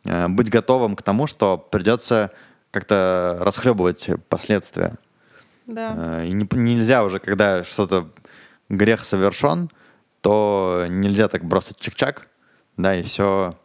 [0.04, 2.32] э, быть готовым к тому, что придется
[2.72, 4.96] как-то расхлебывать последствия.
[5.66, 6.22] Да.
[6.22, 8.08] Э, и не, нельзя уже, когда что-то
[8.68, 9.70] грех совершен,
[10.20, 12.22] то нельзя так бросить чик-чак,
[12.76, 13.56] да, и все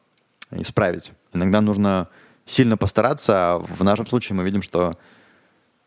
[0.51, 1.11] исправить.
[1.33, 2.09] Иногда нужно
[2.45, 4.97] сильно постараться, в нашем случае мы видим, что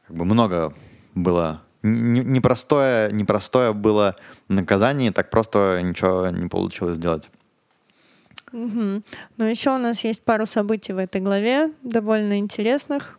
[0.07, 0.75] как бы много
[1.15, 4.17] было непростое, непростое было
[4.49, 7.31] наказание, так просто ничего не получилось сделать.
[8.53, 9.03] Угу.
[9.37, 13.19] Но еще у нас есть пару событий в этой главе, довольно интересных.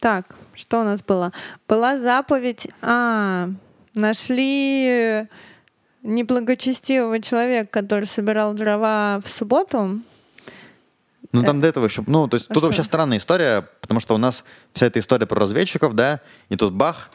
[0.00, 1.32] Так, что у нас было?
[1.68, 3.48] Была заповедь, а,
[3.94, 5.26] нашли
[6.02, 10.00] неблагочестивого человека, который собирал дрова в субботу.
[11.32, 12.02] Ну, там до этого еще...
[12.06, 15.40] Ну, то есть тут вообще странная история, потому что у нас вся эта история про
[15.40, 17.10] разведчиков, да, и тут бах,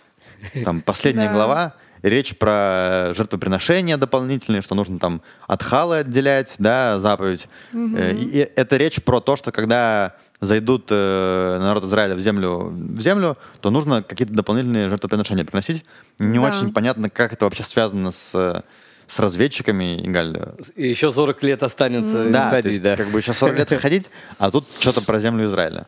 [0.63, 7.47] там последняя глава, речь про жертвоприношения дополнительные, что нужно там от халы отделять, да, заповедь.
[7.73, 7.97] Угу.
[7.97, 13.37] И это речь про то, что когда зайдут э, народ Израиля в землю, в землю,
[13.61, 15.85] то нужно какие-то дополнительные жертвоприношения приносить.
[16.17, 16.47] Не да.
[16.47, 18.63] очень понятно, как это вообще связано с
[19.11, 20.37] с разведчиками, Игаль.
[20.77, 22.95] И еще 40 лет останется да, ходить, то есть, да.
[22.95, 25.87] как бы еще 40 лет ходить, а тут что-то про землю Израиля.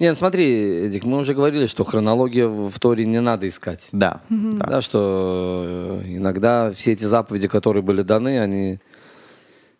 [0.00, 3.86] Нет, смотри, Эдик, мы уже говорили, что хронологию в Торе не надо искать.
[3.92, 4.22] Да.
[4.28, 4.56] Mm-hmm.
[4.56, 4.66] да.
[4.66, 8.80] Да, что э, иногда все эти заповеди, которые были даны, они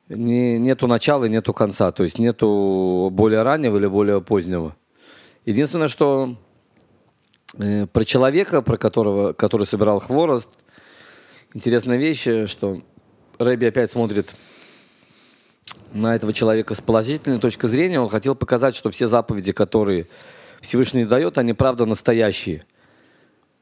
[0.08, 1.90] не, нету начала и нету конца.
[1.90, 4.76] То есть нету более раннего или более позднего.
[5.44, 6.36] Единственное, что
[7.58, 10.50] э, про человека, про которого, который собирал хворост,
[11.54, 12.82] интересная вещь, что
[13.38, 14.34] Рэби опять смотрит
[15.92, 18.00] на этого человека с положительной точки зрения.
[18.00, 20.08] Он хотел показать, что все заповеди, которые
[20.60, 22.64] Всевышний дает, они правда настоящие.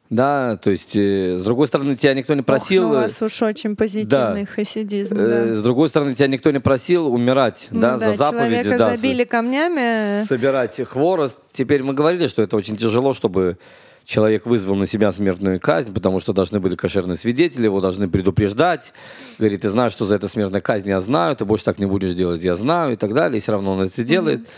[0.09, 2.83] Да, то есть, э, с другой стороны, тебя никто не просил...
[2.83, 4.47] Ох, ну у вас уж очень позитивный да.
[4.47, 5.17] хасидизм.
[5.17, 5.55] Э, да.
[5.55, 8.77] С другой стороны, тебя никто не просил умирать, ну, да, да, за заповеди.
[8.77, 10.23] да, забили камнями.
[10.27, 11.39] Собирать хворост.
[11.55, 13.57] Теперь мы говорили, что это очень тяжело, чтобы
[14.05, 18.93] человек вызвал на себя смертную казнь, потому что должны были кошерные свидетели, его должны предупреждать.
[19.39, 22.15] Говорит, ты знаешь, что за это смертная казнь, я знаю, ты больше так не будешь
[22.15, 23.39] делать, я знаю, и так далее.
[23.39, 24.49] И все равно он это делает.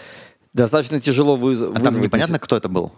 [0.53, 1.83] Достаточно тяжело выз- А вызвать...
[1.83, 2.93] там непонятно, кто это был?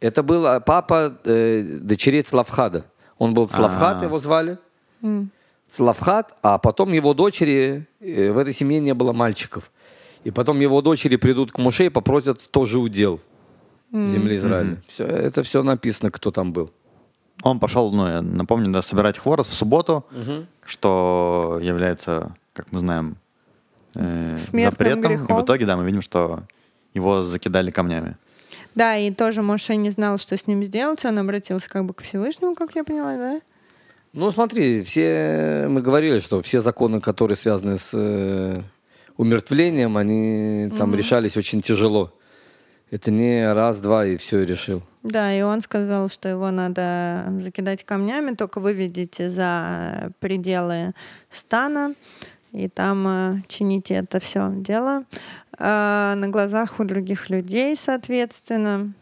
[0.00, 2.84] это был а, папа э, дочерей Славхада.
[3.18, 4.04] Он был Славхад, А.
[4.04, 4.58] его звали.
[5.74, 9.70] Славхад, а потом его дочери, э, в этой семье не было мальчиков.
[10.24, 13.20] И потом его дочери придут к Муше и попросят тоже удел
[13.92, 14.76] земли Израиля.
[14.88, 16.70] Все, это все написано, кто там был.
[17.42, 20.04] Он пошел, ну, я напомню, да, собирать хворост в субботу,
[20.64, 23.16] что является, как мы знаем,
[23.94, 25.12] э, Смертным запретом.
[25.12, 25.36] И грехом.
[25.36, 26.44] в итоге, да, мы видим, что
[26.94, 28.16] его закидали камнями.
[28.74, 31.04] Да, и тоже Моше не знал, что с ним сделать.
[31.04, 33.40] Он обратился как бы к Всевышнему, как я поняла, да?
[34.14, 38.62] Ну, смотри, все мы говорили, что все законы, которые связаны с э,
[39.16, 42.12] умертвлением, они там решались очень тяжело.
[42.92, 44.82] Это не раз, два и все решил.
[45.02, 50.92] Да, и он сказал, что его надо закидать камнями, только выведите за пределы
[51.30, 51.94] стана,
[52.52, 55.04] и там э, чините это все дело
[55.58, 58.92] э, на глазах у других людей, соответственно.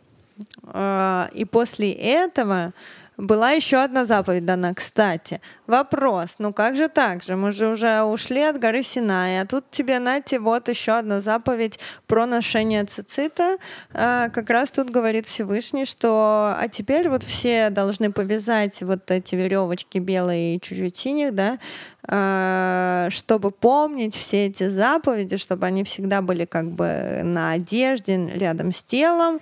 [0.72, 2.72] Э, и после этого
[3.20, 5.40] была еще одна заповедь дана, кстати.
[5.66, 7.36] Вопрос, ну как же так же?
[7.36, 11.78] Мы же уже ушли от горы Синай, а тут тебе, Нати, вот еще одна заповедь
[12.06, 13.58] про ношение цицита.
[13.92, 19.34] А, как раз тут говорит Всевышний, что а теперь вот все должны повязать вот эти
[19.34, 21.58] веревочки белые и чуть-чуть синих, да,
[22.06, 28.82] чтобы помнить все эти заповеди, чтобы они всегда были как бы на одежде, рядом с
[28.82, 29.40] телом,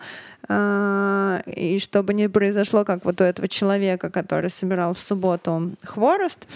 [0.49, 6.47] а, и чтобы не произошло, как вот у этого человека, который собирал в субботу хворост,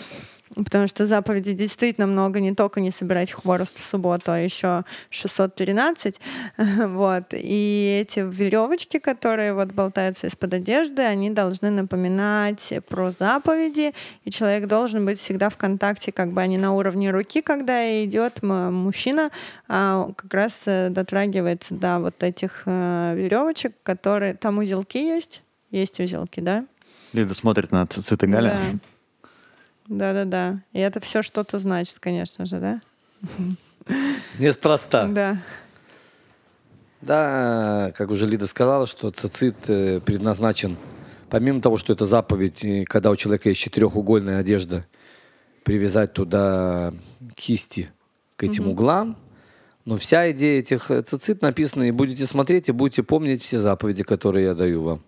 [0.55, 6.21] потому что заповедей действительно много, не только не собирать хворост в субботу, а еще 613,
[6.87, 13.93] вот, и эти веревочки, которые вот болтаются из-под одежды, они должны напоминать про заповеди,
[14.25, 18.43] и человек должен быть всегда в контакте, как бы они на уровне руки, когда идет
[18.43, 19.31] мужчина,
[19.69, 26.01] а как раз э, дотрагивается до вот этих э, веревочек, которые, там узелки есть, есть
[26.01, 26.65] узелки, да?
[27.13, 28.59] Лида смотрит на цицит и Галя.
[28.73, 28.79] Да.
[29.93, 30.63] Да-да-да.
[30.73, 32.81] И это все что-то значит, конечно же, да?
[34.39, 35.07] Неспроста.
[35.07, 35.39] Да.
[37.03, 40.79] Да, как уже Лида сказала, что цицит э, предназначен,
[41.29, 44.87] помимо того, что это заповедь, когда у человека есть четырехугольная одежда,
[45.65, 46.95] привязать туда
[47.35, 47.91] кисти
[48.37, 49.19] к этим углам,
[49.85, 54.05] но вся идея этих э, цицит написана, и будете смотреть, и будете помнить все заповеди,
[54.05, 55.03] которые я даю вам.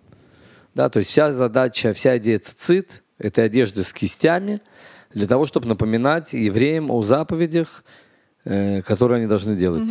[0.75, 4.61] Да, то есть вся задача, вся идея цицит, этой одежды с кистями,
[5.13, 7.85] для того, чтобы напоминать евреям о заповедях,
[8.45, 9.89] э, которые они должны делать.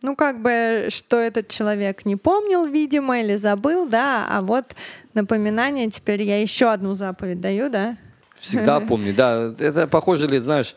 [0.00, 4.76] Ну, как бы, что этот человек не помнил, видимо, или забыл, да, а вот
[5.14, 7.96] напоминание, теперь я еще одну заповедь даю, да?
[8.38, 9.52] Всегда помни, да.
[9.58, 10.76] Это похоже ли, знаешь,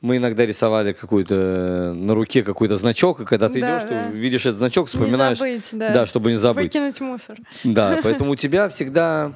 [0.00, 4.04] мы иногда рисовали какую-то э, на руке какой-то значок, и когда ты Да, идешь, да.
[4.04, 5.38] ты видишь этот значок, вспоминаешь.
[5.38, 6.06] Не забыть, да.
[6.06, 6.64] чтобы не забыть.
[6.64, 7.36] Выкинуть мусор.
[7.64, 9.32] Да, поэтому у тебя всегда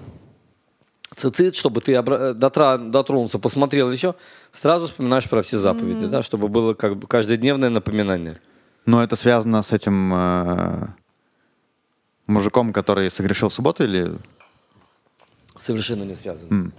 [1.17, 4.15] цицит, чтобы ты дотра- дотронулся, посмотрел еще,
[4.53, 8.39] сразу вспоминаешь про все заповеди, да, чтобы было как бы каждодневное напоминание.
[8.85, 10.87] Но это связано с этим э,
[12.27, 14.17] мужиком, который согрешил в субботу или...
[15.59, 16.49] Совершенно не связано.
[16.51, 16.73] М.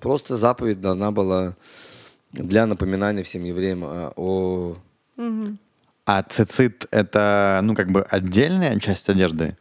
[0.00, 1.54] Просто заповедь дана была
[2.32, 4.76] для напоминания всем евреям а, о...
[6.04, 9.56] А цицит— это, ну, как бы отдельная часть одежды?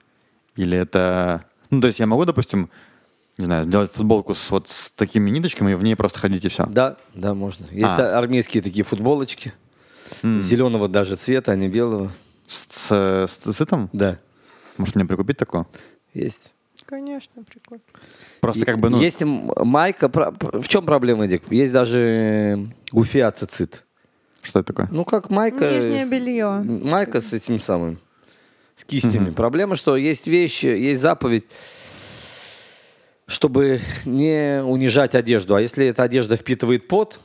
[0.55, 1.43] Или это...
[1.69, 2.71] Ну, то есть я могу, допустим,
[3.41, 6.47] не знаю, сделать футболку с вот с такими ниточками и в ней просто ходить и
[6.47, 6.65] все?
[6.67, 7.65] Да, да, можно.
[7.71, 8.17] Есть А.
[8.17, 9.53] армейские такие футболочки,
[10.23, 12.11] зеленого даже цвета, а не белого.
[12.47, 13.89] С, с, с цицитом?
[13.93, 14.19] Да,
[14.77, 15.65] Может, мне прикупить такое?
[16.13, 16.51] есть.
[16.85, 17.83] Конечно, прикольно.
[18.41, 18.99] Просто как бы, ну...
[18.99, 20.09] Есть майка.
[20.09, 21.43] В чем проблема, Дик?
[21.49, 23.83] Есть даже гуфия цицит.
[24.41, 24.89] Что это такое?
[24.91, 25.75] Ну, как майка...
[25.75, 26.61] Нижнее белье.
[26.63, 27.97] Майка с этим самым,
[28.75, 29.29] с кистями.
[29.29, 31.45] Проблема, что есть вещи, есть заповедь,
[33.31, 35.55] чтобы не унижать одежду.
[35.55, 37.19] А если эта одежда впитывает пот,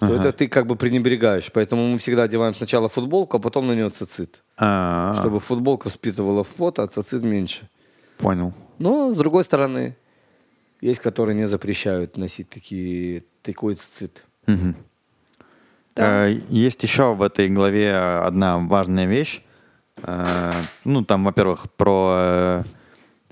[0.00, 0.14] то Ага.
[0.16, 1.50] это ты как бы пренебрегаешь.
[1.52, 4.42] Поэтому мы всегда одеваем сначала футболку, а потом на нее цицит.
[4.58, 7.68] А, Чтобы футболка впитывала в пот, а цицит меньше.
[8.18, 8.52] Понял.
[8.78, 9.96] Но, с другой стороны,
[10.80, 14.24] есть, которые не запрещают носить такие, такой цицит.
[14.46, 14.76] Мгм.
[15.96, 16.28] Да.
[16.28, 19.42] Э, Есть еще в этой главе одна важная вещь.
[20.02, 20.52] Э,
[20.84, 22.62] Ну, там, во-первых, про э,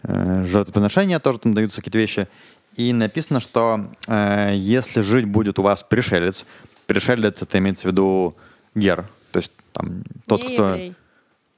[0.03, 2.29] жертвоприношения тоже там даются какие-то вещи.
[2.77, 6.47] И написано, что э, если жить будет у вас пришелец,
[6.87, 8.37] пришелец это имеется в виду
[8.74, 10.95] гер, то есть там тот, Не кто, еврей.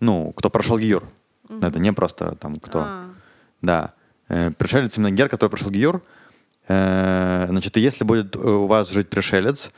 [0.00, 1.04] ну, кто прошел гиюр.
[1.62, 3.04] Это не просто там кто, А.
[3.62, 3.92] да.
[4.28, 6.02] Э, пришелец именно гер, который пришел Гиюр.
[6.66, 9.70] Э, значит, и если будет у вас жить пришелец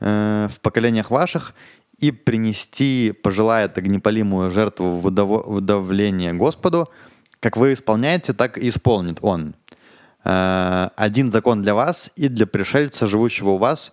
[0.00, 1.52] э, в поколениях ваших
[1.98, 6.88] и принести пожелает огнепалимую жертву в удов- в удовление Господу,
[7.42, 9.54] как вы исполняете, так и исполнит он.
[10.24, 13.92] Э, один закон для вас и для пришельца, живущего у вас,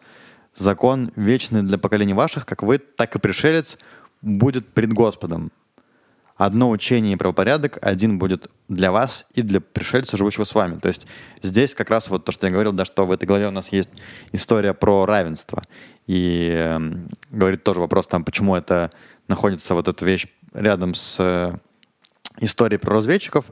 [0.55, 3.79] закон вечный для поколений ваших, как вы, так и пришелец
[4.21, 5.51] будет пред Господом.
[6.37, 10.79] Одно учение и правопорядок, один будет для вас и для пришельца, живущего с вами.
[10.79, 11.07] То есть
[11.41, 13.69] здесь как раз вот то, что я говорил, да, что в этой главе у нас
[13.69, 13.89] есть
[14.31, 15.63] история про равенство.
[16.05, 16.79] И э,
[17.31, 18.91] говорит тоже вопрос там, почему это
[19.27, 21.59] находится вот эта вещь рядом с
[22.39, 23.45] историей про разведчиков,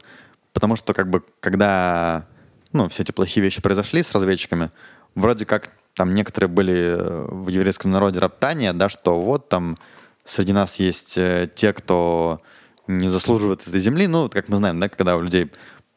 [0.54, 2.26] потому что как бы когда
[2.74, 4.72] ну, все эти плохие вещи произошли с разведчиками,
[5.16, 9.78] вроде как там некоторые были э, в еврейском народе роптания, да, что вот там
[10.26, 12.42] среди нас есть э, те, кто
[12.88, 14.08] не заслуживает этой земли.
[14.08, 15.52] Ну, как мы знаем, да, когда у людей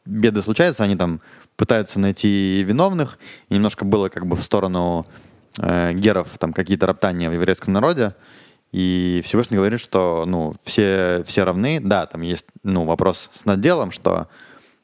[0.06, 1.20] беды случаются, они там
[1.56, 3.18] пытаются найти виновных.
[3.50, 5.06] И немножко было как бы в сторону
[5.58, 8.14] э, геров там какие-то роптания в еврейском народе.
[8.72, 11.80] И Всевышний говорит, что ну, все, все равны.
[11.80, 14.28] Да, там есть ну, вопрос с наделом, что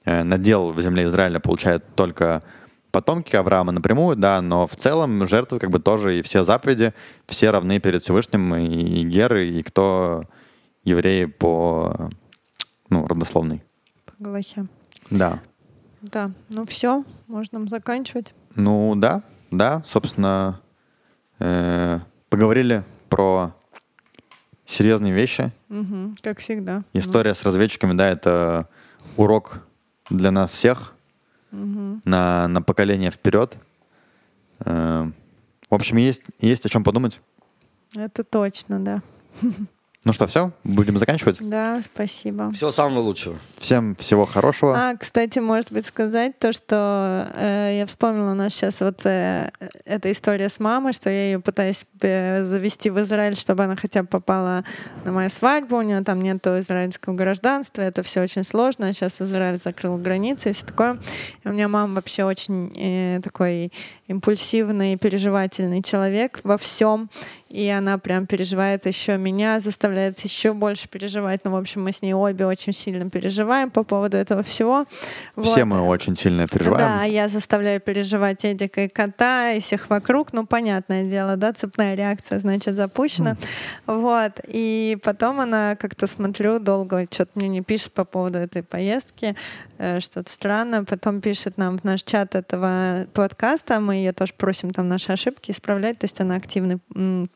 [0.05, 2.43] э, надел в земле Израиля получает только
[2.91, 6.95] потомки Авраама напрямую, да, но в целом жертвы как бы тоже и все заповеди,
[7.27, 10.25] все равны перед Всевышним, и, и геры, и кто
[10.83, 12.11] евреи по
[12.89, 13.63] ну, родословной.
[14.07, 14.67] По Галахе.
[15.11, 15.41] Да.
[16.01, 18.33] Да, ну все, можно заканчивать.
[18.55, 20.61] Ну да, да, собственно,
[21.39, 22.01] э,
[22.31, 23.55] поговорили про
[24.67, 25.53] серьезные вещи.
[25.69, 26.83] Мгм, как всегда.
[26.93, 28.69] История с разведчиками, да, это
[29.17, 29.61] урок
[30.11, 30.95] для нас всех
[31.51, 32.03] Мгм.
[32.05, 33.57] на, на поколение вперед.
[34.61, 35.11] Э,
[35.71, 37.21] в общем, есть, есть о чем подумать.
[37.95, 39.03] Это точно, да.
[40.07, 41.39] Ну что, все, будем заканчивать.
[41.41, 42.53] Да, спасибо.
[42.53, 43.41] Всего самого лучшего.
[43.59, 44.91] Всем всего хорошего.
[44.91, 49.51] А, кстати, может быть, сказать то, что э, я вспомнила у нас сейчас вот э,
[49.85, 54.03] эта история с мамой, что я ее пытаюсь э, завести в Израиль, чтобы она хотя
[54.03, 54.63] бы попала
[55.05, 55.77] на мою свадьбу.
[55.77, 58.93] У нее там нет израильского гражданства, это все очень сложно.
[58.93, 60.99] Сейчас Израиль закрыл границы и все такое.
[61.43, 63.73] И у меня мама вообще очень э, такой
[64.09, 67.11] импульсивный, переживательный человек во всем.
[67.49, 71.45] И она прям переживает еще меня, заставляет еще больше переживать.
[71.45, 74.85] Ну, в общем, мы с ней обе очень сильно переживаем по поводу этого всего.
[75.41, 75.75] Все Вот.
[75.75, 76.85] мы очень сильно переживаем.
[76.85, 80.33] Да, я заставляю переживать Эдика и кота, и всех вокруг.
[80.33, 83.37] Ну, понятное дело, да, цепная реакция, значит, запущена.
[83.87, 84.41] Вот.
[84.49, 89.37] И потом она, как-то смотрю, долго что-то мне не пишет по поводу этой поездки,
[90.01, 90.85] что-то странное.
[90.85, 95.51] Потом пишет нам в наш чат этого подкаста, мы ее тоже просим там наши ошибки
[95.51, 96.79] исправлять, то есть она активный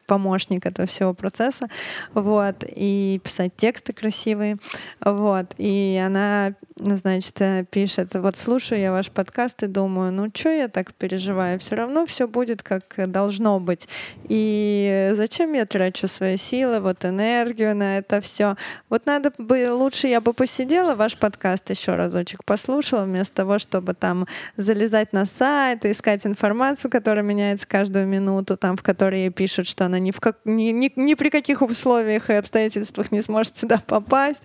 [0.06, 1.68] помощник этого всего процесса.
[2.14, 2.64] Вот.
[2.66, 4.58] И писать тексты красивые.
[5.04, 5.54] Вот.
[5.58, 10.68] И она, значит, э, пишет, вот слушаю я ваш подкаст и думаю, ну что я
[10.68, 11.58] так переживаю?
[11.58, 13.88] Все равно все будет как должно быть.
[14.28, 18.56] И зачем я трачу свои силы, вот энергию на это все?
[18.88, 23.94] Вот надо бы лучше я бы посидела ваш подкаст еще разочек послушала, вместо того, чтобы
[23.94, 24.26] там
[24.56, 29.98] залезать на сайт искать информацию, которая меняется каждую минуту, там, в которой пишут, что она
[29.98, 34.44] ни, в как, ни, ни, ни при каких условиях и обстоятельствах не сможет сюда попасть.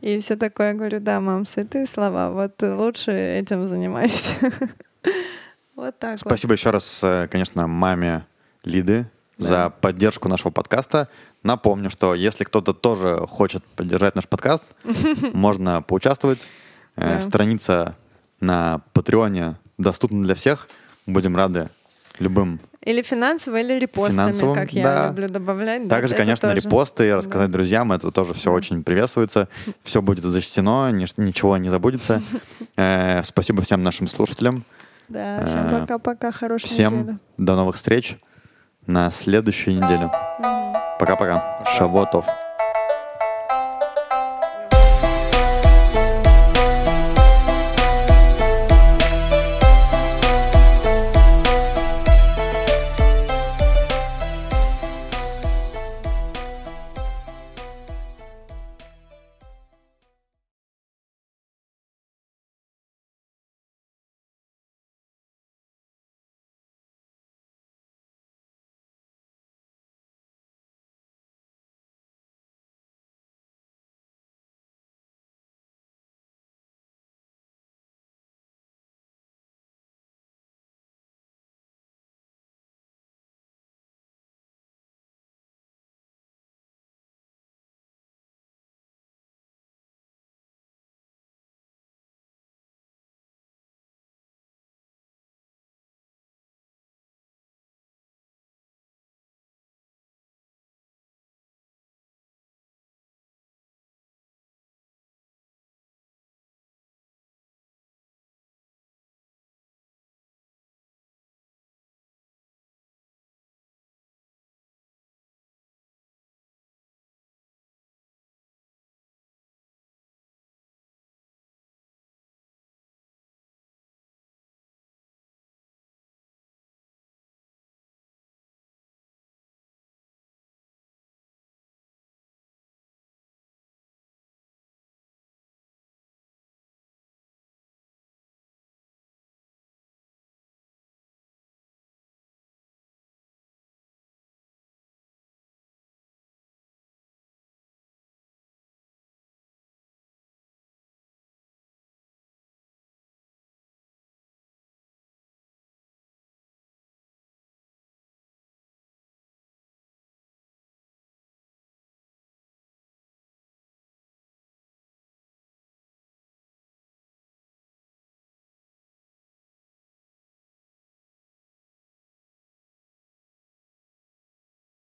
[0.00, 0.68] И все такое.
[0.68, 2.30] Я говорю, да, мам, святые слова.
[2.30, 4.30] Вот лучше этим занимайся.
[5.76, 6.20] Вот так вот.
[6.20, 8.24] Спасибо еще раз, э, конечно, маме
[8.62, 11.08] Лиды за поддержку нашего подкаста.
[11.42, 14.64] Напомню, что если кто-то тоже хочет поддержать наш подкаст,
[15.32, 16.46] можно поучаствовать.
[16.96, 17.20] Э, Да.
[17.20, 17.96] Страница
[18.40, 20.68] на Патреоне доступна для всех.
[21.06, 21.68] Будем рады
[22.18, 22.60] любым.
[22.82, 25.08] Или финансово, или репостами, Финансовым, как я да.
[25.08, 25.88] люблю добавлять.
[25.88, 26.60] да, Также, это конечно, тоже.
[26.60, 29.48] репосты, рассказать друзьям, это тоже все очень приветствуется.
[29.84, 32.20] Все будет защищено, ничего не забудется.
[32.76, 34.64] Э, Спасибо всем нашим слушателям.
[35.08, 37.18] Да, всем Э, пока-пока, хорошей Всем недели.
[37.38, 38.16] до новых встреч
[38.86, 40.10] на следующей неделе.
[40.98, 41.64] Пока-пока.
[41.76, 42.26] Шавотов.